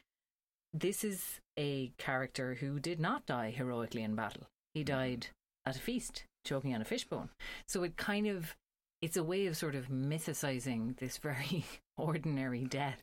This 0.73 1.05
is 1.05 1.41
a 1.59 1.93
character 1.99 2.55
who 2.55 2.79
did 2.79 3.01
not 3.01 3.27
die 3.27 3.51
heroically 3.51 4.03
in 4.03 4.15
battle. 4.15 4.47
He 4.75 4.81
mm-hmm. 4.81 4.95
died 4.95 5.27
at 5.65 5.77
a 5.77 5.81
feast, 5.81 6.25
choking 6.45 6.75
on 6.75 6.83
a 6.83 6.85
fishbone. 6.85 7.31
So 7.67 7.83
it 7.83 7.97
kind 7.97 8.27
of 8.27 8.57
it's 9.03 9.17
a 9.17 9.23
way 9.23 9.47
of 9.47 9.57
sort 9.57 9.75
of 9.75 9.89
mythicizing 9.89 10.97
this 10.99 11.19
very 11.19 11.65
ordinary 11.97 12.65
death 12.65 13.03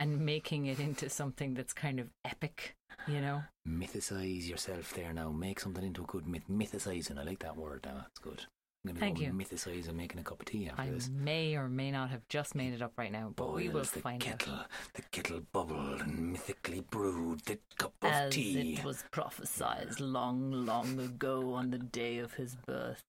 and 0.00 0.20
making 0.20 0.66
it 0.66 0.80
into 0.80 1.08
something 1.08 1.54
that's 1.54 1.72
kind 1.72 2.00
of 2.00 2.08
epic, 2.24 2.74
you 3.06 3.20
know? 3.20 3.42
Mythicize 3.68 4.48
yourself 4.48 4.92
there 4.94 5.12
now. 5.12 5.30
Make 5.30 5.60
something 5.60 5.84
into 5.84 6.02
a 6.02 6.06
good 6.06 6.26
myth. 6.26 6.44
Mythicizing. 6.50 7.18
I 7.18 7.22
like 7.22 7.38
that 7.40 7.56
word 7.56 7.82
now. 7.84 7.98
That's 7.98 8.18
good. 8.18 8.46
I'm 8.86 8.90
going 8.92 9.00
Thank 9.00 9.16
go 9.18 9.24
you. 9.24 9.32
mythicize 9.32 9.88
and 9.88 9.96
making 9.96 10.20
a 10.20 10.22
cup 10.22 10.40
of 10.40 10.46
tea 10.46 10.68
after 10.68 10.82
I 10.82 10.90
this. 10.90 11.08
may 11.08 11.56
or 11.56 11.68
may 11.70 11.90
not 11.90 12.10
have 12.10 12.28
just 12.28 12.54
made 12.54 12.74
it 12.74 12.82
up 12.82 12.92
right 12.98 13.10
now, 13.10 13.32
but 13.34 13.54
we 13.54 13.70
will 13.70 13.80
the 13.80 13.86
find 14.00 14.20
kettle, 14.20 14.52
out. 14.52 14.66
The 14.92 15.00
kettle 15.10 15.40
bubbled 15.52 16.02
and 16.02 16.32
mythically 16.32 16.80
brewed 16.90 17.40
the 17.46 17.58
cup 17.78 17.94
of 18.02 18.10
As 18.10 18.34
tea. 18.34 18.74
it 18.74 18.84
was 18.84 19.02
prophesied 19.10 19.98
long, 20.00 20.50
long 20.66 21.00
ago 21.00 21.54
on 21.54 21.70
the 21.70 21.78
day 21.78 22.18
of 22.18 22.34
his 22.34 22.56
birth, 22.66 23.00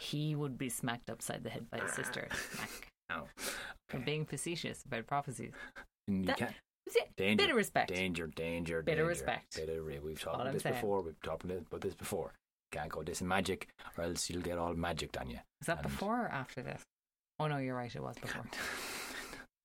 he 0.00 0.34
would 0.34 0.58
be 0.58 0.68
smacked 0.68 1.08
upside 1.08 1.42
the 1.42 1.50
head 1.50 1.70
by 1.70 1.78
his 1.78 1.92
sister. 1.92 2.28
Smack. 2.52 2.88
Oh, 3.10 3.22
For 3.88 3.98
being 4.00 4.26
facetious 4.26 4.82
about 4.84 5.06
prophecies. 5.06 5.52
You 6.08 6.24
that- 6.24 6.36
can't- 6.38 6.54
Danger. 7.16 7.42
Bit 7.44 7.50
of 7.50 7.56
respect. 7.56 7.88
Danger, 7.92 8.26
danger, 8.28 8.80
Bit 8.82 8.92
of 8.92 8.96
danger. 8.98 9.08
respect. 9.08 9.56
Bit 9.56 9.68
of 9.70 10.04
We've 10.04 10.20
talked 10.20 10.40
about 10.40 10.52
this 10.52 10.62
saying. 10.62 10.74
before. 10.76 11.00
We've 11.00 11.20
talked 11.22 11.42
about 11.44 11.80
this 11.80 11.94
before. 11.94 12.32
Can't 12.72 12.90
go 12.90 13.02
this 13.02 13.22
magic, 13.22 13.68
or 13.96 14.04
else 14.04 14.28
you'll 14.28 14.42
get 14.42 14.58
all 14.58 14.74
magicked 14.74 15.16
on 15.16 15.30
you. 15.30 15.38
Is 15.60 15.66
that 15.66 15.78
And- 15.78 15.88
before 15.88 16.22
or 16.22 16.28
after 16.28 16.62
this? 16.62 16.82
Oh 17.38 17.46
no, 17.46 17.58
you're 17.58 17.76
right. 17.76 17.94
It 17.94 18.02
was 18.02 18.16
before. 18.18 18.44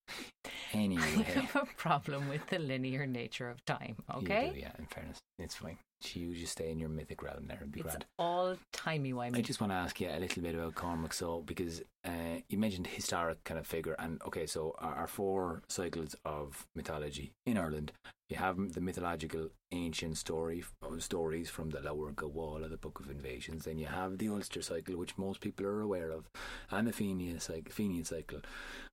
I 0.73 0.77
have 0.77 1.55
a 1.55 1.65
problem 1.77 2.29
with 2.29 2.47
the 2.47 2.57
linear 2.59 3.05
nature 3.05 3.49
of 3.49 3.63
time. 3.65 3.97
Okay, 4.15 4.51
do, 4.53 4.59
yeah. 4.59 4.71
In 4.79 4.85
fairness, 4.85 5.17
it's 5.37 5.55
fine. 5.55 5.77
You 6.13 6.33
just 6.33 6.53
stay 6.53 6.71
in 6.71 6.79
your 6.79 6.89
mythic 6.89 7.21
realm 7.21 7.45
there. 7.47 7.57
It'd 7.57 7.71
be 7.71 7.81
it's 7.81 7.89
grand. 7.89 8.05
all 8.17 8.55
timey 8.73 9.13
wimey. 9.13 9.37
I 9.37 9.41
just 9.41 9.61
want 9.61 9.71
to 9.71 9.75
ask 9.77 9.99
you 9.99 10.09
a 10.09 10.17
little 10.19 10.41
bit 10.41 10.55
about 10.55 10.75
Cormac. 10.75 11.13
So, 11.13 11.41
because 11.45 11.81
uh, 12.05 12.39
you 12.49 12.57
mentioned 12.57 12.87
historic 12.87 13.43
kind 13.43 13.59
of 13.59 13.67
figure, 13.67 13.95
and 13.99 14.21
okay, 14.25 14.45
so 14.45 14.73
our, 14.79 14.95
our 14.95 15.07
four 15.07 15.61
cycles 15.67 16.15
of 16.25 16.65
mythology 16.75 17.33
in 17.45 17.57
Ireland, 17.57 17.91
you 18.31 18.37
have 18.37 18.73
the 18.73 18.81
mythological 18.81 19.49
ancient 19.71 20.17
story 20.17 20.63
stories 20.99 21.49
from 21.49 21.69
the 21.69 21.79
Lebor 21.79 22.13
Gabála, 22.13 22.69
the 22.69 22.77
Book 22.77 22.99
of 22.99 23.09
Invasions. 23.09 23.65
Then 23.65 23.77
you 23.77 23.87
have 23.87 24.17
the 24.17 24.29
Ulster 24.29 24.61
cycle, 24.61 24.97
which 24.97 25.17
most 25.17 25.41
people 25.41 25.65
are 25.65 25.81
aware 25.81 26.11
of, 26.11 26.29
and 26.69 26.87
the 26.87 26.93
Fenian 26.93 27.39
cycle. 27.39 27.71
Fenian 27.71 28.05
cycle, 28.05 28.39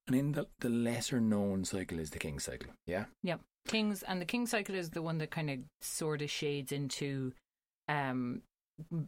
and 0.06 0.16
in 0.16 0.32
the 0.32 0.46
the 0.60 0.68
lesser 0.68 1.20
known 1.20 1.64
cycle 1.64 1.98
is 1.98 2.10
the 2.10 2.18
King 2.18 2.38
cycle. 2.38 2.72
Yeah, 2.86 3.04
yeah, 3.22 3.36
Kings 3.66 4.02
and 4.02 4.20
the 4.20 4.26
King 4.26 4.46
cycle 4.46 4.74
is 4.74 4.90
the 4.90 5.02
one 5.02 5.18
that 5.18 5.30
kind 5.30 5.50
of 5.50 5.58
sort 5.80 6.22
of 6.22 6.30
shades 6.30 6.72
into 6.72 7.32
um 7.88 8.42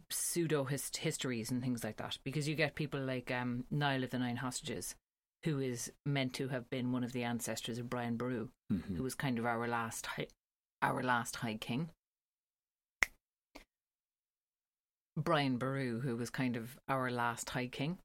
pseudo 0.09 0.65
hist- 0.65 0.97
histories 0.97 1.49
and 1.49 1.61
things 1.61 1.83
like 1.83 1.97
that 1.97 2.17
because 2.23 2.47
you 2.47 2.55
get 2.55 2.75
people 2.75 2.99
like 2.99 3.31
um 3.31 3.65
Niall 3.71 4.03
of 4.03 4.09
the 4.09 4.19
Nine 4.19 4.37
Hostages 4.37 4.95
who 5.43 5.59
is 5.59 5.91
meant 6.05 6.33
to 6.33 6.47
have 6.49 6.69
been 6.69 6.91
one 6.91 7.03
of 7.03 7.13
the 7.13 7.23
ancestors 7.23 7.77
of 7.77 7.89
Brian 7.89 8.17
Boru 8.17 8.49
mm-hmm. 8.71 8.95
who 8.95 9.03
was 9.03 9.15
kind 9.15 9.39
of 9.39 9.45
our 9.45 9.67
last 9.67 10.05
high, 10.05 10.27
our 10.81 11.03
last 11.03 11.37
high 11.37 11.55
king 11.55 11.89
Brian 15.17 15.57
Boru 15.57 15.99
who 15.99 16.15
was 16.15 16.29
kind 16.29 16.55
of 16.55 16.77
our 16.87 17.11
last 17.11 17.49
high 17.49 17.67
king 17.67 17.97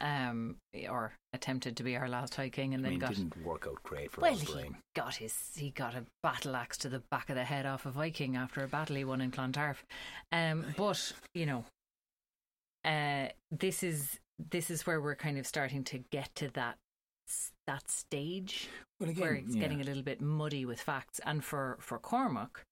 um 0.00 0.56
or 0.88 1.12
attempted 1.32 1.76
to 1.76 1.82
be 1.82 1.96
our 1.96 2.08
last 2.08 2.34
high 2.36 2.48
king 2.48 2.72
and 2.72 2.82
I 2.82 2.84
then 2.84 2.90
mean, 2.92 3.00
got 3.00 3.14
didn't 3.14 3.44
work 3.44 3.66
out 3.68 3.82
great 3.82 4.12
for 4.12 4.20
well, 4.20 4.34
he 4.34 4.70
got 4.94 5.16
his 5.16 5.34
he 5.56 5.70
got 5.70 5.94
a 5.94 6.04
battle 6.22 6.54
axe 6.54 6.78
to 6.78 6.88
the 6.88 7.02
back 7.10 7.30
of 7.30 7.36
the 7.36 7.44
head 7.44 7.66
off 7.66 7.84
a 7.84 7.90
Viking 7.90 8.36
after 8.36 8.62
a 8.62 8.68
battle 8.68 8.96
he 8.96 9.04
won 9.04 9.20
in 9.20 9.32
Clontarf. 9.32 9.84
Um, 10.30 10.66
but 10.76 11.12
you 11.34 11.46
know, 11.46 11.64
uh, 12.84 13.28
this 13.50 13.82
is 13.82 14.20
this 14.38 14.70
is 14.70 14.86
where 14.86 15.00
we're 15.00 15.16
kind 15.16 15.38
of 15.38 15.46
starting 15.46 15.84
to 15.84 15.98
get 16.10 16.34
to 16.36 16.48
that 16.54 16.76
that 17.66 17.90
stage 17.90 18.68
Well, 18.98 19.10
again, 19.10 19.22
where 19.22 19.34
it's 19.34 19.54
yeah. 19.54 19.60
getting 19.60 19.80
a 19.80 19.84
little 19.84 20.02
bit 20.02 20.20
muddy 20.20 20.64
with 20.64 20.80
facts. 20.80 21.20
And 21.26 21.44
for 21.44 21.76
for 21.80 21.98
Cormac, 21.98 22.62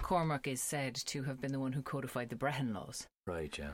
Cormac 0.00 0.46
is 0.46 0.62
said 0.62 0.94
to 1.06 1.24
have 1.24 1.40
been 1.40 1.52
the 1.52 1.60
one 1.60 1.72
who 1.72 1.82
codified 1.82 2.30
the 2.30 2.36
Brehon 2.36 2.72
laws. 2.72 3.06
right, 3.26 3.56
yeah. 3.58 3.72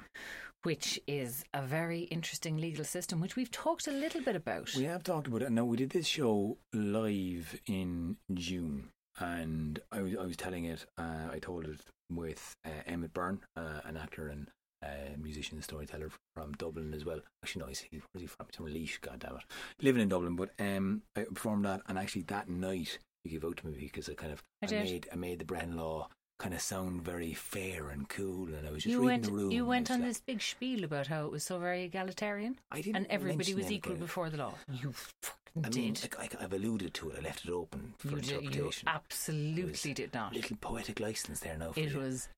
Which 0.62 0.99
is 1.07 1.45
a 1.55 1.62
very 1.62 2.01
interesting 2.05 2.57
legal 2.57 2.84
system, 2.84 3.20
which 3.20 3.37
we've 3.37 3.53
talked 3.53 3.87
a 3.87 3.93
little 3.93 4.20
bit 4.22 4.34
about. 4.34 4.74
We 4.74 4.82
have 4.84 5.05
talked 5.05 5.28
about 5.28 5.43
it. 5.43 5.53
Now 5.53 5.64
we 5.64 5.76
did 5.76 5.91
this 5.91 6.09
show 6.09 6.59
live 6.72 7.61
in 7.66 8.16
June, 8.34 8.89
and 9.20 9.78
I 9.93 10.03
was 10.03 10.16
I 10.16 10.24
was 10.24 10.37
telling 10.37 10.64
it. 10.64 10.84
Uh, 10.99 11.28
I 11.30 11.39
told 11.39 11.66
it 11.66 11.80
with 12.11 12.53
uh, 12.64 12.70
Emmett 12.87 13.14
Byrne, 13.14 13.41
uh, 13.57 13.80
an 13.84 13.97
actor 13.97 14.26
and 14.26 14.49
uh, 14.83 15.16
musician 15.20 15.61
storyteller 15.62 16.11
from 16.35 16.53
Dublin 16.53 16.93
as 16.95 17.05
well. 17.05 17.20
Actually, 17.43 17.61
no, 17.62 17.68
he's 17.68 17.81
he, 17.81 18.01
where's 18.12 18.22
he 18.22 18.27
from? 18.27 18.47
He's 18.49 18.57
from 18.57 18.66
Laois. 18.66 18.99
God 19.01 19.18
damn 19.20 19.37
it, 19.37 19.45
living 19.83 20.03
in 20.03 20.09
Dublin. 20.09 20.37
But 20.37 20.51
um, 20.59 21.03
I 21.16 21.22
performed 21.24 21.64
that, 21.64 21.83
and 21.89 21.99
actually 21.99 22.22
that 22.22 22.49
night 22.49 22.99
you 23.24 23.31
gave 23.31 23.45
out 23.45 23.57
to 23.59 23.66
me 23.66 23.77
because 23.79 24.09
I 24.09 24.14
kind 24.14 24.33
of 24.33 24.43
I 24.62 24.66
I, 24.66 24.83
made 24.83 25.09
I 25.12 25.16
made 25.16 25.39
the 25.41 25.45
Brehon 25.45 25.77
Law 25.77 26.09
kind 26.39 26.55
of 26.55 26.61
sound 26.61 27.03
very 27.03 27.33
fair 27.33 27.89
and 27.89 28.09
cool, 28.11 28.49
and 28.55 28.66
I 28.68 28.70
was 28.70 28.83
just 28.83 28.93
you 28.93 28.99
reading 29.01 29.07
went 29.07 29.22
the 29.24 29.33
room. 29.33 29.51
you 29.51 29.64
went 29.64 29.91
on 29.91 30.01
was 30.01 30.09
this 30.18 30.20
big 30.27 30.43
spiel 30.43 30.85
about 30.85 31.07
how 31.07 31.24
it 31.24 31.33
was 31.33 31.43
so 31.45 31.59
very 31.59 31.85
egalitarian 31.85 32.59
I 32.70 32.83
didn't 32.83 32.97
and 32.97 33.07
everybody 33.09 33.55
was 33.55 33.70
equal 33.72 33.95
before 33.97 34.29
the 34.29 34.37
law. 34.37 34.53
You 34.70 34.93
fucking 34.93 35.64
I 35.64 35.70
mean, 35.70 35.95
did. 35.95 36.14
like, 36.18 36.35
I, 36.39 36.45
I've 36.45 36.53
alluded 36.53 36.93
to 36.93 37.09
it. 37.11 37.16
I 37.18 37.22
left 37.22 37.47
it 37.47 37.51
open 37.51 37.95
for 37.97 38.09
You, 38.09 38.16
did, 38.16 38.31
you 38.31 38.37
interpretation. 38.41 38.89
absolutely 38.89 39.95
did 39.95 40.12
not. 40.12 40.35
little 40.35 40.57
poetic 40.61 41.01
license 41.01 41.41
there 41.41 41.57
now. 41.57 41.72
For 41.72 41.81
It 41.81 41.93
you. 41.93 41.99
was 42.01 42.29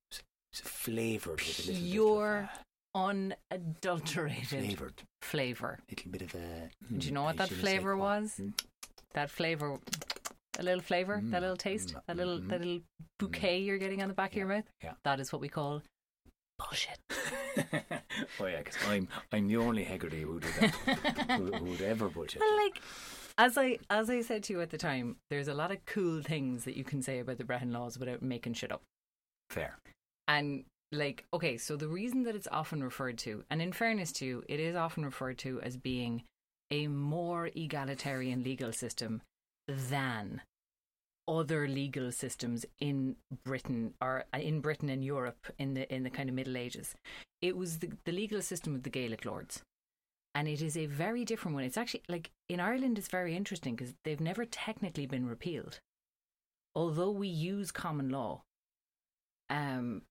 It's 0.53 0.61
flavored 0.61 1.41
with 1.41 1.69
a 1.69 1.73
little 1.73 1.87
pure, 1.89 2.51
bit 2.53 2.61
unadulterated 2.95 4.53
of, 4.53 4.65
uh, 4.65 4.67
flavored, 4.67 5.03
flavour. 5.23 5.79
little 5.91 6.11
bit 6.11 6.23
of 6.23 6.35
a. 6.35 6.71
Do 6.97 7.07
you 7.07 7.13
know 7.13 7.23
what 7.25 7.37
that 7.37 7.49
flavour 7.51 7.97
was? 7.97 8.41
That 9.15 9.31
flavour, 9.31 9.79
a 10.59 10.63
little 10.63 10.81
flavour, 10.83 11.17
that 11.17 11.39
Mm, 11.39 11.41
little 11.41 11.57
taste, 11.57 11.95
mm, 11.95 12.01
that 12.07 12.17
little 12.17 12.39
that 12.41 12.61
little 12.61 12.81
bouquet 13.19 13.59
you're 13.59 13.79
getting 13.79 14.03
on 14.03 14.09
the 14.09 14.15
back 14.15 14.33
of 14.33 14.37
your 14.37 14.47
mouth. 14.47 14.65
yeah. 14.83 14.95
That 15.05 15.21
is 15.21 15.33
what 15.33 15.41
we 15.41 15.49
call 15.49 15.83
bullshit. 16.59 16.99
oh 18.41 18.47
yeah, 18.47 18.59
because 18.59 18.77
I'm 18.89 19.09
I'm 19.33 19.49
the 19.49 19.57
only 19.59 19.85
Hegarty 19.85 20.23
who 20.23 20.33
would 20.35 20.43
do 20.43 20.49
that, 20.61 20.71
who, 21.31 21.53
who 21.53 21.65
would 21.71 21.83
ever 21.83 22.09
bullshit. 22.09 22.41
Well, 22.41 22.57
like 22.57 22.81
as 23.37 23.57
I 23.59 23.79
as 23.91 24.09
I 24.11 24.23
said 24.23 24.43
to 24.45 24.53
you 24.55 24.61
at 24.61 24.71
the 24.71 24.79
time, 24.79 25.17
there's 25.31 25.49
a 25.49 25.55
lot 25.55 25.71
of 25.71 25.85
cool 25.87 26.23
things 26.23 26.65
that 26.65 26.77
you 26.77 26.85
can 26.85 27.03
say 27.03 27.19
about 27.19 27.39
the 27.39 27.45
Brehon 27.45 27.73
laws 27.73 27.99
without 27.99 28.23
making 28.23 28.55
shit 28.55 28.73
up. 28.73 28.83
Fair. 29.51 29.79
And 30.29 30.65
like, 30.93 31.25
okay, 31.33 31.57
so 31.57 31.77
the 31.77 31.89
reason 31.89 32.23
that 32.25 32.37
it's 32.37 32.49
often 32.53 32.83
referred 32.85 33.19
to, 33.19 33.45
and 33.51 33.61
in 33.61 33.73
fairness 33.73 34.13
to 34.13 34.27
you, 34.27 34.45
it 34.49 34.61
is 34.61 34.77
often 34.77 35.05
referred 35.05 35.39
to 35.39 35.61
as 35.63 35.77
being 35.77 36.23
a 36.71 36.87
more 36.87 37.51
egalitarian 37.57 38.43
legal 38.45 38.73
system 38.73 39.23
than 39.67 40.43
other 41.27 41.69
legal 41.69 42.11
systems 42.11 42.65
in 42.81 43.17
Britain 43.45 43.95
or 44.01 44.25
uh, 44.35 44.39
in 44.39 44.61
Britain 44.61 44.89
and 44.89 45.05
Europe 45.05 45.47
in 45.59 45.75
the 45.75 45.93
in 45.95 46.03
the 46.03 46.11
kind 46.11 46.29
of 46.29 46.35
Middle 46.35 46.57
Ages. 46.57 46.95
It 47.43 47.57
was 47.57 47.79
the, 47.79 47.93
the 48.05 48.13
legal 48.13 48.41
system 48.41 48.75
of 48.75 48.83
the 48.83 48.91
Gaelic 48.91 49.25
lords. 49.25 49.63
And 50.35 50.47
it 50.47 50.63
is 50.63 50.77
a 50.77 50.87
very 50.87 51.25
different 51.25 51.55
one. 51.55 51.65
It's 51.65 51.77
actually 51.77 52.03
like 52.09 52.31
in 52.49 52.61
Ireland, 52.61 52.99
it's 52.99 53.09
very 53.09 53.37
interesting 53.37 53.75
because 53.75 53.95
they've 54.05 54.21
never 54.21 54.45
technically 54.45 55.07
been 55.07 55.27
repealed. 55.27 55.81
Although 56.75 57.11
we 57.11 57.29
use 57.29 57.73
common 57.73 58.11
law, 58.11 58.43
um, 59.51 60.03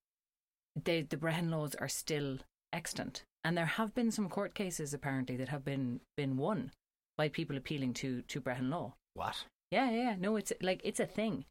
they, 0.84 1.02
the 1.02 1.16
Brehon 1.16 1.50
laws 1.50 1.74
are 1.76 1.88
still 1.88 2.38
extant. 2.72 3.22
And 3.44 3.56
there 3.56 3.66
have 3.66 3.94
been 3.94 4.10
some 4.10 4.28
court 4.28 4.54
cases 4.54 4.92
apparently 4.92 5.36
that 5.36 5.48
have 5.48 5.64
been, 5.64 6.00
been 6.16 6.36
won 6.36 6.72
by 7.16 7.28
people 7.28 7.56
appealing 7.56 7.94
to, 7.94 8.22
to 8.22 8.40
Brehon 8.40 8.68
law. 8.70 8.94
What? 9.14 9.44
Yeah, 9.70 9.90
yeah, 9.90 10.16
no, 10.18 10.36
it's 10.36 10.52
like 10.62 10.80
it's 10.82 11.00
a 11.00 11.04
thing, 11.06 11.44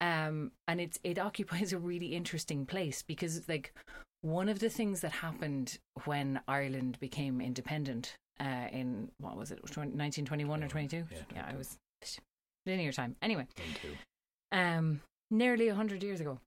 um, 0.00 0.52
and 0.68 0.80
it's 0.80 1.00
it 1.02 1.18
occupies 1.28 1.72
a 1.72 1.78
really 1.78 2.14
interesting 2.14 2.64
place 2.64 3.02
because 3.02 3.48
like 3.48 3.74
one 4.22 4.48
of 4.48 4.60
the 4.60 4.70
things 4.70 5.00
that 5.00 5.10
happened 5.10 5.78
when 6.04 6.40
Ireland 6.46 6.98
became 7.00 7.40
independent 7.40 8.14
uh, 8.38 8.68
in 8.70 9.08
what 9.18 9.36
was 9.36 9.50
it, 9.50 9.58
nineteen 9.94 10.24
twenty 10.24 10.44
one 10.44 10.62
or 10.62 10.68
twenty 10.68 10.86
two? 10.86 11.04
Yeah, 11.10 11.18
yeah, 11.34 11.46
I 11.52 11.56
was 11.56 11.76
linear 12.66 12.92
time. 12.92 13.16
Anyway, 13.20 13.46
Me 13.58 13.64
too. 13.82 13.96
um, 14.56 15.00
nearly 15.30 15.66
a 15.66 15.74
hundred 15.74 16.04
years 16.04 16.20
ago. 16.20 16.38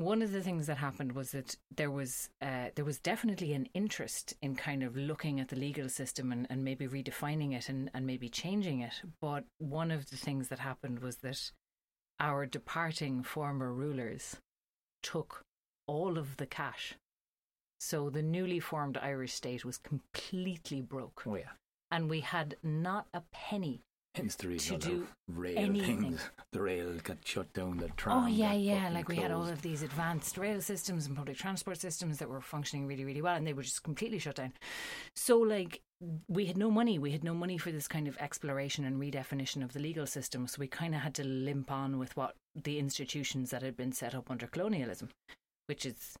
One 0.00 0.22
of 0.22 0.32
the 0.32 0.40
things 0.40 0.66
that 0.66 0.78
happened 0.78 1.12
was 1.12 1.32
that 1.32 1.56
there 1.76 1.90
was 1.90 2.30
uh, 2.40 2.70
there 2.74 2.86
was 2.86 2.98
definitely 2.98 3.52
an 3.52 3.68
interest 3.74 4.32
in 4.40 4.56
kind 4.56 4.82
of 4.82 4.96
looking 4.96 5.40
at 5.40 5.48
the 5.48 5.56
legal 5.56 5.90
system 5.90 6.32
and, 6.32 6.46
and 6.48 6.64
maybe 6.64 6.88
redefining 6.88 7.52
it 7.52 7.68
and, 7.68 7.90
and 7.92 8.06
maybe 8.06 8.30
changing 8.30 8.80
it. 8.80 8.94
But 9.20 9.44
one 9.58 9.90
of 9.90 10.08
the 10.08 10.16
things 10.16 10.48
that 10.48 10.58
happened 10.58 11.00
was 11.00 11.16
that 11.18 11.50
our 12.18 12.46
departing 12.46 13.22
former 13.22 13.70
rulers 13.74 14.36
took 15.02 15.42
all 15.86 16.16
of 16.16 16.38
the 16.38 16.46
cash. 16.46 16.94
So 17.78 18.08
the 18.08 18.22
newly 18.22 18.58
formed 18.58 18.96
Irish 18.96 19.34
state 19.34 19.66
was 19.66 19.76
completely 19.76 20.80
broke, 20.80 21.24
Oh 21.26 21.34
yeah. 21.34 21.52
and 21.90 22.08
we 22.08 22.20
had 22.20 22.56
not 22.62 23.06
a 23.12 23.20
penny 23.32 23.82
Hence 24.14 24.34
the 24.34 24.48
reason 24.48 24.80
To 24.80 24.88
do 24.88 25.06
rail 25.28 25.56
anything. 25.56 26.02
things. 26.02 26.20
The 26.52 26.60
rail 26.60 26.94
got 27.04 27.18
shut 27.24 27.52
down. 27.52 27.76
The 27.76 27.84
oh, 27.84 27.90
tram. 27.96 28.24
Oh 28.24 28.26
yeah, 28.26 28.52
yeah. 28.52 28.90
Like 28.90 29.08
we 29.08 29.14
had 29.14 29.30
all 29.30 29.46
of 29.46 29.62
these 29.62 29.82
advanced 29.82 30.36
rail 30.36 30.60
systems 30.60 31.06
and 31.06 31.16
public 31.16 31.36
transport 31.36 31.78
systems 31.78 32.18
that 32.18 32.28
were 32.28 32.40
functioning 32.40 32.88
really, 32.88 33.04
really 33.04 33.22
well, 33.22 33.36
and 33.36 33.46
they 33.46 33.52
were 33.52 33.62
just 33.62 33.84
completely 33.84 34.18
shut 34.18 34.34
down. 34.34 34.52
So 35.14 35.38
like 35.38 35.80
we 36.28 36.46
had 36.46 36.56
no 36.56 36.70
money. 36.70 36.98
We 36.98 37.12
had 37.12 37.22
no 37.22 37.34
money 37.34 37.56
for 37.56 37.70
this 37.70 37.86
kind 37.86 38.08
of 38.08 38.16
exploration 38.18 38.84
and 38.84 39.00
redefinition 39.00 39.62
of 39.62 39.74
the 39.74 39.80
legal 39.80 40.06
system. 40.06 40.48
So 40.48 40.56
we 40.58 40.66
kind 40.66 40.94
of 40.94 41.02
had 41.02 41.14
to 41.16 41.24
limp 41.24 41.70
on 41.70 41.98
with 41.98 42.16
what 42.16 42.34
the 42.56 42.80
institutions 42.80 43.50
that 43.50 43.62
had 43.62 43.76
been 43.76 43.92
set 43.92 44.14
up 44.14 44.28
under 44.28 44.48
colonialism, 44.48 45.10
which 45.66 45.86
is 45.86 46.16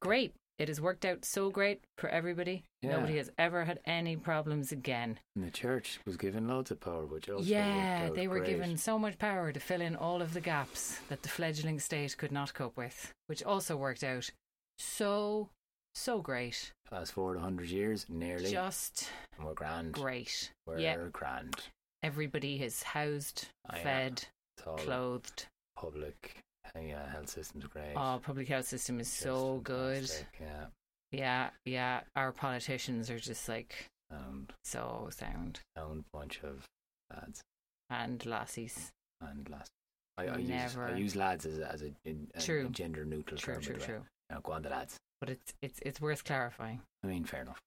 great. 0.00 0.32
It 0.58 0.68
has 0.68 0.80
worked 0.80 1.04
out 1.04 1.24
so 1.24 1.50
great 1.50 1.80
for 1.98 2.08
everybody. 2.08 2.62
Yeah. 2.80 2.92
Nobody 2.92 3.16
has 3.16 3.28
ever 3.38 3.64
had 3.64 3.80
any 3.86 4.16
problems 4.16 4.70
again. 4.70 5.18
And 5.34 5.44
the 5.44 5.50
church 5.50 5.98
was 6.06 6.16
given 6.16 6.46
loads 6.46 6.70
of 6.70 6.80
power, 6.80 7.06
which 7.06 7.28
also 7.28 7.44
Yeah, 7.44 8.02
worked 8.02 8.10
out 8.10 8.16
they 8.16 8.28
were 8.28 8.38
great. 8.38 8.50
given 8.50 8.76
so 8.76 8.96
much 8.98 9.18
power 9.18 9.50
to 9.52 9.58
fill 9.58 9.80
in 9.80 9.96
all 9.96 10.22
of 10.22 10.32
the 10.32 10.40
gaps 10.40 10.98
that 11.08 11.22
the 11.22 11.28
fledgling 11.28 11.80
state 11.80 12.16
could 12.16 12.30
not 12.30 12.54
cope 12.54 12.76
with, 12.76 13.12
which 13.26 13.42
also 13.42 13.76
worked 13.76 14.04
out 14.04 14.30
so, 14.78 15.48
so 15.94 16.20
great. 16.20 16.72
Fast 16.88 17.12
forward 17.12 17.38
hundred 17.38 17.70
years, 17.70 18.06
nearly, 18.08 18.50
Just 18.50 19.08
and 19.36 19.46
we're 19.46 19.54
grand. 19.54 19.92
great. 19.92 20.52
We're 20.66 20.78
yeah. 20.78 20.96
grand. 21.12 21.56
Everybody 22.02 22.62
is 22.62 22.82
housed, 22.82 23.48
yeah. 23.72 23.82
fed, 23.82 24.24
clothed. 24.56 25.46
public. 25.76 26.36
Uh, 26.76 26.78
Yeah, 26.80 27.10
health 27.10 27.28
system's 27.30 27.66
great. 27.66 27.94
Oh, 27.96 28.20
public 28.22 28.48
health 28.48 28.66
system 28.66 29.00
is 29.00 29.08
Just 29.08 29.20
so 29.22 29.60
good. 29.64 30.10
Yeah, 30.40 30.66
Yeah, 31.12 31.50
yeah. 31.64 32.00
Our 32.16 32.32
politicians 32.32 33.10
are 33.10 33.18
just 33.18 33.48
like 33.48 33.86
and 34.10 34.52
so 34.64 35.08
sound. 35.10 35.60
sound 35.76 36.04
bunch 36.12 36.40
of 36.42 36.64
lads 37.12 37.40
And 37.90 38.24
lassies. 38.26 38.90
and 39.20 39.48
lads. 39.48 39.68
I, 40.16 40.26
I 40.28 40.36
use. 40.36 40.76
I 40.76 40.94
use 40.96 41.16
lads 41.16 41.44
as 41.46 41.58
a, 41.58 41.72
as 41.72 41.82
a, 41.82 41.90
in- 42.04 42.28
a, 42.36 42.40
True. 42.40 42.66
a 42.66 42.70
gender 42.70 43.04
neutral 43.04 43.36
True, 43.38 43.54
term. 43.54 43.62
true, 43.62 43.74
true, 43.76 43.84
true. 43.84 44.02
Now 44.30 44.40
go 44.42 44.52
on 44.52 44.62
the 44.62 44.68
lads. 44.70 44.96
But 45.20 45.30
it's 45.30 45.54
it's 45.62 45.78
it's 45.82 46.00
worth 46.00 46.22
clarifying. 46.24 46.80
I 47.02 47.06
mean, 47.08 47.24
fair 47.24 47.42
enough. 47.42 47.58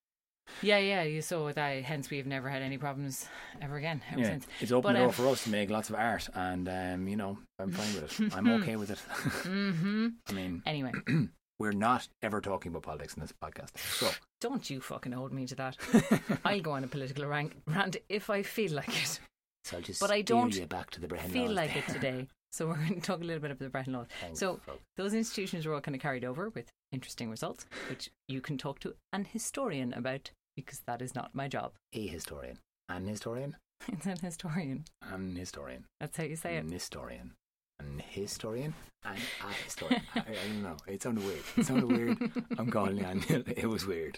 Yeah, 0.61 0.77
yeah, 0.77 1.03
you 1.03 1.21
saw 1.21 1.51
that. 1.51 1.83
Hence, 1.83 2.09
we've 2.09 2.25
never 2.27 2.49
had 2.49 2.61
any 2.61 2.77
problems 2.77 3.27
ever 3.61 3.77
again 3.77 4.01
ever 4.11 4.21
yeah, 4.21 4.27
since. 4.27 4.47
it's 4.59 4.71
open 4.71 4.93
But, 4.93 4.99
door 4.99 5.07
um, 5.07 5.11
for 5.13 5.27
us 5.27 5.43
to 5.43 5.49
make 5.49 5.69
lots 5.69 5.89
of 5.89 5.95
art, 5.95 6.27
and 6.33 6.67
um, 6.69 7.07
you 7.07 7.15
know, 7.15 7.37
I'm 7.59 7.71
fine 7.71 7.93
with 8.01 8.19
it. 8.19 8.33
I'm 8.35 8.49
okay 8.61 8.75
with 8.75 8.89
it. 8.91 8.99
hmm 8.99 10.07
I 10.29 10.31
mean, 10.33 10.61
Anyway, 10.65 10.91
we're 11.59 11.71
not 11.71 12.07
ever 12.21 12.41
talking 12.41 12.71
about 12.71 12.83
politics 12.83 13.13
in 13.15 13.21
this 13.21 13.33
podcast. 13.43 13.77
So, 13.77 14.09
don't 14.41 14.69
you 14.69 14.81
fucking 14.81 15.11
hold 15.11 15.33
me 15.33 15.45
to 15.47 15.55
that. 15.55 15.77
I'll 16.45 16.59
go 16.61 16.71
on 16.71 16.83
a 16.83 16.87
political 16.87 17.25
rant, 17.25 17.53
rant 17.65 17.97
if 18.09 18.29
I 18.29 18.43
feel 18.43 18.73
like 18.73 18.89
it. 18.89 19.19
so 19.63 19.77
I'll 19.77 19.83
just 19.83 19.99
But 19.99 20.11
I 20.11 20.21
don't 20.21 20.67
back 20.69 20.91
to 20.91 21.01
the 21.01 21.07
feel 21.07 21.51
like 21.51 21.75
it 21.75 21.87
today. 21.87 22.27
So 22.51 22.67
we're 22.67 22.75
going 22.75 22.95
to 22.95 23.01
talk 23.01 23.21
a 23.21 23.23
little 23.23 23.41
bit 23.41 23.51
about 23.51 23.59
the 23.59 23.69
Brehon 23.69 23.93
laws. 23.93 24.07
Thanks, 24.21 24.39
So- 24.39 24.59
folks. 24.65 24.79
Those 24.95 25.13
institutions 25.13 25.65
were 25.65 25.73
all 25.75 25.81
kind 25.81 25.95
of 25.95 26.01
carried 26.01 26.25
over 26.25 26.49
with 26.49 26.67
interesting 26.91 27.29
results, 27.29 27.65
which 27.89 28.09
you 28.27 28.41
can 28.41 28.57
talk 28.57 28.79
to 28.79 28.95
an 29.13 29.25
historian 29.25 29.93
about 29.93 30.31
because 30.55 30.81
that 30.87 31.01
is 31.01 31.13
not 31.15 31.33
my 31.35 31.47
job. 31.47 31.73
a 31.93 32.07
historian, 32.07 32.57
an 32.89 33.05
historian, 33.07 33.55
It's 33.87 34.05
an 34.05 34.17
historian. 34.19 34.85
an 35.01 35.35
historian, 35.35 35.85
That's 35.99 36.17
how 36.17 36.23
you 36.23 36.35
say 36.35 36.57
it. 36.57 36.65
an 36.65 36.71
historian, 36.71 37.33
an 37.79 38.01
historian, 38.09 38.73
and 39.05 39.17
a 39.43 39.53
historian. 39.63 40.01
I, 40.15 40.19
I 40.19 40.23
don't 40.45 40.63
know. 40.63 40.77
It 40.87 41.01
sounded 41.03 41.23
weird. 41.25 41.43
It 41.57 41.65
sounded 41.65 41.91
weird. 41.91 42.17
I'm 42.57 42.71
calling 42.71 42.97
you. 42.97 43.43
It 43.55 43.67
was 43.67 43.85
weird. 43.85 44.17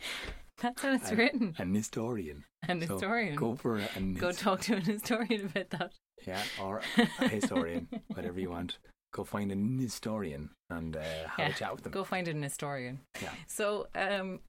That's 0.62 0.82
how 0.82 0.94
it's 0.94 1.12
An- 1.12 1.18
written. 1.18 1.56
An 1.58 1.74
historian. 1.74 2.44
An 2.68 2.82
So, 2.86 2.94
historian. 2.96 3.36
Go 3.36 3.56
for 3.56 3.78
an 3.96 4.14
Go 4.16 4.32
talk 4.32 4.62
to 4.62 4.76
an 4.76 4.82
historian 4.82 5.46
about 5.46 5.70
that. 5.72 5.92
yeah, 6.28 6.42
or 6.62 6.82
a 7.20 7.28
historian, 7.30 7.88
whatever 8.14 8.40
you 8.40 8.50
want. 8.50 8.78
Go 9.12 9.24
find 9.24 9.52
an 9.52 9.80
historian 9.80 10.52
and 10.70 10.96
uh, 10.96 11.00
have 11.02 11.40
Yeah, 11.40 11.48
a 11.50 11.54
chat 11.54 11.72
with 11.74 11.84
them. 11.84 11.92
Go 11.92 12.04
find 12.04 12.28
an 12.28 12.42
historian. 12.44 13.00
Yeah. 13.22 13.32
So, 13.48 13.88
um, 13.96 14.40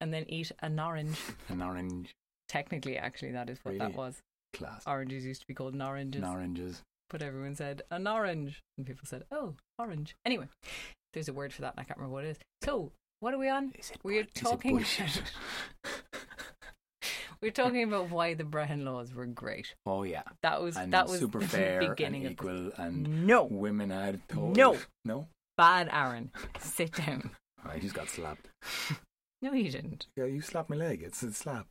and 0.00 0.12
then 0.14 0.24
eat 0.28 0.50
an 0.60 0.78
orange. 0.80 1.18
An 1.48 1.60
orange 1.62 2.14
Technically, 2.48 2.96
actually, 2.98 3.32
that 3.32 3.48
is 3.50 3.58
what 3.62 3.78
that 3.78 3.94
was. 3.94 4.18
class. 4.54 4.82
Oranges 4.86 5.24
used 5.24 5.42
to 5.42 5.46
be 5.46 5.54
called 5.54 5.80
oranges, 5.80 6.22
An 6.22 6.28
oranges. 6.28 6.82
but 7.08 7.22
everyone 7.22 7.54
said 7.54 7.82
an 7.92 8.06
orange, 8.08 8.60
and 8.76 8.84
people 8.86 9.04
said, 9.06 9.22
"Oh, 9.30 9.54
orange." 9.78 10.16
Anyway, 10.24 10.48
there's 11.12 11.28
a 11.28 11.32
word 11.32 11.52
for 11.52 11.62
that, 11.62 11.74
and 11.74 11.80
I 11.80 11.84
can't 11.84 11.96
remember 11.98 12.14
what 12.14 12.24
it 12.24 12.30
is. 12.30 12.38
So, 12.64 12.90
what 13.20 13.34
are 13.34 13.38
we 13.38 13.48
on? 13.48 13.72
Is 13.78 13.90
it 13.92 13.98
We're 14.02 14.22
bull- 14.22 14.22
is 14.22 14.26
it 14.26 14.34
talking. 14.34 14.84
We're 17.42 17.50
talking 17.50 17.82
about 17.84 18.10
why 18.10 18.34
the 18.34 18.44
Brehon 18.44 18.84
laws 18.84 19.14
were 19.14 19.26
great. 19.26 19.74
oh 19.86 20.02
yeah, 20.02 20.22
That 20.42 20.60
was 20.62 20.76
and 20.76 20.92
that 20.92 21.08
was 21.08 21.20
super 21.20 21.38
the 21.40 21.48
fair 21.48 21.80
beginning 21.80 22.26
and 22.26 22.38
of 22.38 22.44
the 22.46 22.52
equal, 22.52 22.72
and 22.84 23.26
no 23.26 23.44
women 23.44 23.90
had 23.90 24.20
told. 24.28 24.56
No. 24.56 24.76
no. 25.04 25.26
bad. 25.56 25.88
Aaron, 25.90 26.30
sit 26.58 26.92
down. 26.92 27.30
I 27.64 27.78
just 27.78 27.94
got 27.94 28.08
slapped. 28.08 28.48
No, 29.42 29.52
you 29.54 29.70
didn't. 29.70 30.06
Yeah, 30.16 30.24
you 30.26 30.42
slapped 30.42 30.68
my 30.68 30.76
leg. 30.76 31.02
It's 31.02 31.22
a 31.22 31.32
slap. 31.32 31.66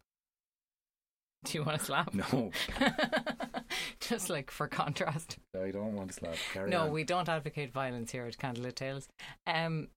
Do 1.46 1.58
you 1.58 1.64
want 1.64 1.80
to 1.80 1.86
slap? 1.86 2.14
No, 2.14 2.52
Just 4.00 4.30
like 4.30 4.52
for 4.52 4.68
contrast. 4.68 5.38
I 5.56 5.72
don't 5.72 5.94
want 5.96 6.10
to 6.10 6.14
slap. 6.16 6.36
Carry 6.54 6.70
no, 6.70 6.84
on. 6.86 6.92
we 6.92 7.04
don't 7.04 7.30
advocate 7.30 7.72
violence 7.72 8.12
here 8.12 8.26
at 8.26 8.38
Candlelit 8.38 8.76
Tales. 8.76 9.08
Um, 9.48 9.88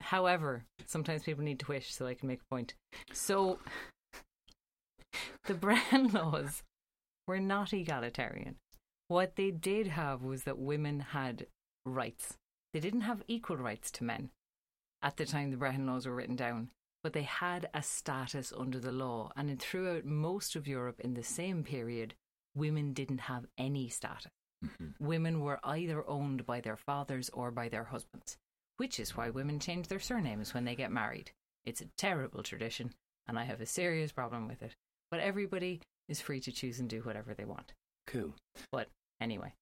however, 0.00 0.64
sometimes 0.86 1.22
people 1.22 1.44
need 1.44 1.60
to 1.60 1.66
wish 1.68 1.94
so 1.94 2.06
I 2.06 2.14
can 2.14 2.28
make 2.28 2.40
a 2.40 2.54
point. 2.54 2.74
So, 3.12 3.58
the 5.46 5.54
Brehon 5.54 6.08
laws 6.12 6.62
were 7.26 7.40
not 7.40 7.72
egalitarian. 7.72 8.56
What 9.08 9.36
they 9.36 9.50
did 9.50 9.88
have 9.88 10.22
was 10.22 10.44
that 10.44 10.58
women 10.58 11.00
had 11.00 11.46
rights. 11.84 12.38
They 12.72 12.80
didn't 12.80 13.02
have 13.02 13.22
equal 13.28 13.56
rights 13.56 13.90
to 13.92 14.04
men 14.04 14.30
at 15.02 15.16
the 15.16 15.26
time 15.26 15.50
the 15.50 15.56
Brehon 15.56 15.86
laws 15.86 16.06
were 16.06 16.14
written 16.14 16.36
down, 16.36 16.70
but 17.02 17.12
they 17.12 17.22
had 17.22 17.68
a 17.74 17.82
status 17.82 18.52
under 18.56 18.78
the 18.78 18.92
law. 18.92 19.32
And 19.36 19.60
throughout 19.60 20.04
most 20.04 20.54
of 20.56 20.68
Europe 20.68 21.00
in 21.00 21.14
the 21.14 21.24
same 21.24 21.64
period, 21.64 22.14
women 22.54 22.92
didn't 22.92 23.22
have 23.22 23.46
any 23.58 23.88
status 23.88 24.30
Mhm. 24.64 24.94
women 25.00 25.40
were 25.40 25.58
either 25.64 26.08
owned 26.08 26.46
by 26.46 26.60
their 26.60 26.76
fathers 26.76 27.28
or 27.30 27.50
by 27.50 27.68
their 27.68 27.82
husbands, 27.82 28.38
which 28.76 29.00
is 29.00 29.16
why 29.16 29.28
women 29.28 29.58
change 29.58 29.88
their 29.88 29.98
surnames 29.98 30.54
when 30.54 30.64
they 30.64 30.76
get 30.76 30.92
married. 30.92 31.32
It's 31.64 31.80
a 31.80 31.86
terrible 31.96 32.44
tradition, 32.44 32.94
and 33.26 33.36
I 33.40 33.42
have 33.42 33.60
a 33.60 33.66
serious 33.66 34.12
problem 34.12 34.46
with 34.46 34.62
it. 34.62 34.76
But 35.12 35.20
everybody 35.20 35.80
is 36.08 36.20
free 36.20 36.40
to 36.40 36.50
choose 36.50 36.80
and 36.80 36.88
do 36.88 37.02
whatever 37.02 37.34
they 37.34 37.44
want. 37.44 37.72
Cool. 38.08 38.34
But 38.72 38.88
anyway, 39.20 39.54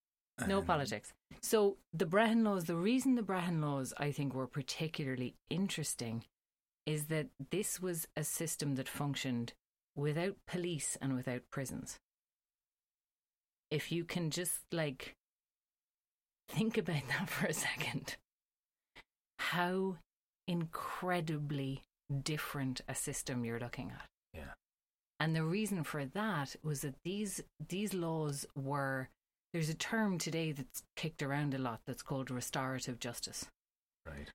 no 0.47 0.61
Um, 0.61 0.65
politics. 0.65 1.13
So, 1.43 1.77
the 1.93 2.07
Brehon 2.07 2.43
laws, 2.43 2.65
the 2.65 2.77
reason 2.77 3.17
the 3.17 3.23
Brehon 3.23 3.61
laws 3.61 3.93
I 3.99 4.13
think 4.13 4.33
were 4.33 4.47
particularly 4.47 5.35
interesting 5.51 6.25
is 6.87 7.07
that 7.07 7.27
this 7.51 7.81
was 7.81 8.09
a 8.17 8.25
system 8.25 8.77
that 8.77 8.89
functioned 8.89 9.53
without 9.95 10.37
police 10.47 10.97
and 11.03 11.15
without 11.15 11.43
prisons. 11.51 11.99
If 13.71 13.93
you 13.93 14.05
can 14.05 14.31
just 14.31 14.63
like 14.73 15.15
think 16.49 16.79
about 16.79 17.03
that 17.09 17.29
for 17.29 17.47
a 17.47 17.53
second. 17.53 18.17
How 19.39 19.97
incredibly 20.47 21.83
different 22.23 22.81
a 22.89 22.95
system 22.95 23.45
you're 23.45 23.61
looking 23.61 23.91
at. 23.91 24.07
Yeah. 24.35 24.55
And 25.21 25.37
the 25.37 25.45
reason 25.45 25.85
for 25.85 26.05
that 26.07 26.57
was 26.63 26.81
that 26.81 26.95
these 27.05 27.43
these 27.69 27.93
laws 27.95 28.47
were 28.57 29.09
there's 29.53 29.69
a 29.69 29.75
term 29.75 30.17
today 30.19 30.53
that's 30.53 30.83
kicked 30.97 31.23
around 31.23 31.55
a 31.55 31.59
lot 31.59 31.81
that's 31.87 32.03
called 32.03 32.31
restorative 32.31 32.99
justice. 32.99 33.47
Right. 34.07 34.29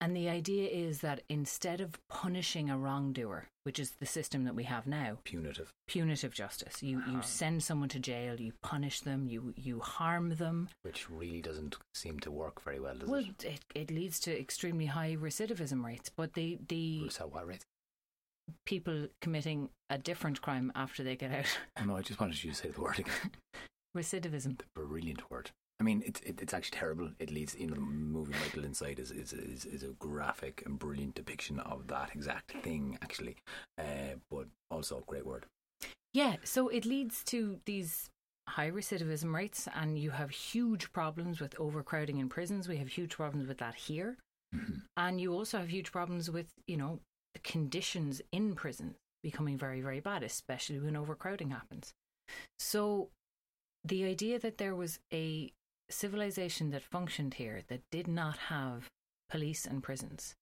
And 0.00 0.14
the 0.14 0.28
idea 0.28 0.68
is 0.68 1.00
that 1.00 1.22
instead 1.30 1.80
of 1.80 1.98
punishing 2.10 2.68
a 2.68 2.76
wrongdoer, 2.76 3.48
which 3.64 3.78
is 3.78 3.92
the 3.92 4.04
system 4.04 4.44
that 4.44 4.54
we 4.54 4.64
have 4.64 4.86
now, 4.86 5.18
Punitive. 5.24 5.70
punitive 5.88 6.34
justice, 6.34 6.82
you, 6.82 6.98
you 7.06 7.18
Uh-huh. 7.18 7.22
send 7.22 7.62
someone 7.62 7.88
to 7.90 7.98
jail, 7.98 8.38
you 8.38 8.52
punish 8.62 9.00
them, 9.00 9.26
you, 9.26 9.54
you 9.56 9.80
harm 9.80 10.34
them. 10.36 10.68
Which 10.82 11.08
really 11.08 11.40
doesn't 11.40 11.76
seem 11.94 12.20
to 12.20 12.30
work 12.30 12.62
very 12.62 12.78
well, 12.78 12.94
does 12.94 13.08
Well, 13.08 13.20
it? 13.24 13.44
it, 13.44 13.64
it 13.74 13.90
leads 13.90 14.20
to 14.20 14.38
extremely 14.38 14.86
high 14.86 15.16
recidivism 15.16 15.82
rates. 15.82 16.10
But 16.14 16.34
the, 16.34 16.58
the 16.68 17.08
So 17.08 17.26
what 17.28 17.46
rate? 17.46 17.64
People 18.64 19.08
committing 19.20 19.70
a 19.90 19.98
different 19.98 20.40
crime 20.42 20.72
after 20.74 21.02
they 21.02 21.16
get 21.16 21.32
out, 21.32 21.46
Oh 21.80 21.84
no, 21.86 21.96
I 21.96 22.02
just 22.02 22.20
wanted 22.20 22.42
you 22.42 22.50
to 22.50 22.56
say 22.56 22.68
the 22.70 22.80
word 22.80 22.98
again. 22.98 23.30
recidivism. 23.96 24.58
the 24.58 24.64
brilliant 24.74 25.30
word. 25.30 25.50
I 25.78 25.82
mean, 25.82 26.02
it's 26.06 26.20
it, 26.20 26.40
it's 26.40 26.54
actually 26.54 26.78
terrible. 26.78 27.10
It 27.18 27.30
leads, 27.30 27.54
you 27.58 27.66
know, 27.66 27.74
the 27.74 27.80
movie 27.80 28.32
Michael 28.42 28.64
Inside 28.64 28.98
is 28.98 29.10
is, 29.10 29.32
is 29.32 29.64
is 29.66 29.82
a 29.82 29.88
graphic 29.98 30.62
and 30.64 30.78
brilliant 30.78 31.14
depiction 31.14 31.60
of 31.60 31.86
that 31.88 32.10
exact 32.14 32.52
thing, 32.62 32.98
actually. 33.02 33.36
Uh, 33.78 34.16
but 34.30 34.46
also 34.70 34.98
a 34.98 35.02
great 35.02 35.26
word. 35.26 35.44
Yeah, 36.14 36.36
so 36.44 36.68
it 36.68 36.86
leads 36.86 37.22
to 37.24 37.60
these 37.66 38.08
high 38.48 38.70
recidivism 38.70 39.34
rates, 39.34 39.68
and 39.74 39.98
you 39.98 40.10
have 40.12 40.30
huge 40.30 40.92
problems 40.94 41.40
with 41.40 41.54
overcrowding 41.60 42.18
in 42.18 42.30
prisons. 42.30 42.68
We 42.68 42.78
have 42.78 42.88
huge 42.88 43.10
problems 43.16 43.46
with 43.46 43.58
that 43.58 43.74
here. 43.74 44.16
Mhm. 44.54 44.82
And 44.96 45.20
you 45.20 45.34
also 45.34 45.58
have 45.58 45.68
huge 45.68 45.92
problems 45.92 46.30
with, 46.30 46.46
you 46.66 46.78
know, 46.78 47.00
the 47.36 47.50
conditions 47.50 48.22
in 48.32 48.54
prisons 48.54 48.96
becoming 49.22 49.58
very, 49.58 49.82
very 49.82 50.00
bad, 50.00 50.22
especially 50.22 50.78
when 50.78 50.96
overcrowding 50.96 51.50
happens. 51.50 51.92
So 52.58 53.10
the 53.84 54.04
idea 54.04 54.38
that 54.38 54.56
there 54.56 54.74
was 54.74 55.00
a 55.12 55.52
civilization 55.90 56.70
that 56.70 56.82
functioned 56.82 57.34
here 57.34 57.60
that 57.68 57.82
did 57.92 58.08
not 58.08 58.38
have 58.48 58.88
police 59.28 59.66
and 59.66 59.82
prisons, 59.82 60.34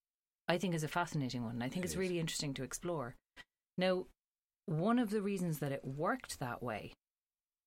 I 0.46 0.56
think 0.56 0.72
is 0.72 0.84
a 0.84 0.88
fascinating 0.88 1.42
one. 1.42 1.62
I 1.62 1.68
think 1.68 1.84
It 1.84 1.86
it's 1.86 1.94
is. 1.94 1.98
really 1.98 2.20
interesting 2.20 2.54
to 2.54 2.62
explore. 2.62 3.16
Now, 3.76 4.06
one 4.66 5.00
of 5.00 5.10
the 5.10 5.20
reasons 5.20 5.58
that 5.58 5.72
it 5.72 5.84
worked 5.84 6.38
that 6.38 6.62
way, 6.62 6.92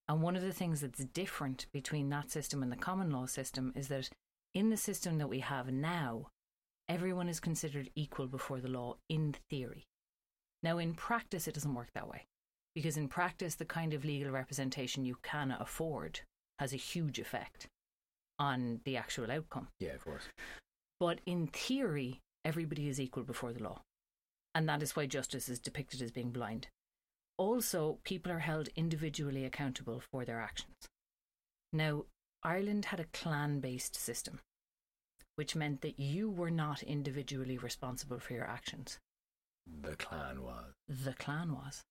and 0.08 0.22
one 0.22 0.36
of 0.36 0.42
the 0.42 0.54
things 0.54 0.80
that's 0.80 1.04
different 1.04 1.66
between 1.70 2.08
that 2.08 2.30
system 2.30 2.62
and 2.62 2.72
the 2.72 2.76
common 2.76 3.10
law 3.10 3.26
system, 3.26 3.74
is 3.76 3.88
that 3.88 4.08
in 4.54 4.70
the 4.70 4.78
system 4.78 5.18
that 5.18 5.28
we 5.28 5.40
have 5.40 5.70
now, 5.70 6.28
everyone 6.88 7.28
is 7.28 7.40
considered 7.40 7.90
equal 7.94 8.26
before 8.26 8.60
the 8.60 8.68
law 8.68 8.96
in 9.08 9.34
theory. 9.50 9.84
Now, 10.62 10.78
in 10.78 10.94
practice, 10.94 11.46
it 11.46 11.54
doesn't 11.54 11.74
work 11.74 11.88
that 11.94 12.08
way. 12.08 12.24
Because 12.74 12.96
in 12.96 13.08
practice, 13.08 13.54
the 13.54 13.64
kind 13.64 13.94
of 13.94 14.04
legal 14.04 14.30
representation 14.30 15.04
you 15.04 15.16
can 15.22 15.50
afford 15.58 16.20
has 16.58 16.72
a 16.72 16.76
huge 16.76 17.18
effect 17.18 17.66
on 18.38 18.80
the 18.84 18.96
actual 18.96 19.30
outcome. 19.30 19.68
Yeah, 19.80 19.94
of 19.94 20.04
course. 20.04 20.24
But 21.00 21.20
in 21.26 21.48
theory, 21.48 22.20
everybody 22.44 22.88
is 22.88 23.00
equal 23.00 23.24
before 23.24 23.52
the 23.52 23.62
law. 23.62 23.82
And 24.54 24.68
that 24.68 24.82
is 24.82 24.96
why 24.96 25.06
justice 25.06 25.48
is 25.48 25.58
depicted 25.58 26.02
as 26.02 26.10
being 26.10 26.30
blind. 26.30 26.68
Also, 27.36 27.98
people 28.04 28.32
are 28.32 28.40
held 28.40 28.68
individually 28.74 29.44
accountable 29.44 30.02
for 30.10 30.24
their 30.24 30.40
actions. 30.40 30.74
Now, 31.72 32.04
Ireland 32.42 32.86
had 32.86 33.00
a 33.00 33.06
clan 33.12 33.60
based 33.60 33.94
system, 33.94 34.40
which 35.38 35.54
meant 35.54 35.80
that 35.82 36.00
you 36.00 36.28
were 36.28 36.50
not 36.50 36.82
individually 36.82 37.56
responsible 37.58 38.18
for 38.18 38.32
your 38.32 38.44
actions. 38.44 38.98
The 39.82 39.94
clan 39.94 40.42
was, 40.42 40.72
The 40.88 41.12
clan 41.14 41.52
was, 41.52 41.82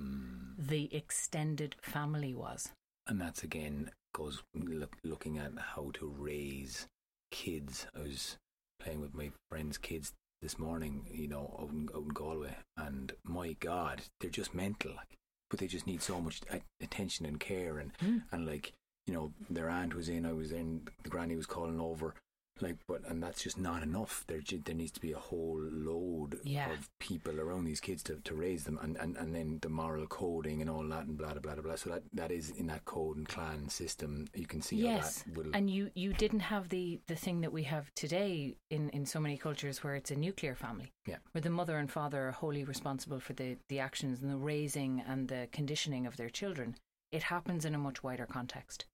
mm. 0.00 0.54
the 0.58 0.92
extended 0.94 1.76
family 1.82 2.34
was. 2.34 2.72
and 3.06 3.20
that's 3.20 3.44
again 3.44 3.90
goes 4.12 4.42
look, 4.54 4.96
looking 5.04 5.38
at 5.38 5.52
how 5.56 5.90
to 5.94 6.12
raise 6.18 6.88
kids. 7.30 7.86
I 7.96 8.00
was 8.00 8.36
playing 8.80 9.00
with 9.00 9.14
my 9.14 9.30
friends' 9.48 9.78
kids 9.78 10.12
this 10.42 10.58
morning, 10.58 11.06
you 11.12 11.28
know, 11.28 11.54
out 11.60 11.70
in, 11.70 11.88
out 11.94 12.02
in 12.02 12.08
Galway, 12.08 12.56
and 12.76 13.12
my 13.24 13.52
God, 13.60 14.02
they're 14.18 14.30
just 14.30 14.52
mental. 14.54 14.92
Like, 14.96 15.16
but 15.48 15.60
they 15.60 15.66
just 15.68 15.86
need 15.86 16.02
so 16.02 16.20
much 16.20 16.40
attention 16.80 17.24
and 17.26 17.38
care, 17.38 17.78
and 17.78 17.92
Mm. 17.98 18.22
and 18.32 18.46
like 18.46 18.72
you 19.06 19.14
know, 19.14 19.32
their 19.48 19.68
aunt 19.68 19.94
was 19.94 20.08
in, 20.08 20.24
I 20.26 20.32
was 20.32 20.52
in, 20.52 20.86
the 21.02 21.08
granny 21.10 21.34
was 21.36 21.46
calling 21.46 21.80
over. 21.80 22.14
Like, 22.62 22.76
but 22.86 23.02
and 23.08 23.22
that's 23.22 23.42
just 23.42 23.58
not 23.58 23.82
enough. 23.82 24.24
There, 24.28 24.40
there 24.64 24.74
needs 24.74 24.92
to 24.92 25.00
be 25.00 25.12
a 25.12 25.18
whole 25.18 25.60
load 25.60 26.40
Yeah. 26.44 26.70
of 26.72 26.88
people 26.98 27.40
around 27.40 27.64
these 27.64 27.80
kids 27.80 28.02
to, 28.04 28.16
to 28.24 28.34
raise 28.34 28.64
them, 28.64 28.78
and, 28.82 28.96
and, 28.96 29.16
and 29.16 29.34
then 29.34 29.58
the 29.62 29.68
moral 29.68 30.06
coding 30.06 30.60
and 30.60 30.68
all 30.70 30.82
that, 30.88 31.06
and 31.06 31.16
blah 31.16 31.32
blah 31.34 31.40
blah 31.54 31.62
blah. 31.62 31.76
So 31.76 31.90
that, 31.90 32.02
that 32.12 32.30
is 32.30 32.50
in 32.50 32.66
that 32.68 32.84
code 32.84 33.16
and 33.16 33.28
clan 33.28 33.68
system. 33.68 34.26
You 34.34 34.46
can 34.46 34.62
see 34.62 34.76
Yes, 34.76 35.24
how 35.26 35.32
that 35.34 35.44
will. 35.46 35.50
and 35.54 35.70
you 35.70 35.90
you 35.94 36.12
didn't 36.12 36.40
have 36.40 36.68
the 36.68 37.00
the 37.06 37.16
thing 37.16 37.40
that 37.42 37.52
we 37.52 37.62
have 37.64 37.92
today 37.94 38.56
in 38.70 38.90
in 38.90 39.06
so 39.06 39.20
many 39.20 39.36
cultures 39.36 39.82
where 39.82 39.94
it's 39.94 40.10
a 40.10 40.16
nuclear 40.16 40.54
family 40.54 40.92
Yeah. 41.06 41.16
where 41.32 41.42
the 41.42 41.50
mother 41.50 41.76
and 41.78 41.90
father 41.90 42.28
are 42.28 42.32
wholly 42.32 42.64
responsible 42.64 43.20
for 43.20 43.32
the 43.32 43.56
the 43.68 43.78
actions 43.80 44.22
and 44.22 44.30
the 44.30 44.36
raising 44.36 45.00
and 45.00 45.28
the 45.28 45.48
conditioning 45.52 46.06
of 46.06 46.16
their 46.16 46.30
children 46.30 46.76
it 47.12 47.24
happens 47.24 47.64
in 47.64 47.74
a 47.74 47.78
much 47.78 48.02
wider 48.02 48.26
context 48.26 48.84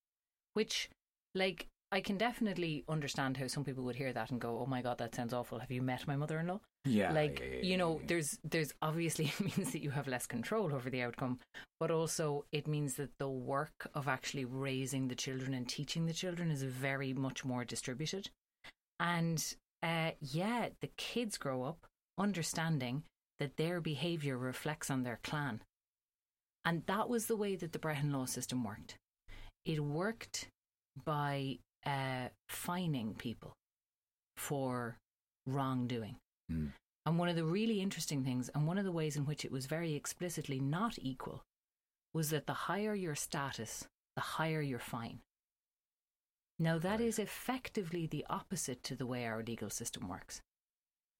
which 0.54 0.88
like 1.34 1.66
I 1.92 2.00
can 2.00 2.18
definitely 2.18 2.84
understand 2.88 3.36
how 3.36 3.46
some 3.46 3.64
people 3.64 3.84
would 3.84 3.96
hear 3.96 4.12
that 4.12 4.30
and 4.30 4.40
go, 4.40 4.58
"Oh 4.58 4.66
my 4.66 4.82
god, 4.82 4.98
that 4.98 5.14
sounds 5.14 5.32
awful. 5.32 5.58
Have 5.60 5.70
you 5.70 5.82
met 5.82 6.06
my 6.06 6.16
mother-in-law?" 6.16 6.60
yeah, 6.86 7.12
like 7.12 7.40
yeah, 7.40 7.56
yeah, 7.56 7.62
you 7.62 7.76
know 7.76 7.98
yeah, 7.98 8.06
there's 8.06 8.38
there's 8.44 8.72
obviously 8.80 9.26
it 9.38 9.40
means 9.40 9.72
that 9.72 9.82
you 9.82 9.90
have 9.90 10.06
less 10.06 10.26
control 10.26 10.74
over 10.74 10.88
the 10.88 11.02
outcome 11.02 11.38
but 11.80 11.90
also 11.90 12.44
it 12.52 12.66
means 12.66 12.94
that 12.94 13.10
the 13.18 13.28
work 13.28 13.90
of 13.94 14.08
actually 14.08 14.44
raising 14.44 15.08
the 15.08 15.14
children 15.14 15.52
and 15.54 15.68
teaching 15.68 16.06
the 16.06 16.12
children 16.12 16.50
is 16.50 16.62
very 16.62 17.12
much 17.12 17.44
more 17.44 17.64
distributed 17.64 18.30
and 19.00 19.56
uh 19.82 20.10
yeah 20.20 20.68
the 20.80 20.90
kids 20.96 21.36
grow 21.36 21.64
up 21.64 21.86
understanding 22.18 23.02
that 23.38 23.56
their 23.56 23.80
behavior 23.80 24.38
reflects 24.38 24.90
on 24.90 25.02
their 25.02 25.20
clan 25.22 25.60
and 26.64 26.82
that 26.86 27.08
was 27.08 27.26
the 27.26 27.36
way 27.36 27.54
that 27.54 27.72
the 27.72 27.78
Brehon 27.78 28.12
law 28.12 28.24
system 28.24 28.64
worked 28.64 28.96
it 29.64 29.80
worked 29.80 30.48
by 31.04 31.58
uh 31.86 32.28
fining 32.48 33.14
people 33.14 33.52
for 34.36 34.98
wrongdoing 35.46 36.16
Mm. 36.50 36.72
and 37.04 37.18
one 37.18 37.28
of 37.28 37.36
the 37.36 37.44
really 37.44 37.80
interesting 37.80 38.22
things, 38.24 38.48
and 38.50 38.66
one 38.66 38.78
of 38.78 38.84
the 38.84 38.92
ways 38.92 39.16
in 39.16 39.24
which 39.26 39.44
it 39.44 39.50
was 39.50 39.66
very 39.66 39.94
explicitly 39.94 40.60
not 40.60 40.98
equal, 41.00 41.42
was 42.12 42.30
that 42.30 42.46
the 42.46 42.54
higher 42.68 42.94
your 42.94 43.14
status, 43.16 43.84
the 44.14 44.20
higher 44.22 44.60
your 44.60 44.78
fine. 44.78 45.20
Now, 46.58 46.78
that 46.78 47.00
Right. 47.00 47.08
is 47.08 47.18
effectively 47.18 48.06
the 48.06 48.24
opposite 48.30 48.82
to 48.84 48.94
the 48.96 49.06
way 49.06 49.26
our 49.26 49.42
legal 49.42 49.70
system 49.70 50.08
works. 50.08 50.40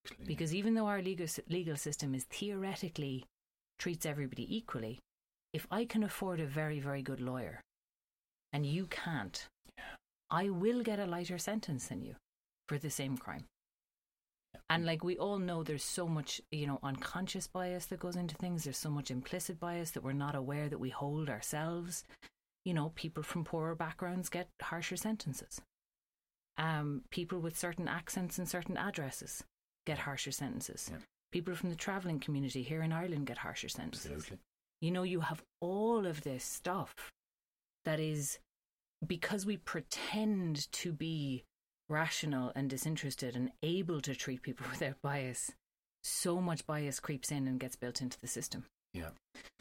Actually, 0.07 0.27
Because 0.27 0.55
even 0.55 0.75
though 0.75 0.87
our 0.87 1.03
legal, 1.03 1.27
legal 1.49 1.77
system 1.77 2.15
is 2.15 2.25
theoretically 2.25 3.25
treats 3.79 4.07
everybody 4.07 4.47
equally, 4.57 5.01
if 5.53 5.67
I 5.71 5.85
can 5.85 6.03
afford 6.03 6.41
a 6.41 6.47
very, 6.47 6.81
very 6.81 7.03
good 7.03 7.21
lawyer 7.21 7.61
and 8.53 8.65
you 8.65 8.87
can't. 8.87 9.49
I 10.31 10.51
will 10.51 10.83
get 10.83 10.99
a 10.99 11.07
lighter 11.07 11.39
sentence 11.39 11.87
than 11.87 12.03
you 12.03 12.17
for 12.69 12.79
the 12.79 12.91
same 12.91 13.17
crime. 13.17 13.45
And 14.69 14.85
like 14.85 15.05
we 15.05 15.17
all 15.17 15.39
know, 15.39 15.63
there's 15.63 15.85
so 15.85 16.09
much, 16.09 16.41
you 16.51 16.67
know, 16.67 16.81
unconscious 16.83 17.47
bias 17.47 17.87
that 17.87 18.01
goes 18.01 18.17
into 18.17 18.35
things. 18.35 18.65
There's 18.65 18.79
so 18.79 18.91
much 18.91 19.11
implicit 19.11 19.61
bias 19.61 19.93
that 19.93 20.03
we're 20.03 20.13
not 20.13 20.35
aware 20.35 20.69
that 20.69 20.79
we 20.79 20.91
hold 20.91 21.29
ourselves. 21.29 22.05
You 22.65 22.75
know, 22.75 22.91
people 22.97 23.23
from 23.23 23.45
poorer 23.45 23.77
backgrounds 23.77 24.29
get 24.29 24.49
harsher 24.61 24.97
sentences. 24.97 25.61
Um, 26.59 27.03
people 27.11 27.39
with 27.39 27.57
certain 27.57 27.87
accents 27.87 28.39
and 28.39 28.49
certain 28.49 28.77
addresses 28.77 29.45
get 29.87 29.99
harsher 29.99 30.33
sentences. 30.33 30.89
Yeah. 30.91 30.99
People 31.31 31.55
from 31.55 31.71
the 31.71 31.77
travelling 31.77 32.19
community 32.19 32.63
here 32.63 32.83
in 32.83 32.93
Ireland 32.93 33.27
get 33.27 33.39
harsher 33.39 33.69
sentences. 33.69 34.07
absolutely. 34.07 34.39
You 34.81 34.91
know, 34.91 35.05
you 35.05 35.21
have 35.21 35.43
all 35.61 36.07
of 36.07 36.23
this 36.23 36.45
stuff 36.45 36.95
that 37.85 38.01
is 38.01 38.39
because 39.05 39.45
we 39.45 39.57
pretend 39.57 40.71
to 40.73 40.93
be 40.93 41.45
rational 41.89 42.53
and 42.55 42.69
disinterested 42.69 43.37
and 43.37 43.51
able 43.63 44.01
to 44.01 44.15
treat 44.15 44.43
people 44.43 44.67
without 44.71 45.01
bias, 45.03 45.53
so 46.03 46.41
much 46.41 46.67
bias 46.67 47.01
creeps 47.01 47.31
in 47.31 47.47
and 47.47 47.61
gets 47.61 47.77
built 47.77 48.01
into 48.01 48.21
the 48.21 48.27
system. 48.27 48.65
Yeah. 48.93 49.11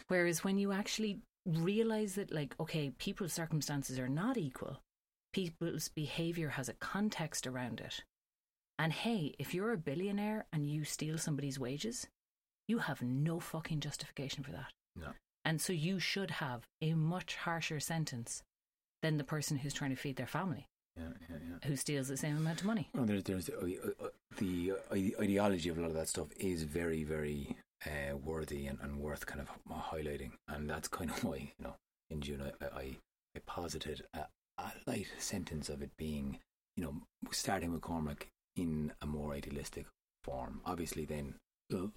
Whereas 0.08 0.44
when 0.44 0.58
you 0.58 0.72
actually 0.72 1.20
realize 1.46 2.16
that, 2.16 2.32
like, 2.32 2.56
okay, 2.60 2.92
people's 2.98 3.34
circumstances 3.34 4.00
are 4.00 4.08
not 4.08 4.38
equal, 4.38 4.80
people's 5.34 5.90
behavior 5.90 6.50
has 6.50 6.70
a 6.70 6.74
context 6.74 7.46
around 7.46 7.82
it. 7.82 8.04
And 8.78 8.92
hey, 8.92 9.34
if 9.40 9.54
you're 9.54 9.72
a 9.72 9.78
billionaire 9.78 10.46
and 10.52 10.66
you 10.66 10.84
steal 10.84 11.18
somebody's 11.18 11.60
wages, 11.60 12.08
you 12.68 12.80
have 12.80 13.02
no 13.02 13.40
fucking 13.40 13.80
justification 13.80 14.44
for 14.44 14.52
that. 14.52 14.72
No. 14.96 15.08
And 15.44 15.62
so 15.62 15.74
you 15.74 16.00
should 16.00 16.32
have 16.32 16.64
a 16.82 16.94
much 16.94 17.36
harsher 17.36 17.80
sentence 17.80 18.44
than 19.02 19.18
the 19.18 19.24
person 19.24 19.58
who's 19.58 19.74
trying 19.74 19.92
to 19.92 19.96
feed 19.96 20.16
their 20.16 20.28
family. 20.28 20.68
yeah, 20.98 21.04
yeah, 21.30 21.38
yeah. 21.50 21.68
who 21.68 21.76
steals 21.76 22.08
the 22.08 22.18
same 22.18 22.38
amount 22.38 22.62
of 22.62 22.68
money. 22.68 22.90
Well, 22.94 23.06
there's 23.06 23.24
there's 23.24 23.50
uh, 23.50 23.66
uh, 24.02 24.08
the 24.38 24.74
uh, 24.92 25.22
ideology 25.22 25.70
of 25.70 25.78
a 25.78 25.82
lot 25.82 25.88
of 25.92 25.96
that 25.96 26.08
stuff 26.08 26.28
is 26.40 26.64
very 26.64 27.04
very 27.04 27.56
uh, 27.86 28.16
worthy 28.18 28.68
and, 28.68 28.80
and 28.82 29.00
worth 29.00 29.26
kind 29.26 29.42
of 29.42 29.50
highlighting, 29.72 30.32
and 30.48 30.70
that's 30.70 30.88
kind 30.88 31.10
of 31.10 31.24
why 31.24 31.38
you 31.38 31.64
know 31.64 31.76
in 32.10 32.22
June 32.22 32.42
I 32.42 32.66
I, 32.66 32.96
I 33.36 33.40
posited 33.46 34.04
a, 34.14 34.26
a 34.58 34.72
light 34.88 35.08
sentence 35.18 35.70
of 35.70 35.82
it 35.82 35.92
being 35.98 36.40
you 36.78 36.84
know 36.84 36.94
starting 37.32 37.72
with 37.72 37.82
Cormac 37.82 38.28
in 38.56 38.94
a 39.02 39.06
more 39.06 39.34
idealistic 39.34 39.86
form. 40.24 40.62
Obviously, 40.66 41.06
then 41.06 41.36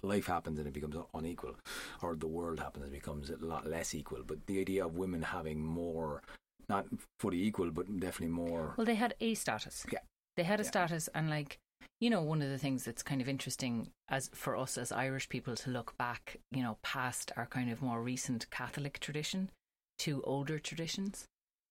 life 0.01 0.27
happens 0.27 0.57
and 0.57 0.67
it 0.67 0.73
becomes 0.73 0.95
unequal, 1.13 1.55
or 2.01 2.15
the 2.15 2.27
world 2.27 2.59
happens 2.59 2.85
and 2.85 2.93
it 2.93 2.99
becomes 2.99 3.29
a 3.29 3.37
lot 3.37 3.67
less 3.67 3.93
equal. 3.93 4.23
But 4.25 4.45
the 4.47 4.59
idea 4.59 4.85
of 4.85 4.95
women 4.95 5.21
having 5.21 5.59
more, 5.63 6.21
not 6.69 6.85
fully 7.19 7.41
equal, 7.43 7.71
but 7.71 7.85
definitely 7.99 8.33
more. 8.33 8.73
Well, 8.77 8.85
they 8.85 8.95
had 8.95 9.15
a 9.19 9.33
status. 9.33 9.85
Yeah. 9.91 9.99
They 10.37 10.43
had 10.43 10.59
a 10.59 10.63
Yeah. 10.63 10.69
status, 10.69 11.09
and 11.13 11.29
like, 11.29 11.57
you 11.99 12.09
know, 12.09 12.21
one 12.21 12.41
of 12.41 12.49
the 12.49 12.57
things 12.57 12.85
that's 12.85 13.03
kind 13.03 13.21
of 13.21 13.27
interesting 13.27 13.91
as 14.07 14.29
for 14.33 14.55
us 14.55 14.77
as 14.77 14.91
Irish 14.91 15.27
people 15.27 15.55
to 15.55 15.69
look 15.69 15.97
back, 15.97 16.37
you 16.51 16.61
know, 16.63 16.77
past 16.81 17.31
our 17.35 17.45
kind 17.45 17.69
of 17.69 17.81
more 17.81 18.01
recent 18.01 18.49
Catholic 18.49 18.99
tradition 18.99 19.49
to 19.99 20.21
older 20.23 20.59
traditions. 20.59 21.25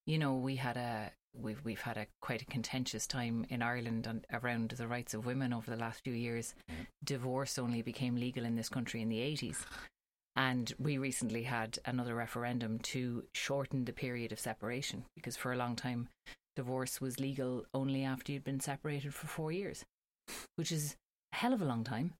You 0.06 0.18
know, 0.18 0.34
we 0.34 0.56
had 0.56 0.76
a 0.76 1.12
we've 1.34 1.64
we've 1.64 1.82
had 1.82 1.96
a 1.96 2.06
quite 2.20 2.42
a 2.42 2.46
contentious 2.46 3.06
time 3.06 3.46
in 3.48 3.62
Ireland 3.62 4.06
on, 4.06 4.24
around 4.32 4.70
the 4.70 4.88
rights 4.88 5.14
of 5.14 5.24
women 5.26 5.52
over 5.52 5.70
the 5.70 5.76
last 5.76 6.02
few 6.02 6.12
years. 6.14 6.54
Divorce 7.04 7.58
only 7.58 7.80
became 7.82 8.16
legal 8.16 8.44
in 8.44 8.56
this 8.56 8.68
country 8.68 9.00
in 9.00 9.08
the 9.08 9.20
eighties. 9.20 9.64
And 10.38 10.72
we 10.78 10.98
recently 10.98 11.42
had 11.42 11.80
another 11.84 12.14
referendum 12.14 12.78
to 12.94 13.24
shorten 13.34 13.84
the 13.84 13.92
period 13.92 14.30
of 14.30 14.38
separation 14.38 15.04
because 15.16 15.36
for 15.36 15.52
a 15.52 15.56
long 15.56 15.74
time 15.74 16.08
divorce 16.54 17.00
was 17.00 17.18
legal 17.18 17.64
only 17.74 18.04
after 18.04 18.30
you'd 18.30 18.44
been 18.44 18.60
separated 18.60 19.12
for 19.12 19.26
four 19.26 19.50
years, 19.50 19.84
which 20.54 20.70
is 20.70 20.94
a 21.32 21.36
hell 21.38 21.52
of 21.52 21.60
a 21.60 21.64
long 21.64 21.82
time. 21.82 22.14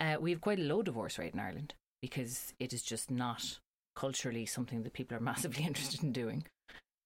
Uh, 0.00 0.16
we 0.20 0.32
have 0.32 0.40
quite 0.40 0.58
a 0.58 0.62
low 0.62 0.82
divorce 0.82 1.18
rate 1.18 1.34
in 1.34 1.38
Ireland 1.40 1.74
because 2.00 2.52
it 2.58 2.72
is 2.72 2.82
just 2.82 3.12
not 3.12 3.60
culturally 3.94 4.44
something 4.44 4.82
that 4.82 4.92
people 4.92 5.16
are 5.16 5.20
massively 5.30 5.62
interested 5.64 6.02
in 6.02 6.10
doing, 6.12 6.44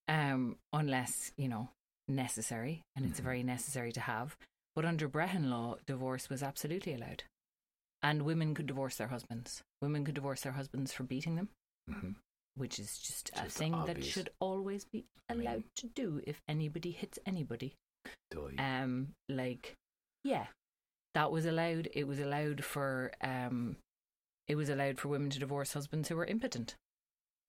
um, 0.08 0.56
unless 0.72 1.32
you 1.36 1.48
know 1.48 1.68
necessary, 2.08 2.80
and 2.96 3.04
it's 3.04 3.20
Mhm. 3.20 3.24
very 3.24 3.42
necessary 3.42 3.92
to 3.92 4.00
have. 4.00 4.38
But 4.74 4.86
under 4.86 5.06
Brehon 5.06 5.50
law, 5.50 5.76
divorce 5.86 6.30
was 6.30 6.42
absolutely 6.42 6.94
allowed, 6.94 7.24
and 8.02 8.22
women 8.22 8.54
could 8.54 8.66
divorce 8.66 8.96
their 8.96 9.08
husbands. 9.08 9.62
Women 9.82 10.04
could 10.04 10.14
divorce 10.14 10.42
their 10.42 10.52
husbands 10.52 10.92
for 10.92 11.02
beating 11.04 11.36
them 11.36 11.48
Mhm. 11.90 12.16
which 12.54 12.78
is 12.78 12.98
just 12.98 13.30
a 13.36 13.48
thing 13.50 13.72
that 13.84 14.02
should 14.04 14.30
always 14.40 14.84
be 14.86 15.04
I 15.28 15.34
mean- 15.34 15.46
allowed 15.46 15.64
to 15.76 15.86
do 15.88 16.20
if 16.26 16.40
anybody 16.48 16.90
hits 16.90 17.18
anybody. 17.26 17.74
Die. 18.30 18.54
Um, 18.58 19.12
like, 19.28 19.74
yeah, 20.24 20.46
that 21.14 21.30
was 21.30 21.44
allowed. 21.46 21.88
It 21.92 22.04
was 22.04 22.18
allowed 22.20 22.64
for 22.64 23.12
um, 23.20 23.76
it 24.48 24.54
was 24.54 24.68
allowed 24.68 24.98
for 24.98 25.08
women 25.08 25.28
to 25.30 25.38
divorce 25.38 25.72
husbands 25.74 26.08
who 26.08 26.16
were 26.16 26.24
impotent, 26.24 26.76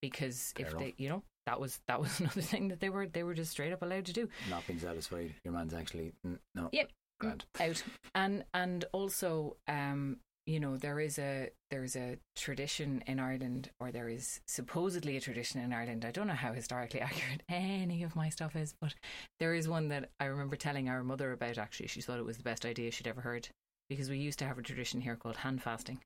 because 0.01 0.51
Fair 0.53 0.65
if 0.65 0.71
enough. 0.73 0.81
they, 0.83 0.93
you 0.97 1.09
know, 1.09 1.23
that 1.45 1.59
was 1.59 1.79
that 1.87 1.99
was 2.01 2.19
another 2.19 2.41
thing 2.41 2.67
that 2.69 2.79
they 2.79 2.89
were 2.89 3.07
they 3.07 3.23
were 3.23 3.33
just 3.35 3.51
straight 3.51 3.71
up 3.73 3.81
allowed 3.81 4.05
to 4.05 4.13
do. 4.13 4.29
not 4.49 4.65
being 4.67 4.79
satisfied. 4.79 5.35
Your 5.43 5.53
man's 5.53 5.73
actually 5.73 6.13
mm, 6.25 6.37
no. 6.55 6.69
Yep. 6.71 6.91
Grand. 7.19 7.45
out 7.59 7.83
and 8.13 8.45
and 8.53 8.85
also 8.93 9.57
um 9.67 10.17
you 10.47 10.59
know 10.59 10.77
there 10.77 10.99
is 10.99 11.19
a 11.19 11.49
there's 11.69 11.95
a 11.95 12.17
tradition 12.35 13.03
in 13.05 13.19
Ireland 13.19 13.69
or 13.79 13.91
there 13.91 14.09
is 14.09 14.39
supposedly 14.47 15.17
a 15.17 15.21
tradition 15.21 15.61
in 15.61 15.73
Ireland 15.73 16.05
I 16.05 16.11
don't 16.11 16.27
know 16.27 16.33
how 16.33 16.53
historically 16.53 17.01
accurate 17.07 17.43
any 17.49 18.01
of 18.03 18.15
my 18.15 18.29
stuff 18.29 18.55
is 18.55 18.73
but 18.81 18.95
there 19.39 19.53
is 19.53 19.67
one 19.67 19.89
that 19.89 20.09
I 20.19 20.25
remember 20.25 20.55
telling 20.55 20.89
our 20.89 21.03
mother 21.03 21.31
about 21.31 21.57
actually 21.59 21.87
she 21.87 22.01
thought 22.01 22.19
it 22.19 22.25
was 22.25 22.37
the 22.37 22.43
best 22.43 22.65
idea 22.65 22.91
she'd 22.91 23.07
ever 23.07 23.21
heard 23.21 23.47
because 23.89 24.09
we 24.09 24.17
used 24.17 24.39
to 24.39 24.45
have 24.45 24.57
a 24.57 24.63
tradition 24.63 25.01
here 25.01 25.15
called 25.15 25.37
hand 25.37 25.61
fasting 25.61 25.99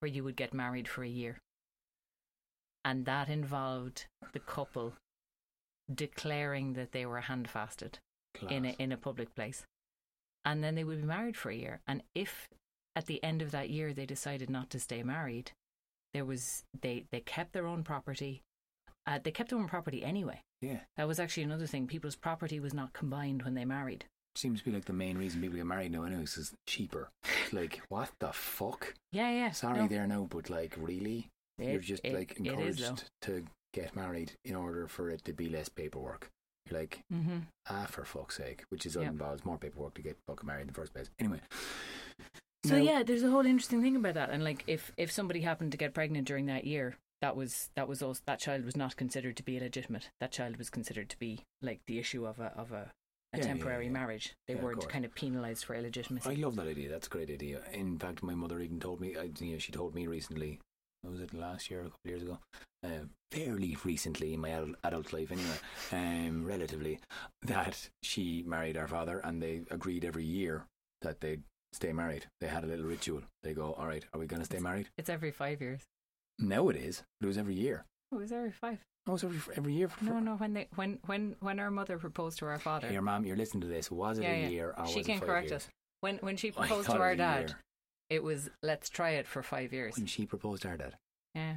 where 0.00 0.10
you 0.10 0.22
would 0.24 0.36
get 0.36 0.52
married 0.52 0.88
for 0.88 1.02
a 1.02 1.08
year 1.08 1.38
and 2.84 3.04
that 3.04 3.28
involved 3.28 4.06
the 4.32 4.38
couple 4.38 4.92
declaring 5.92 6.74
that 6.74 6.92
they 6.92 7.06
were 7.06 7.20
hand 7.20 7.48
fasted 7.48 7.98
Class. 8.34 8.52
in 8.52 8.64
a 8.64 8.76
in 8.78 8.92
a 8.92 8.96
public 8.96 9.34
place, 9.34 9.64
and 10.44 10.62
then 10.62 10.74
they 10.74 10.84
would 10.84 11.00
be 11.00 11.06
married 11.06 11.36
for 11.36 11.50
a 11.50 11.56
year. 11.56 11.80
And 11.86 12.02
if 12.14 12.48
at 12.96 13.06
the 13.06 13.22
end 13.22 13.42
of 13.42 13.52
that 13.52 13.70
year 13.70 13.92
they 13.92 14.06
decided 14.06 14.50
not 14.50 14.70
to 14.70 14.80
stay 14.80 15.02
married, 15.04 15.52
there 16.14 16.24
was 16.24 16.64
they 16.82 17.04
they 17.12 17.20
kept 17.20 17.52
their 17.52 17.66
own 17.66 17.84
property. 17.84 18.42
Uh, 19.06 19.20
they 19.22 19.30
kept 19.30 19.50
their 19.50 19.58
own 19.60 19.68
property 19.68 20.02
anyway. 20.02 20.40
yeah, 20.60 20.80
That 20.96 21.06
was 21.06 21.20
actually 21.20 21.44
another 21.44 21.68
thing. 21.68 21.86
People's 21.86 22.16
property 22.16 22.58
was 22.58 22.74
not 22.74 22.92
combined 22.92 23.42
when 23.44 23.54
they 23.54 23.64
married. 23.64 24.04
seems 24.34 24.58
to 24.58 24.64
be 24.64 24.72
like 24.72 24.86
the 24.86 24.92
main 24.92 25.16
reason 25.16 25.40
people 25.40 25.56
get 25.56 25.64
married 25.66 25.92
now. 25.92 26.02
Anyways, 26.02 26.36
is 26.36 26.52
cheaper. 26.66 27.08
like 27.52 27.80
what 27.88 28.10
the 28.18 28.32
fuck? 28.32 28.94
Yeah, 29.12 29.30
yeah. 29.30 29.50
Sorry 29.52 29.78
no, 29.82 29.86
there 29.86 30.06
now, 30.08 30.26
but 30.28 30.50
like 30.50 30.74
really, 30.76 31.28
it- 31.58 31.70
you're 31.70 31.80
just 31.80 32.04
it- 32.04 32.14
like 32.14 32.32
it 32.32 32.46
is, 32.58 32.80
encouraged 32.80 33.04
to 33.22 33.44
get 33.74 33.94
married 33.94 34.32
in 34.44 34.56
order 34.56 34.88
for 34.88 35.08
it 35.10 35.24
to 35.26 35.32
be 35.32 35.48
less 35.48 35.68
paperwork. 35.68 36.28
You're 36.68 36.80
like, 36.80 36.98
Mhm. 37.12 37.42
ah, 37.70 37.86
for 37.88 38.04
fuck's 38.04 38.36
sake, 38.38 38.64
which 38.70 38.86
is 38.86 38.96
Yeah. 38.96 39.02
involves 39.02 39.44
more 39.44 39.58
paperwork 39.58 39.94
to 39.94 40.02
get 40.02 40.16
fucking 40.26 40.46
married 40.48 40.62
in 40.62 40.66
the 40.68 40.72
first 40.74 40.92
place. 40.94 41.08
Anyway, 41.20 41.40
So 42.64 42.76
Now- 42.76 42.82
yeah, 42.82 43.02
there's 43.02 43.22
a 43.22 43.30
whole 43.30 43.46
interesting 43.46 43.82
thing 43.82 43.96
about 43.96 44.14
that. 44.14 44.30
And 44.30 44.42
like, 44.42 44.64
if 44.66 44.92
if 44.96 45.10
somebody 45.12 45.40
happened 45.42 45.72
to 45.72 45.78
get 45.78 45.94
pregnant 45.94 46.26
during 46.26 46.46
that 46.46 46.64
year, 46.64 46.96
that 47.20 47.36
was 47.36 47.70
that 47.76 47.88
was 47.88 48.02
also 48.02 48.22
that 48.26 48.40
child 48.40 48.64
was 48.64 48.76
not 48.76 48.96
considered 48.96 49.36
to 49.36 49.42
be 49.42 49.56
illegitimate. 49.56 50.10
That 50.20 50.32
child 50.32 50.56
was 50.56 50.70
considered 50.70 51.08
to 51.10 51.18
be 51.18 51.44
like 51.62 51.80
the 51.86 51.98
issue 51.98 52.26
of 52.26 52.40
a 52.40 52.52
of 52.56 52.72
a, 52.72 52.74
a 53.32 53.38
Yeah, 53.38 53.42
yeah, 53.42 53.42
temporary 53.42 53.86
yeah. 53.86 53.92
marriage. 53.92 54.34
They 54.48 54.54
Yeah, 54.54 54.62
weren't 54.62 54.80
course. 54.80 54.92
kind 54.92 55.04
of 55.04 55.14
penalised 55.14 55.64
for 55.64 55.74
illegitimacy. 55.74 56.28
I 56.30 56.34
love 56.34 56.56
that 56.56 56.66
idea. 56.66 56.90
That's 56.90 57.06
a 57.06 57.10
great 57.10 57.30
idea. 57.30 57.62
In 57.72 57.98
fact, 57.98 58.22
my 58.22 58.34
mother 58.34 58.60
even 58.60 58.80
told 58.80 59.00
me. 59.00 59.16
I, 59.16 59.30
you 59.38 59.52
know, 59.52 59.58
she 59.58 59.72
told 59.72 59.94
me 59.94 60.06
recently. 60.06 60.60
Was 61.04 61.20
it 61.20 61.32
last 61.34 61.70
year, 61.70 61.80
or 61.82 61.82
a 61.82 61.90
couple 61.90 62.00
of 62.06 62.10
years 62.10 62.22
ago? 62.22 62.38
Uh, 62.82 63.04
fairly 63.30 63.76
recently 63.84 64.34
in 64.34 64.40
my 64.40 64.48
adult, 64.48 64.74
adult 64.82 65.12
life, 65.12 65.30
anyway. 65.30 65.58
Um, 65.92 66.44
relatively, 66.44 66.98
that 67.42 67.90
she 68.02 68.42
married 68.44 68.76
our 68.76 68.88
father, 68.88 69.20
and 69.20 69.40
they 69.40 69.62
agreed 69.70 70.04
every 70.04 70.24
year 70.24 70.66
that 71.02 71.20
they'd 71.20 71.44
stay 71.76 71.92
married. 71.92 72.26
They 72.40 72.48
had 72.48 72.64
a 72.64 72.66
little 72.66 72.86
ritual. 72.86 73.22
They 73.42 73.54
go, 73.54 73.72
"All 73.74 73.86
right, 73.86 74.04
are 74.12 74.20
we 74.20 74.26
going 74.26 74.40
to 74.40 74.46
stay 74.46 74.58
married?" 74.58 74.88
It's 74.98 75.08
every 75.08 75.30
five 75.30 75.60
years. 75.60 75.82
Now 76.38 76.68
it 76.68 76.76
is, 76.76 77.02
but 77.20 77.26
it 77.26 77.28
was 77.28 77.38
every 77.38 77.54
year. 77.54 77.84
Oh, 78.12 78.16
it 78.18 78.22
was 78.22 78.32
every 78.32 78.50
five. 78.52 78.78
Oh, 79.08 79.14
it's 79.14 79.24
every 79.24 79.38
every 79.56 79.72
year. 79.74 79.88
For, 79.88 80.04
No, 80.04 80.18
no. 80.18 80.36
When 80.36 80.52
they 80.54 80.68
when 80.74 80.98
when 81.06 81.36
when 81.40 81.60
our 81.60 81.70
mother 81.70 81.96
proposed 81.98 82.38
to 82.40 82.46
our 82.46 82.58
father, 82.58 82.90
your 82.92 83.02
mom, 83.02 83.24
you're 83.24 83.36
listening 83.36 83.60
to 83.62 83.66
this. 83.68 83.90
Was 83.90 84.18
it 84.18 84.24
Yeah, 84.24 84.32
a 84.32 84.40
yeah. 84.42 84.48
year 84.48 84.74
or 84.76 84.86
she 84.88 84.98
was 84.98 85.06
can 85.06 85.20
correct 85.20 85.50
years? 85.50 85.62
us. 85.64 85.68
When 86.00 86.16
when 86.18 86.36
she 86.36 86.50
proposed 86.58 86.88
to 86.90 86.98
our 86.98 87.10
was 87.10 87.18
dad, 87.18 87.48
year. 87.50 87.58
it 88.10 88.22
was 88.22 88.50
let's 88.62 88.88
try 88.90 89.10
it 89.10 89.26
for 89.26 89.42
five 89.42 89.72
years. 89.72 89.96
When 89.96 90.06
she 90.06 90.26
proposed 90.26 90.62
to 90.62 90.68
our 90.68 90.76
dad. 90.76 90.96
Yeah. 91.34 91.56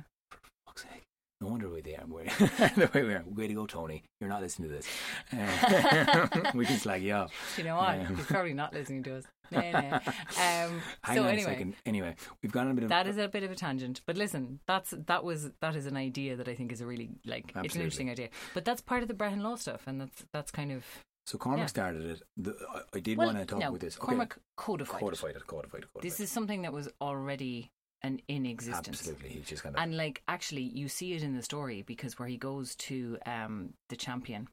No 1.41 1.47
wonder 1.47 1.69
we 1.69 1.79
there. 1.79 2.03
We're, 2.05 2.23
the 2.25 2.89
way 2.93 3.03
we 3.03 3.13
are. 3.13 3.23
Way 3.25 3.47
to 3.47 3.53
go, 3.53 3.65
Tony. 3.65 4.03
You're 4.19 4.29
not 4.29 4.41
listening 4.41 4.69
to 4.69 4.75
this. 4.75 4.87
Uh, 5.31 6.51
we 6.53 6.65
can 6.65 6.77
slag 6.77 7.01
you 7.01 7.13
off. 7.13 7.31
You 7.57 7.63
know 7.63 7.77
what? 7.77 7.97
Um, 7.97 8.15
He's 8.17 8.25
probably 8.25 8.53
not 8.53 8.73
listening 8.73 9.03
to 9.03 9.17
us. 9.17 9.23
Nah, 9.49 9.71
nah. 9.71 9.95
Um, 9.95 10.81
Hang 11.01 11.15
so 11.15 11.23
on 11.23 11.29
anyway, 11.29 11.41
a 11.41 11.43
second. 11.45 11.75
Anyway, 11.85 12.15
we've 12.43 12.51
gone 12.51 12.65
on 12.65 12.71
a 12.71 12.75
bit 12.75 12.83
of 12.83 12.89
that 12.89 13.07
is 13.07 13.17
a 13.17 13.27
bit 13.29 13.43
of 13.43 13.51
a 13.51 13.55
tangent. 13.55 14.01
But 14.05 14.17
listen, 14.17 14.59
that's 14.67 14.93
that 15.07 15.23
was 15.23 15.49
that 15.61 15.75
is 15.75 15.85
an 15.85 15.95
idea 15.97 16.35
that 16.35 16.47
I 16.47 16.55
think 16.55 16.71
is 16.71 16.81
a 16.81 16.85
really 16.85 17.09
like 17.25 17.51
it's 17.63 17.75
an 17.75 17.81
interesting 17.81 18.09
idea. 18.09 18.29
But 18.53 18.65
that's 18.65 18.81
part 18.81 19.01
of 19.01 19.07
the 19.07 19.13
Brehon 19.13 19.41
Law 19.41 19.55
stuff, 19.55 19.83
and 19.87 19.99
that's 20.01 20.25
that's 20.33 20.51
kind 20.51 20.71
of 20.71 20.83
so 21.25 21.37
Cormac 21.37 21.59
yeah. 21.59 21.65
started 21.67 22.05
it. 22.05 22.21
The, 22.37 22.55
I, 22.73 22.97
I 22.97 22.99
did 22.99 23.17
well, 23.17 23.27
want 23.27 23.39
to 23.39 23.45
talk 23.45 23.59
no, 23.59 23.69
about 23.69 23.79
this. 23.79 23.97
Okay. 23.97 24.05
Cormac 24.05 24.37
codified. 24.57 24.97
it. 24.97 24.99
codified 24.99 25.35
it. 25.35 25.47
Codified 25.47 25.83
it. 25.83 26.01
This 26.01 26.19
is 26.19 26.29
something 26.29 26.63
that 26.63 26.73
was 26.73 26.89
already 27.01 27.71
an 28.01 28.21
in 28.27 28.45
existence. 28.45 28.99
absolutely. 28.99 29.29
He's 29.29 29.45
just 29.45 29.63
kind 29.63 29.75
of 29.75 29.81
And 29.81 29.95
like 29.97 30.21
actually 30.27 30.61
you 30.63 30.87
see 30.87 31.13
it 31.13 31.23
in 31.23 31.35
the 31.35 31.41
story 31.43 31.81
because 31.81 32.17
where 32.17 32.27
he 32.27 32.37
goes 32.37 32.75
to 32.75 33.17
um 33.25 33.73
the 33.89 33.95
champion, 33.95 34.47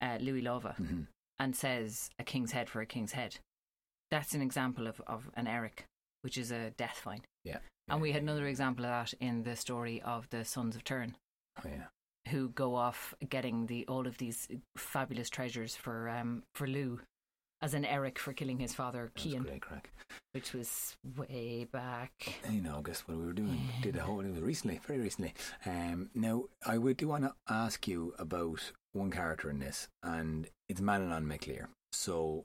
uh, 0.00 0.18
Louis 0.20 0.42
Lova, 0.42 0.76
Mhm. 0.76 1.06
and 1.38 1.56
says 1.56 2.10
a 2.18 2.24
king's 2.24 2.52
head 2.52 2.68
for 2.68 2.80
a 2.80 2.86
king's 2.86 3.12
head. 3.12 3.38
That's 4.10 4.34
an 4.34 4.42
example 4.42 4.86
of, 4.86 5.00
of 5.06 5.30
an 5.34 5.46
Eric, 5.46 5.84
which 6.22 6.36
is 6.38 6.50
a 6.50 6.70
death 6.70 6.98
fine. 6.98 7.22
yeah. 7.44 7.58
And 7.90 8.02
we 8.02 8.12
had 8.12 8.20
another 8.22 8.46
example 8.46 8.84
of 8.84 8.90
that 8.90 9.14
in 9.18 9.44
the 9.44 9.56
story 9.56 10.02
of 10.02 10.28
the 10.28 10.44
Sons 10.44 10.76
of 10.76 10.84
Tuireann, 10.84 11.14
Oh, 11.64 11.68
yeah. 11.68 11.86
who 12.30 12.50
go 12.50 12.74
off 12.74 13.14
getting 13.30 13.64
the 13.66 13.86
all 13.86 14.06
of 14.06 14.18
these 14.18 14.46
fabulous 14.76 15.30
treasures 15.30 15.74
for 15.74 16.10
um 16.10 16.42
for 16.54 16.66
Lugh, 16.66 17.00
as 17.62 17.72
an 17.72 17.86
Eric 17.86 18.18
for 18.18 18.34
killing 18.34 18.58
his 18.58 18.74
father 18.74 19.10
was 19.14 19.24
great 19.34 19.62
crack. 19.62 19.90
Which 20.38 20.54
was 20.54 20.96
way 21.16 21.66
back. 21.68 22.12
You 22.48 22.60
know, 22.60 22.80
guess 22.80 23.00
what 23.00 23.18
we 23.18 23.26
were 23.26 23.32
doing? 23.32 23.60
Did 23.82 23.96
a 23.96 24.02
whole 24.02 24.20
it 24.20 24.30
was 24.30 24.40
recently, 24.40 24.78
very 24.86 25.00
recently. 25.00 25.34
Um, 25.66 26.10
now 26.14 26.44
I 26.64 26.78
would 26.78 26.96
do 26.96 27.08
want 27.08 27.24
to 27.24 27.34
ask 27.48 27.88
you 27.88 28.14
about 28.20 28.70
one 28.92 29.10
character 29.10 29.50
in 29.50 29.58
this, 29.58 29.88
and 30.00 30.46
it's 30.68 30.80
Manannán 30.80 31.24
mac 31.24 31.48
Lir. 31.48 31.70
So, 31.90 32.44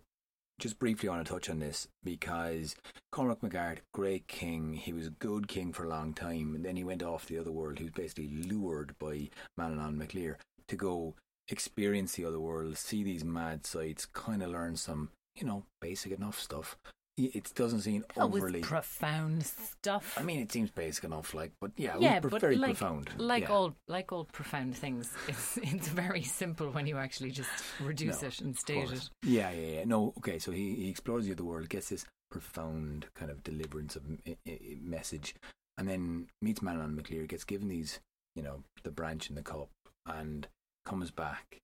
just 0.57 0.79
briefly, 0.79 1.07
I 1.07 1.11
want 1.11 1.27
to 1.27 1.31
touch 1.31 1.51
on 1.51 1.59
this 1.59 1.87
because 2.03 2.75
Cormac 3.11 3.43
MacArt, 3.43 3.81
great 3.93 4.27
king. 4.27 4.73
He 4.73 4.91
was 4.91 5.05
a 5.05 5.11
good 5.11 5.47
king 5.47 5.71
for 5.71 5.83
a 5.83 5.89
long 5.89 6.15
time, 6.15 6.55
and 6.55 6.65
then 6.65 6.77
he 6.77 6.83
went 6.83 7.03
off 7.03 7.27
to 7.27 7.33
the 7.33 7.41
other 7.41 7.51
world. 7.51 7.77
He 7.77 7.83
was 7.83 7.93
basically 7.93 8.29
lured 8.29 8.95
by 8.97 9.29
Manannán 9.59 9.97
mac 9.97 10.15
Lir 10.15 10.39
to 10.67 10.75
go 10.75 11.13
experience 11.47 12.13
the 12.15 12.25
other 12.25 12.39
world, 12.39 12.75
see 12.75 13.03
these 13.03 13.23
mad 13.23 13.67
sights, 13.67 14.07
kind 14.07 14.41
of 14.41 14.49
learn 14.49 14.77
some, 14.77 15.09
you 15.35 15.45
know, 15.45 15.65
basic 15.79 16.11
enough 16.11 16.39
stuff. 16.39 16.75
It 17.15 17.53
doesn't 17.53 17.81
seem 17.81 18.03
overly. 18.17 18.61
profound 18.61 19.45
stuff. 19.45 20.17
I 20.17 20.23
mean, 20.23 20.39
it 20.39 20.51
seems 20.51 20.71
basic 20.71 21.03
enough, 21.03 21.35
like, 21.35 21.51
but 21.61 21.71
yeah, 21.77 21.95
yeah, 21.99 22.19
but 22.19 22.41
very 22.41 22.55
like, 22.55 22.75
profound. 22.75 23.11
like 23.17 23.43
yeah. 23.43 23.51
all 23.51 23.75
like 23.87 24.11
all 24.11 24.25
profound 24.25 24.75
things, 24.75 25.11
it's 25.27 25.57
it's 25.57 25.89
very 25.89 26.23
simple 26.23 26.71
when 26.71 26.87
you 26.87 26.97
actually 26.97 27.29
just 27.29 27.51
reduce 27.79 28.23
No, 28.23 28.27
it 28.29 28.41
and 28.41 28.57
state 28.57 28.91
it. 28.91 29.09
Yeah, 29.21 29.51
yeah, 29.51 29.67
yeah. 29.77 29.83
No, 29.85 30.13
okay. 30.17 30.39
So 30.39 30.51
he, 30.51 30.73
he 30.73 30.89
explores 30.89 31.25
the 31.25 31.33
other 31.33 31.43
world, 31.43 31.69
gets 31.69 31.89
this 31.89 32.03
profound 32.31 33.05
kind 33.13 33.29
of 33.29 33.43
deliverance 33.43 33.95
of 33.95 34.01
i- 34.25 34.35
i- 34.47 34.77
message, 34.81 35.35
and 35.77 35.87
then 35.87 36.29
meets 36.41 36.61
Manannán 36.61 36.95
mac 36.95 37.11
Lir, 37.11 37.27
gets 37.27 37.43
given 37.43 37.67
these, 37.67 37.99
you 38.35 38.41
know, 38.41 38.63
the 38.81 38.89
branch 38.91 39.29
and 39.29 39.37
the 39.37 39.43
cup, 39.43 39.69
and 40.07 40.47
comes 40.83 41.11
back. 41.11 41.59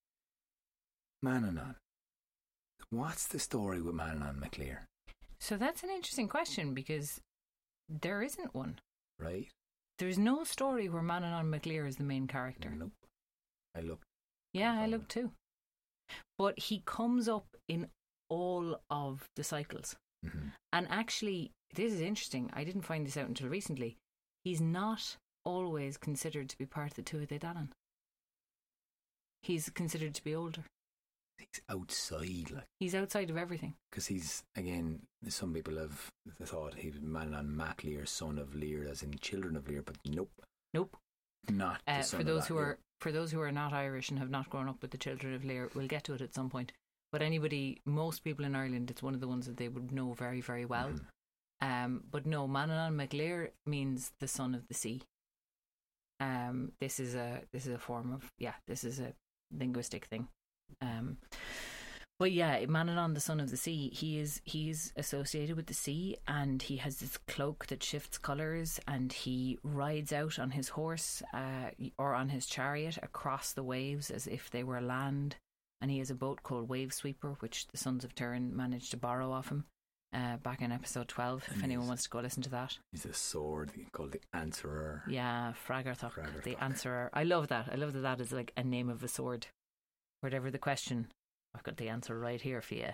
Manannán. 1.25 1.73
What's 2.91 3.27
the 3.27 3.39
story 3.39 3.81
with 3.81 3.95
Manannán 3.95 4.39
mac 4.39 4.59
Lir? 4.59 4.85
So 5.39 5.57
that's 5.57 5.83
an 5.83 5.89
interesting 5.89 6.27
question 6.27 6.73
because 6.73 7.21
there 7.87 8.21
isn't 8.21 8.53
one. 8.53 8.79
Right? 9.19 9.47
There's 9.97 10.17
no 10.17 10.43
story 10.43 10.87
where 10.89 11.01
Manannán 11.01 11.47
mac 11.47 11.65
Lir 11.65 11.85
is 11.85 11.97
the 11.97 12.03
main 12.03 12.27
character. 12.27 12.69
Nope. 12.69 12.91
I 13.75 13.81
looked. 13.81 14.03
Yeah, 14.53 14.79
I 14.79 14.85
looked 14.87 15.09
too. 15.09 15.31
But 16.37 16.57
he 16.59 16.81
comes 16.85 17.27
up 17.29 17.45
in 17.67 17.87
all 18.29 18.81
of 18.89 19.25
the 19.35 19.43
cycles. 19.43 19.95
mhm. 20.25 20.51
And 20.73 20.87
actually, 20.89 21.51
this 21.73 21.93
is 21.93 22.01
interesting. 22.01 22.49
I 22.53 22.63
didn't 22.63 22.81
find 22.83 23.05
this 23.05 23.17
out 23.17 23.27
until 23.27 23.49
recently. 23.49 23.97
He's 24.43 24.61
not 24.61 25.17
always 25.45 25.97
considered 25.97 26.49
to 26.49 26.57
be 26.57 26.65
part 26.65 26.91
of 26.91 26.95
the 26.95 27.03
Tuatha 27.03 27.27
De 27.27 27.39
Danann. 27.39 27.69
He's 29.41 29.69
considered 29.69 30.15
to 30.15 30.23
be 30.23 30.35
older. 30.35 30.63
He's 31.39 31.61
outside, 31.69 32.51
like, 32.51 32.67
He's 32.79 32.93
outside 32.95 33.29
of 33.29 33.37
everything. 33.37 33.73
because 33.89 34.07
he's 34.07 34.43
again. 34.55 35.01
Some 35.29 35.53
people 35.53 35.77
have 35.77 36.11
thought 36.43 36.75
he 36.75 36.89
was 36.89 36.99
Manannán 36.99 37.47
mac 37.47 37.83
Lir, 37.83 38.05
son 38.05 38.37
of 38.37 38.53
Lir, 38.55 38.85
as 38.87 39.01
in 39.03 39.17
children 39.19 39.55
of 39.55 39.67
Lir, 39.67 39.81
but 39.81 39.97
nope, 40.05 40.31
Nope. 40.73 40.97
not. 41.49 41.81
the 41.85 41.93
Uh, 41.93 42.03
for 42.03 42.23
those 42.23 42.47
who 42.47 42.55
Lir. 42.55 42.63
are 42.65 42.77
for 43.01 43.11
those 43.13 43.31
who 43.31 43.39
are 43.41 43.51
not 43.51 43.71
Irish 43.73 44.09
and 44.09 44.19
have 44.19 44.29
not 44.29 44.49
grown 44.49 44.67
up 44.67 44.81
with 44.81 44.91
the 44.91 44.97
children 44.97 45.33
of 45.33 45.45
Lir, 45.45 45.69
we'll 45.73 45.87
get 45.87 46.03
to 46.05 46.13
it 46.13 46.21
at 46.21 46.33
some 46.33 46.49
point. 46.49 46.73
But 47.11 47.21
anybody, 47.21 47.81
most 47.85 48.23
people 48.23 48.45
in 48.45 48.55
Ireland, 48.55 48.91
it's 48.91 49.01
one 49.01 49.13
of 49.15 49.19
the 49.21 49.27
ones 49.27 49.45
that 49.47 49.57
they 49.57 49.69
would 49.69 49.91
know 49.91 50.13
very, 50.13 50.41
very 50.41 50.65
well. 50.65 50.89
Mhm. 50.91 51.05
Um, 51.61 52.03
but 52.11 52.25
no, 52.25 52.47
Manannán 52.47 52.93
mac 52.95 53.13
Lir 53.13 53.51
means 53.65 54.11
the 54.19 54.27
son 54.27 54.53
of 54.53 54.67
the 54.67 54.73
sea. 54.73 55.01
Um, 56.19 56.73
this 56.79 56.99
is 56.99 57.15
a 57.15 57.41
this 57.53 57.65
is 57.65 57.73
a 57.73 57.79
form 57.79 58.11
of 58.11 58.31
yeah, 58.37 58.55
this 58.67 58.83
is 58.83 58.99
a 58.99 59.13
linguistic 59.51 60.05
thing. 60.05 60.27
Um, 60.81 61.17
but 62.19 62.33
yeah, 62.33 62.65
Manannán, 62.65 63.13
the 63.13 63.21
son 63.21 63.39
of 63.39 63.49
the 63.49 63.55
sea, 63.55 63.89
he 63.93 64.19
is 64.19 64.41
he's 64.43 64.91
associated 64.97 65.55
with 65.55 65.67
the 65.67 65.73
sea, 65.73 66.17
and 66.27 66.61
he 66.61 66.75
has 66.77 66.97
this 66.97 67.17
cloak 67.17 67.67
that 67.67 67.81
shifts 67.81 68.17
colors, 68.17 68.77
and 68.87 69.13
he 69.13 69.57
rides 69.63 70.11
out 70.11 70.37
on 70.37 70.51
his 70.51 70.69
horse 70.69 71.23
uh, 71.33 71.69
or 71.97 72.13
on 72.13 72.27
his 72.29 72.45
chariot 72.45 72.97
across 73.01 73.53
the 73.53 73.63
waves 73.63 74.11
as 74.11 74.27
if 74.27 74.49
they 74.49 74.63
were 74.63 74.81
land. 74.81 75.37
And 75.81 75.89
he 75.89 75.99
has 75.99 76.11
a 76.11 76.15
boat 76.15 76.43
called 76.43 76.67
Wave 76.67 76.93
Sweeper, 76.93 77.37
which 77.39 77.67
the 77.67 77.77
Sons 77.77 78.03
of 78.03 78.13
Tuireann 78.13 78.51
managed 78.51 78.91
to 78.91 78.97
borrow 78.97 79.31
off 79.31 79.47
him 79.47 79.63
uh, 80.13 80.35
back 80.37 80.61
in 80.61 80.73
episode 80.73 81.07
12, 81.07 81.45
if 81.55 81.63
anyone 81.63 81.87
wants 81.87 82.03
to 82.03 82.09
go 82.09 82.19
listen 82.19 82.43
to 82.43 82.49
that. 82.49 82.77
He's 82.91 83.05
a 83.05 83.13
sword 83.13 83.71
called 83.91 84.11
the 84.11 84.21
Answerer. 84.33 85.03
Yeah, 85.07 85.53
Fragarach, 85.67 86.43
the 86.43 86.57
answerer. 86.61 87.09
I 87.13 87.23
love 87.23 87.47
that. 87.49 87.69
I 87.71 87.75
love 87.75 87.93
that 87.93 88.01
that 88.01 88.19
is 88.19 88.33
like 88.33 88.51
a 88.57 88.63
name 88.63 88.89
of 88.89 89.03
a 89.03 89.07
sword. 89.07 89.47
Whatever 90.21 90.51
the 90.51 90.57
question, 90.59 91.07
I've 91.55 91.63
got 91.63 91.77
the 91.77 91.89
answer 91.89 92.17
right 92.17 92.41
here 92.41 92.61
for 92.61 92.75
you. 92.75 92.89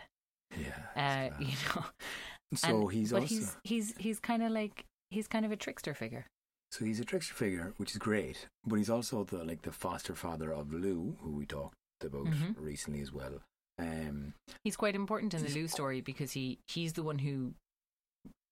Yeah. 0.57 1.31
Uh, 1.31 1.35
you 1.39 1.47
know, 1.75 1.85
so 2.55 2.81
and- 2.81 2.91
he's 2.91 3.11
but 3.11 3.21
also 3.23 3.35
he's 3.35 3.57
he's 3.63 3.93
he's 3.97 4.19
kind 4.19 4.43
of 4.43 4.51
like 4.51 4.85
he's 5.09 5.27
kind 5.27 5.45
of 5.45 5.51
a 5.51 5.55
trickster 5.55 5.93
figure. 5.93 6.25
so 6.71 6.85
he's 6.85 6.99
a 6.99 7.05
trickster 7.05 7.33
figure, 7.33 7.73
which 7.77 7.91
is 7.91 7.97
great. 7.97 8.47
But 8.65 8.75
he's 8.75 8.89
also 8.89 9.23
the 9.23 9.43
like 9.43 9.63
the 9.63 9.71
foster 9.71 10.13
father 10.15 10.51
of 10.53 10.71
Lugh, 10.71 11.15
who 11.21 11.31
we 11.31 11.45
talked 11.45 11.75
about 12.03 12.25
Mhm. 12.25 12.55
recently 12.59 13.01
as 13.01 13.11
well. 13.11 13.41
Um, 13.79 14.33
He's 14.63 14.77
quite 14.77 14.95
important 14.95 15.33
in 15.33 15.43
the 15.43 15.49
Lugh 15.61 15.69
story 15.69 16.01
because 16.01 16.31
he 16.33 16.59
he's 16.67 16.93
the 16.93 17.03
one 17.03 17.19
who, 17.19 17.53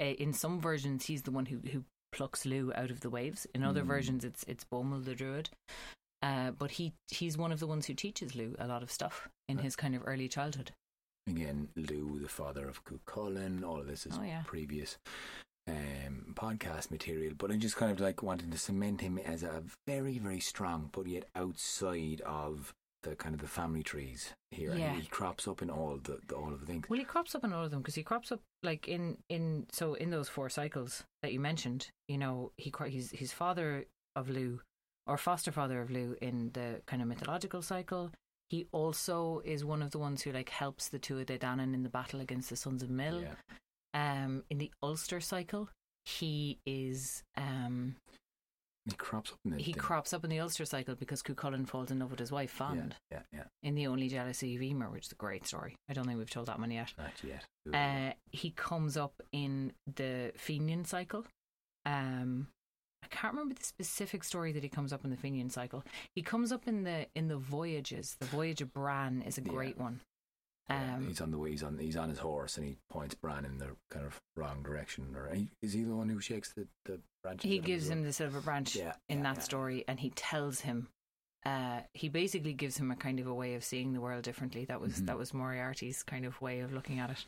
uh, 0.01 0.05
in 0.05 0.33
some 0.33 0.59
versions, 0.59 1.05
he's 1.05 1.21
the 1.23 1.31
one 1.31 1.45
who 1.45 1.59
who 1.71 1.83
plucks 2.11 2.45
Lugh 2.45 2.71
out 2.75 2.91
of 2.91 2.99
the 3.01 3.09
waves. 3.09 3.45
In 3.53 3.63
other 3.63 3.83
Mm. 3.83 3.87
versions, 3.87 4.25
it's 4.25 4.43
it's 4.47 4.65
Bomel 4.65 5.03
the 5.05 5.15
druid. 5.15 5.49
Uh, 6.23 6.51
but 6.51 6.71
he 6.71 6.93
he's 7.09 7.37
one 7.37 7.51
of 7.51 7.59
the 7.59 7.67
ones 7.67 7.85
who 7.85 7.93
teaches 7.93 8.33
Lugh 8.35 8.55
a 8.57 8.65
lot 8.67 8.81
of 8.81 8.89
stuff 8.89 9.27
in 9.49 9.57
Right. 9.57 9.65
his 9.65 9.75
kind 9.75 9.93
of 9.95 10.01
early 10.05 10.27
childhood. 10.29 10.71
again, 11.27 11.69
Lugh, 11.75 12.21
the 12.21 12.27
father 12.29 12.67
of 12.67 12.83
Cuchulainn. 12.85 13.63
All 13.63 13.79
of 13.79 13.87
this 13.87 14.05
is 14.05 14.17
Oh, 14.17 14.23
yeah. 14.23 14.43
previous 14.45 14.97
um, 15.67 16.33
podcast 16.35 16.91
material. 16.91 17.33
But 17.37 17.51
I'm 17.51 17.59
just 17.59 17.75
kind 17.77 17.91
of 17.91 17.99
like 17.99 18.21
wanted 18.23 18.51
to 18.51 18.57
cement 18.57 19.01
him 19.01 19.17
as 19.17 19.43
a 19.43 19.63
very, 19.87 20.17
very 20.19 20.39
strong, 20.41 20.89
but 20.91 21.07
yet 21.07 21.25
outside 21.35 22.21
of 22.25 22.73
the 23.03 23.15
kind 23.15 23.35
of 23.35 23.41
the 23.41 23.47
family 23.47 23.83
trees 23.83 24.33
here. 24.51 24.71
And 24.71 24.79
Yeah. 24.79 24.95
he 24.95 25.05
crops 25.07 25.47
up 25.47 25.61
in 25.61 25.69
all 25.69 25.97
the, 25.97 26.19
the 26.27 26.35
all 26.35 26.53
of 26.53 26.59
the 26.61 26.65
things. 26.65 26.89
Well, 26.89 26.99
he 26.99 27.05
crops 27.05 27.35
up 27.35 27.43
in 27.43 27.53
all 27.53 27.63
of 27.65 27.71
them 27.71 27.79
because 27.81 27.95
he 27.95 28.03
crops 28.03 28.31
up 28.31 28.41
like 28.61 28.87
in 28.87 29.17
in 29.29 29.67
so 29.71 29.93
in 29.95 30.09
those 30.09 30.29
four 30.29 30.49
cycles 30.49 31.03
that 31.21 31.31
you 31.33 31.39
mentioned. 31.39 31.89
You 32.07 32.17
know, 32.17 32.51
he 32.57 32.71
he's 32.87 33.11
he's 33.11 33.31
father 33.33 33.85
of 34.15 34.29
Lugh 34.29 34.61
or 35.07 35.17
foster 35.17 35.51
father 35.51 35.81
of 35.81 35.89
Lugh 35.91 36.15
in 36.21 36.51
the 36.53 36.81
kind 36.85 37.01
of 37.01 37.07
mythological 37.07 37.61
cycle. 37.61 38.11
He 38.49 38.67
also 38.71 39.41
is 39.43 39.65
one 39.65 39.81
of 39.81 39.91
the 39.91 39.99
ones 39.99 40.21
who 40.21 40.31
like 40.31 40.49
helps 40.49 40.89
the 40.89 40.99
Tuatha 40.99 41.25
De 41.25 41.37
Danann 41.39 41.73
in 41.73 41.83
the 41.83 41.89
battle 41.89 42.19
against 42.21 42.49
the 42.49 42.55
Sons 42.55 42.83
of 42.83 42.89
Mill. 42.89 43.21
Yeah. 43.23 44.23
Um, 44.23 44.43
in 44.49 44.57
the 44.59 44.71
Ulster 44.81 45.19
cycle, 45.19 45.69
he 46.05 46.59
is 46.65 47.23
um 47.37 47.95
He 48.85 48.91
crops 48.95 49.31
up 49.31 49.37
in 49.45 49.51
the 49.51 49.57
he 49.57 49.71
thing. 49.73 49.81
crops 49.81 50.13
up 50.13 50.23
in 50.23 50.29
the 50.29 50.39
Ulster 50.39 50.65
cycle 50.65 50.95
because 50.95 51.23
Cuchulainn 51.23 51.67
falls 51.67 51.89
in 51.91 51.99
love 51.99 52.11
with 52.11 52.19
his 52.19 52.31
wife 52.31 52.51
Fand 52.51 52.95
Yeah, 53.11 53.19
yeah, 53.31 53.39
yeah. 53.39 53.43
in 53.69 53.75
the 53.75 53.87
Only 53.87 54.09
Jealousy 54.09 54.55
of 54.55 54.61
Emer, 54.61 54.89
which 54.89 55.05
is 55.07 55.11
a 55.13 55.15
great 55.15 55.47
story. 55.47 55.75
I 55.89 55.93
don't 55.93 56.05
think 56.05 56.17
we've 56.19 56.29
told 56.29 56.47
that 56.47 56.59
one 56.59 56.71
yet. 56.71 56.93
Not 56.97 57.13
yet. 57.23 57.45
Uh, 57.73 58.13
he 58.31 58.51
comes 58.51 58.97
up 58.97 59.13
in 59.31 59.73
the 59.95 60.31
Fenian 60.37 60.85
cycle. 60.85 61.25
Um, 61.85 62.47
I 63.03 63.07
can't 63.15 63.33
remember 63.33 63.53
the 63.55 63.63
specific 63.63 64.23
story 64.23 64.51
that 64.53 64.63
he 64.63 64.69
comes 64.69 64.93
up 64.93 65.03
in 65.03 65.11
the 65.11 65.17
Fenian 65.17 65.49
cycle. 65.49 65.83
He 66.15 66.21
comes 66.21 66.51
up 66.51 66.67
in 66.67 66.83
the 66.83 67.07
in 67.15 67.27
the 67.27 67.37
voyages. 67.37 68.15
The 68.19 68.25
voyage 68.25 68.61
of 68.61 68.73
Bran 68.73 69.21
is 69.23 69.37
a 69.37 69.41
Yeah. 69.41 69.49
great 69.51 69.77
one. 69.77 69.99
Yeah, 70.69 70.95
Um, 70.95 71.07
he's 71.07 71.19
on 71.19 71.31
the 71.31 71.37
way. 71.37 71.51
He's 71.51 71.61
on. 71.63 71.77
He's 71.77 71.97
on 71.97 72.07
his 72.09 72.19
horse, 72.19 72.57
and 72.57 72.65
he 72.65 72.77
points 72.89 73.15
Bran 73.15 73.43
in 73.43 73.57
the 73.57 73.75
kind 73.89 74.05
of 74.05 74.21
wrong 74.37 74.63
direction. 74.63 75.13
Or 75.15 75.27
he, 75.33 75.49
is 75.61 75.73
he 75.73 75.83
the 75.83 75.95
one 75.95 76.07
who 76.09 76.21
shakes 76.21 76.53
the 76.53 76.67
the 76.85 77.01
branches? 77.21 77.49
he 77.49 77.59
gives 77.59 77.89
him 77.89 78.03
the 78.03 78.13
silver 78.13 78.39
branch 78.39 78.75
Yeah, 78.75 78.93
in 79.09 79.23
that 79.23 79.43
story, 79.43 79.83
and 79.87 79.99
he 79.99 80.09
tells 80.11 80.61
him. 80.61 80.87
Uh, 81.45 81.81
he 81.93 82.07
basically 82.07 82.53
gives 82.53 82.77
him 82.77 82.89
a 82.89 82.95
kind 82.95 83.19
of 83.19 83.27
a 83.27 83.33
way 83.33 83.55
of 83.55 83.63
seeing 83.65 83.91
the 83.91 83.99
world 83.99 84.23
differently. 84.23 84.63
That 84.63 84.79
was 84.79 85.01
Mhm. 85.01 85.07
that 85.07 85.17
was 85.17 85.33
Moriarty's 85.33 86.01
kind 86.01 86.25
of 86.25 86.39
way 86.41 86.61
of 86.61 86.71
looking 86.71 86.99
at 86.99 87.09
it. 87.09 87.25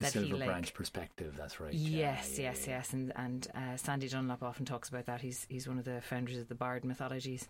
the 0.00 0.06
that 0.06 0.12
he, 0.14 0.32
like- 0.32 0.46
branch 0.48 0.72
perspective. 0.72 1.36
That's 1.36 1.60
right. 1.60 1.74
yeah, 1.74 1.98
Yes, 2.14 2.38
yeah, 2.38 2.44
yes, 2.44 2.66
yeah. 2.66 2.76
yes, 2.78 2.92
and 2.94 3.12
and 3.16 3.46
uh, 3.54 3.76
Sandy 3.76 4.08
Dunlop 4.08 4.42
often 4.42 4.64
talks 4.64 4.88
about 4.88 5.04
that. 5.06 5.20
He's 5.20 5.44
he's 5.50 5.68
one 5.68 5.78
of 5.78 5.84
the 5.84 6.00
founders 6.00 6.38
of 6.38 6.48
the 6.48 6.54
Bard 6.54 6.82
mythologies, 6.84 7.46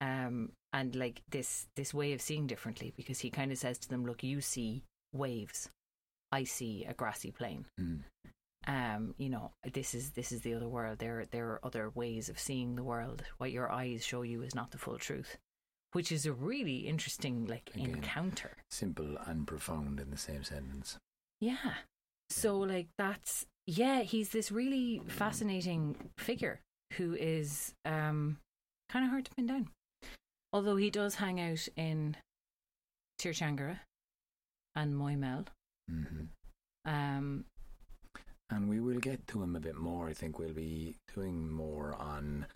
um, 0.00 0.52
and 0.72 0.94
like 0.96 1.20
this 1.28 1.66
this 1.76 1.92
way 1.92 2.14
of 2.14 2.22
seeing 2.22 2.46
differently 2.46 2.94
because 2.96 3.20
he 3.20 3.30
kind 3.30 3.52
of 3.52 3.58
says 3.58 3.78
to 3.80 3.88
them, 3.90 4.06
"Look, 4.06 4.22
you 4.22 4.40
see 4.40 4.84
waves, 5.12 5.68
I 6.32 6.44
see 6.44 6.84
a 6.86 6.94
grassy 6.94 7.30
plain. 7.30 7.66
Mm. 7.78 8.04
Um, 8.66 9.14
you 9.18 9.28
know, 9.28 9.52
this 9.72 9.94
is 9.94 10.12
this 10.12 10.32
is 10.32 10.40
the 10.42 10.54
other 10.54 10.68
world. 10.68 10.98
There 10.98 11.26
there 11.26 11.48
are 11.50 11.60
other 11.64 11.90
ways 11.90 12.30
of 12.30 12.38
seeing 12.38 12.74
the 12.74 12.84
world. 12.84 13.22
What 13.36 13.52
your 13.52 13.70
eyes 13.70 14.04
show 14.04 14.22
you 14.22 14.40
is 14.42 14.54
not 14.54 14.70
the 14.70 14.78
full 14.78 14.98
truth." 14.98 15.36
Which 15.92 16.12
is 16.12 16.26
a 16.26 16.32
really 16.32 16.86
interesting 16.86 17.46
like 17.46 17.70
Again. 17.74 17.94
encounter. 17.96 18.56
Simple 18.70 19.16
and 19.26 19.46
profound 19.46 20.00
in 20.00 20.10
the 20.10 20.18
same 20.18 20.44
sentence. 20.44 20.98
Yeah. 21.40 21.74
So 22.30 22.58
like 22.58 22.88
that's 22.98 23.46
yeah, 23.66 24.02
he's 24.02 24.30
this 24.30 24.50
really 24.52 25.00
fascinating 25.06 25.96
figure 26.18 26.60
who 26.94 27.14
is 27.14 27.72
um 27.84 28.36
kind 28.90 29.04
of 29.04 29.10
hard 29.10 29.24
to 29.26 29.30
pin 29.34 29.46
down. 29.46 29.68
Although 30.52 30.76
he 30.76 30.90
does 30.90 31.16
hang 31.16 31.40
out 31.40 31.66
in 31.76 32.16
Tír 33.20 33.30
Tairngire 33.32 33.80
and 34.74 34.98
Mag 34.98 35.18
Mell. 35.18 35.44
hmm 35.88 36.24
Um 36.84 37.44
And 38.50 38.68
we 38.68 38.80
will 38.80 38.98
get 39.00 39.26
to 39.28 39.42
him 39.42 39.56
a 39.56 39.60
bit 39.60 39.76
more. 39.76 40.08
I 40.08 40.12
think 40.12 40.38
we'll 40.38 40.52
be 40.54 40.96
doing 41.14 41.50
more 41.50 41.94
on. 41.98 42.46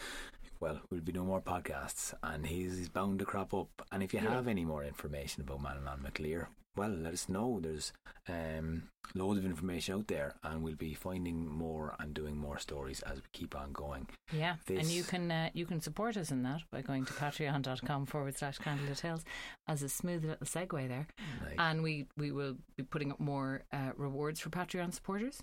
Well, 0.62 0.80
we'll 0.90 1.00
be 1.00 1.10
doing 1.10 1.26
more 1.26 1.40
podcasts, 1.42 2.14
and 2.22 2.46
he's, 2.46 2.78
he's 2.78 2.88
bound 2.88 3.18
to 3.18 3.24
crop 3.24 3.52
up. 3.52 3.68
And 3.90 4.00
if 4.00 4.14
you 4.14 4.20
Yeah. 4.20 4.30
have 4.30 4.46
any 4.46 4.64
more 4.64 4.84
information 4.84 5.42
about 5.42 5.60
Manon 5.60 5.82
McLear, 6.00 6.46
well, 6.76 6.88
let 6.90 7.12
us 7.14 7.28
know. 7.28 7.58
There's 7.60 7.92
um, 8.28 8.84
loads 9.16 9.40
of 9.40 9.44
information 9.44 9.96
out 9.96 10.06
there, 10.06 10.36
and 10.44 10.62
we'll 10.62 10.76
be 10.76 10.94
finding 10.94 11.48
more 11.48 11.96
and 11.98 12.14
doing 12.14 12.36
more 12.36 12.58
stories 12.58 13.02
as 13.02 13.16
we 13.16 13.24
keep 13.32 13.56
on 13.56 13.72
going. 13.72 14.06
Yeah, 14.32 14.54
and 14.68 14.86
you 14.86 15.02
can 15.02 15.32
uh, 15.32 15.50
you 15.52 15.66
can 15.66 15.80
support 15.80 16.16
us 16.16 16.30
in 16.30 16.44
that 16.44 16.62
by 16.70 16.80
going 16.80 17.06
to 17.06 17.12
patreon.com 17.12 18.06
forward 18.06 18.38
slash 18.38 18.58
candlelit 18.58 18.98
tales 19.00 19.24
as 19.66 19.82
a 19.82 19.88
smooth 19.88 20.24
little 20.24 20.46
segue 20.46 20.86
there. 20.88 21.08
Like, 21.44 21.56
And 21.58 21.82
we, 21.82 22.06
we 22.16 22.30
will 22.30 22.56
be 22.76 22.84
putting 22.84 23.10
up 23.10 23.18
more 23.18 23.64
uh, 23.72 23.90
rewards 23.96 24.38
for 24.38 24.48
Patreon 24.50 24.94
supporters. 24.94 25.42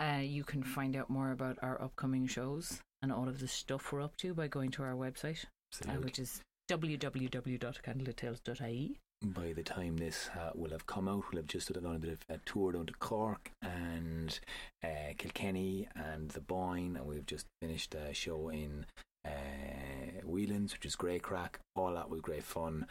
Uh, 0.00 0.20
you 0.22 0.44
can 0.44 0.62
find 0.62 0.94
out 0.96 1.10
more 1.10 1.32
about 1.32 1.58
our 1.62 1.82
upcoming 1.82 2.28
shows 2.28 2.80
and 3.02 3.12
all 3.12 3.28
of 3.28 3.40
the 3.40 3.48
stuff 3.48 3.92
we're 3.92 4.00
up 4.00 4.16
to 4.18 4.32
by 4.32 4.48
going 4.48 4.70
to 4.70 4.82
our 4.82 4.94
website, 4.94 5.44
uh, 5.86 5.92
which 5.94 6.18
is 6.18 6.40
www.candlelittales.ie. 6.70 8.96
by 9.24 9.52
the 9.52 9.62
time 9.62 9.96
this 9.96 10.28
uh, 10.38 10.50
will 10.54 10.70
have 10.70 10.86
come 10.86 11.08
out, 11.08 11.24
we'll 11.30 11.40
have 11.42 11.48
just 11.48 11.72
done 11.72 11.84
a 11.84 11.98
bit 11.98 12.12
of 12.12 12.20
a 12.28 12.38
tour 12.46 12.72
down 12.72 12.86
to 12.86 12.92
Cork 12.94 13.50
and 13.60 14.38
uh, 14.84 15.12
Kilkenny 15.18 15.88
and 15.94 16.30
the 16.30 16.40
Boyne, 16.40 16.96
and 16.96 17.06
we've 17.06 17.26
just 17.26 17.46
finished 17.60 17.94
a 17.94 18.14
show 18.14 18.48
in 18.48 18.86
uh, 19.24 19.30
Whelan's, 20.24 20.72
which 20.72 20.86
is 20.86 20.96
great 20.96 21.22
crack. 21.22 21.60
All 21.76 21.94
that 21.94 22.10
was 22.10 22.20
great 22.20 22.44
fun. 22.44 22.86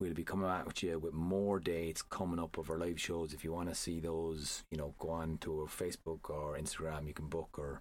We'll 0.00 0.14
be 0.14 0.24
coming 0.24 0.48
back 0.48 0.66
with 0.66 0.82
you 0.82 0.98
with 0.98 1.14
more 1.14 1.60
dates 1.60 2.02
coming 2.02 2.40
up 2.40 2.58
of 2.58 2.68
our 2.68 2.78
live 2.78 3.00
shows. 3.00 3.32
If 3.32 3.44
you 3.44 3.52
want 3.52 3.68
to 3.68 3.74
see 3.74 4.00
those, 4.00 4.64
you 4.70 4.76
know, 4.76 4.94
go 4.98 5.10
on 5.10 5.38
to 5.42 5.60
our 5.60 5.68
Facebook 5.68 6.28
or 6.28 6.58
Instagram. 6.58 7.06
You 7.06 7.14
can 7.14 7.28
book 7.28 7.50
or 7.56 7.80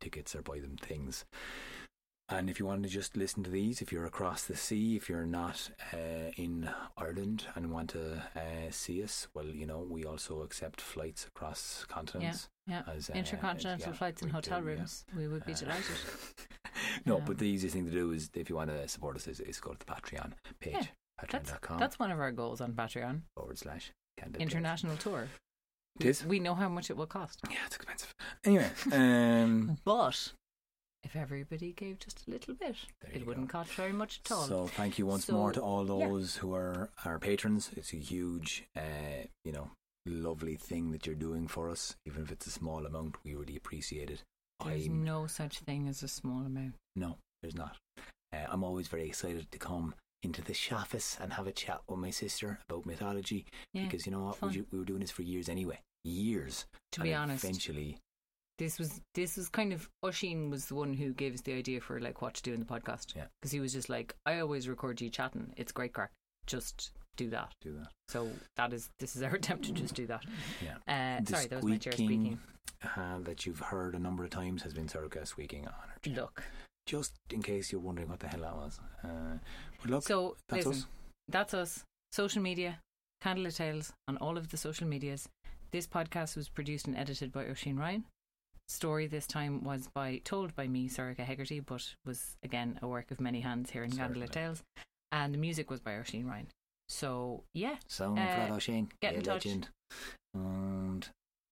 tickets 0.00 0.34
or 0.34 0.42
buy 0.42 0.58
them 0.60 0.76
things. 0.80 1.24
And 2.32 2.48
if 2.48 2.60
you 2.60 2.66
want 2.66 2.84
to 2.84 2.88
just 2.88 3.16
listen 3.16 3.42
to 3.42 3.50
these, 3.50 3.82
if 3.82 3.90
you're 3.90 4.06
across 4.06 4.44
the 4.44 4.54
sea, 4.56 4.94
if 4.94 5.08
you're 5.08 5.26
not 5.26 5.68
uh, 5.92 6.30
in 6.36 6.70
Ireland 6.96 7.46
and 7.56 7.72
want 7.72 7.90
to 7.90 8.22
uh, 8.36 8.70
see 8.70 9.02
us, 9.02 9.26
well, 9.34 9.46
you 9.46 9.66
know, 9.66 9.80
we 9.80 10.04
also 10.04 10.42
accept 10.42 10.80
flights 10.80 11.26
across 11.26 11.84
continents. 11.88 12.48
Yeah, 12.68 12.82
As, 12.86 13.10
uh, 13.10 13.14
intercontinental 13.14 13.82
as- 13.82 13.86
yeah, 13.88 13.98
flights 13.98 14.22
and 14.22 14.30
hotel 14.30 14.60
do, 14.60 14.68
yeah. 14.68 14.72
rooms. 14.74 15.04
We 15.16 15.26
would 15.26 15.44
be 15.44 15.54
Uh, 15.54 15.56
delighted. 15.56 15.96
no, 17.04 17.18
Yeah. 17.18 17.24
but 17.26 17.38
the 17.38 17.48
easiest 17.48 17.74
thing 17.74 17.86
to 17.86 17.90
do 17.90 18.12
is 18.12 18.30
if 18.34 18.48
you 18.48 18.54
want 18.54 18.70
to 18.70 18.86
support 18.86 19.16
us, 19.16 19.26
is, 19.26 19.40
is 19.40 19.58
go 19.58 19.72
to 19.72 19.78
the 19.80 19.84
Patreon 19.92 20.34
page, 20.60 20.74
Yeah, 20.74 20.82
That's, 21.32 21.50
patreon.com 21.50 21.78
that's 21.80 21.98
one 21.98 22.12
of 22.12 22.20
our 22.20 22.30
goals 22.30 22.60
on 22.60 22.74
Patreon. 22.74 23.22
forward 23.36 23.58
slash. 23.58 23.90
International 24.38 24.96
tour. 24.98 25.26
It 25.98 26.06
is? 26.06 26.24
We 26.24 26.40
know 26.40 26.54
how 26.54 26.68
much 26.68 26.90
it 26.90 26.96
will 26.96 27.06
cost. 27.06 27.40
Yeah, 27.50 27.56
it's 27.66 27.76
expensive. 27.76 28.14
Anyway, 28.44 28.70
um, 28.92 29.78
But 29.84 30.32
if 31.02 31.16
everybody 31.16 31.72
gave 31.72 31.98
just 31.98 32.26
a 32.26 32.30
little 32.30 32.54
bit, 32.54 32.76
it 33.12 33.26
wouldn't 33.26 33.48
go. 33.48 33.58
cost 33.58 33.72
very 33.72 33.92
much 33.92 34.20
at 34.24 34.32
all. 34.32 34.44
So 34.44 34.66
thank 34.68 34.98
you 34.98 35.06
once 35.06 35.26
So, 35.26 35.34
more 35.34 35.52
to 35.52 35.60
all 35.60 35.82
yeah. 35.86 36.06
those 36.08 36.36
who 36.36 36.54
are 36.54 36.90
our 37.04 37.18
patrons. 37.18 37.70
It's 37.76 37.92
a 37.92 37.96
huge, 37.96 38.64
uh, 38.76 39.26
you 39.44 39.52
know, 39.52 39.70
lovely 40.06 40.56
thing 40.56 40.92
that 40.92 41.06
you're 41.06 41.14
doing 41.16 41.48
for 41.48 41.68
us. 41.68 41.96
Even 42.06 42.22
if 42.22 42.30
it's 42.30 42.46
a 42.46 42.50
small 42.50 42.86
amount, 42.86 43.16
we 43.24 43.34
really 43.34 43.56
appreciate 43.56 44.10
it. 44.10 44.22
There's 44.64 44.86
I'm, 44.86 45.04
no 45.04 45.26
such 45.26 45.60
thing 45.60 45.88
as 45.88 46.02
a 46.02 46.08
small 46.08 46.40
amount. 46.46 46.74
no, 46.96 47.16
there's 47.42 47.54
not. 47.56 47.76
Uh, 48.32 48.46
I'm 48.48 48.62
always 48.62 48.88
very 48.88 49.06
excited 49.06 49.50
to 49.50 49.58
come 49.58 49.94
into 50.22 50.42
the 50.42 50.56
office 50.72 51.16
and 51.20 51.32
have 51.32 51.46
a 51.46 51.52
chat 51.52 51.80
with 51.88 51.98
my 51.98 52.10
sister 52.10 52.58
about 52.68 52.86
mythology 52.86 53.46
Yeah, 53.72 53.84
because 53.84 54.06
you 54.06 54.12
know 54.12 54.20
what, 54.40 54.42
we, 54.42 54.64
we 54.70 54.78
were 54.78 54.84
doing 54.84 55.00
this 55.00 55.10
for 55.10 55.22
years 55.22 55.48
anyway, 55.48 55.80
years. 56.04 56.66
to 56.92 57.00
be 57.00 57.14
honest, 57.14 57.44
eventually, 57.44 57.98
this 58.58 58.78
was 58.78 59.00
this 59.14 59.36
was 59.36 59.48
kind 59.48 59.72
of 59.72 59.88
Oisin 60.04 60.50
was 60.50 60.66
the 60.66 60.74
one 60.74 60.92
who 60.92 61.12
gave 61.14 61.32
us 61.34 61.40
the 61.40 61.54
idea 61.54 61.80
for 61.80 61.98
like 62.00 62.20
what 62.20 62.34
to 62.34 62.42
do 62.42 62.52
in 62.52 62.60
the 62.60 62.66
podcast. 62.66 63.16
Yeah. 63.16 63.24
because 63.40 63.52
he 63.52 63.60
was 63.60 63.72
just 63.72 63.88
like, 63.88 64.14
I 64.26 64.40
always 64.40 64.68
record 64.68 65.00
you 65.00 65.08
chatting. 65.08 65.52
It's 65.56 65.72
great 65.72 65.94
crack. 65.94 66.10
Just 66.46 66.92
do 67.16 67.30
that. 67.30 67.52
do 67.62 67.72
that. 67.78 67.88
So 68.08 68.28
that 68.56 68.72
is 68.72 68.90
this 68.98 69.16
is 69.16 69.22
our 69.22 69.34
attempt 69.34 69.64
to 69.66 69.72
just 69.72 69.94
do 69.94 70.06
that. 70.08 70.22
Yeah. 70.62 70.76
Uh, 71.20 71.24
sorry, 71.24 71.46
that 71.46 71.56
was 71.56 71.64
my 71.64 71.78
chair 71.78 71.92
squeaking 71.92 72.20
speaking. 72.22 72.38
Uh, 72.96 73.18
that 73.24 73.46
you've 73.46 73.60
heard 73.60 73.94
a 73.94 73.98
number 73.98 74.24
of 74.24 74.30
times 74.30 74.62
has 74.62 74.72
been 74.74 74.86
Sorcha 74.88 75.26
squeaking 75.26 75.66
on 75.66 75.72
her. 75.72 75.98
chair. 76.02 76.14
Look, 76.22 76.42
Just 76.86 77.12
in 77.30 77.42
case 77.42 77.70
you're 77.70 77.80
wondering 77.80 78.08
what 78.08 78.20
the 78.20 78.28
hell 78.28 78.40
that 78.40 78.56
was. 78.56 78.80
Uh, 79.04 79.38
but 79.80 79.90
look, 79.90 80.02
so 80.02 80.36
that's 80.48 80.66
listen, 80.66 80.82
us. 80.82 80.88
that's 81.28 81.54
us. 81.54 81.84
Social 82.12 82.42
media, 82.42 82.80
Candlelit 83.22 83.56
Tales 83.56 83.92
on 84.08 84.16
all 84.16 84.36
of 84.36 84.50
the 84.50 84.56
social 84.56 84.86
medias. 84.86 85.28
This 85.70 85.86
podcast 85.86 86.36
was 86.36 86.48
produced 86.48 86.86
and 86.88 86.96
edited 86.96 87.30
by 87.32 87.44
Oisin 87.44 87.78
Ryan. 87.78 88.04
Story 88.68 89.06
this 89.06 89.26
time 89.26 89.62
was 89.64 89.88
by 89.94 90.20
told 90.24 90.54
by 90.56 90.66
me, 90.68 90.88
Sorcha 90.88 91.20
Hegarty, 91.20 91.60
but 91.60 91.94
was 92.04 92.36
again 92.42 92.78
a 92.82 92.88
work 92.88 93.10
of 93.10 93.20
many 93.20 93.40
hands 93.40 93.70
here 93.70 93.84
in. 93.84 93.90
Candlelit 93.92 94.30
Tales. 94.30 94.62
And 95.12 95.34
the 95.34 95.38
music 95.38 95.70
was 95.70 95.80
by 95.80 95.96
Oisin 95.96 96.26
Ryan. 96.26 96.46
So 96.88 97.44
yeah, 97.54 97.76
Sound 97.88 98.18
Uh, 98.18 98.48
Oisin. 98.54 98.88
get 99.00 99.14
in 99.14 99.22
touch. 99.22 99.44
legend. 99.46 99.68
And 100.34 101.08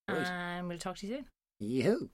right. 0.09 0.27
and 0.27 0.69
we'll 0.69 0.79
talk 0.79 0.97
to 0.99 1.07
you 1.07 1.17
soon. 1.17 1.27
Yahoo! 1.61 2.09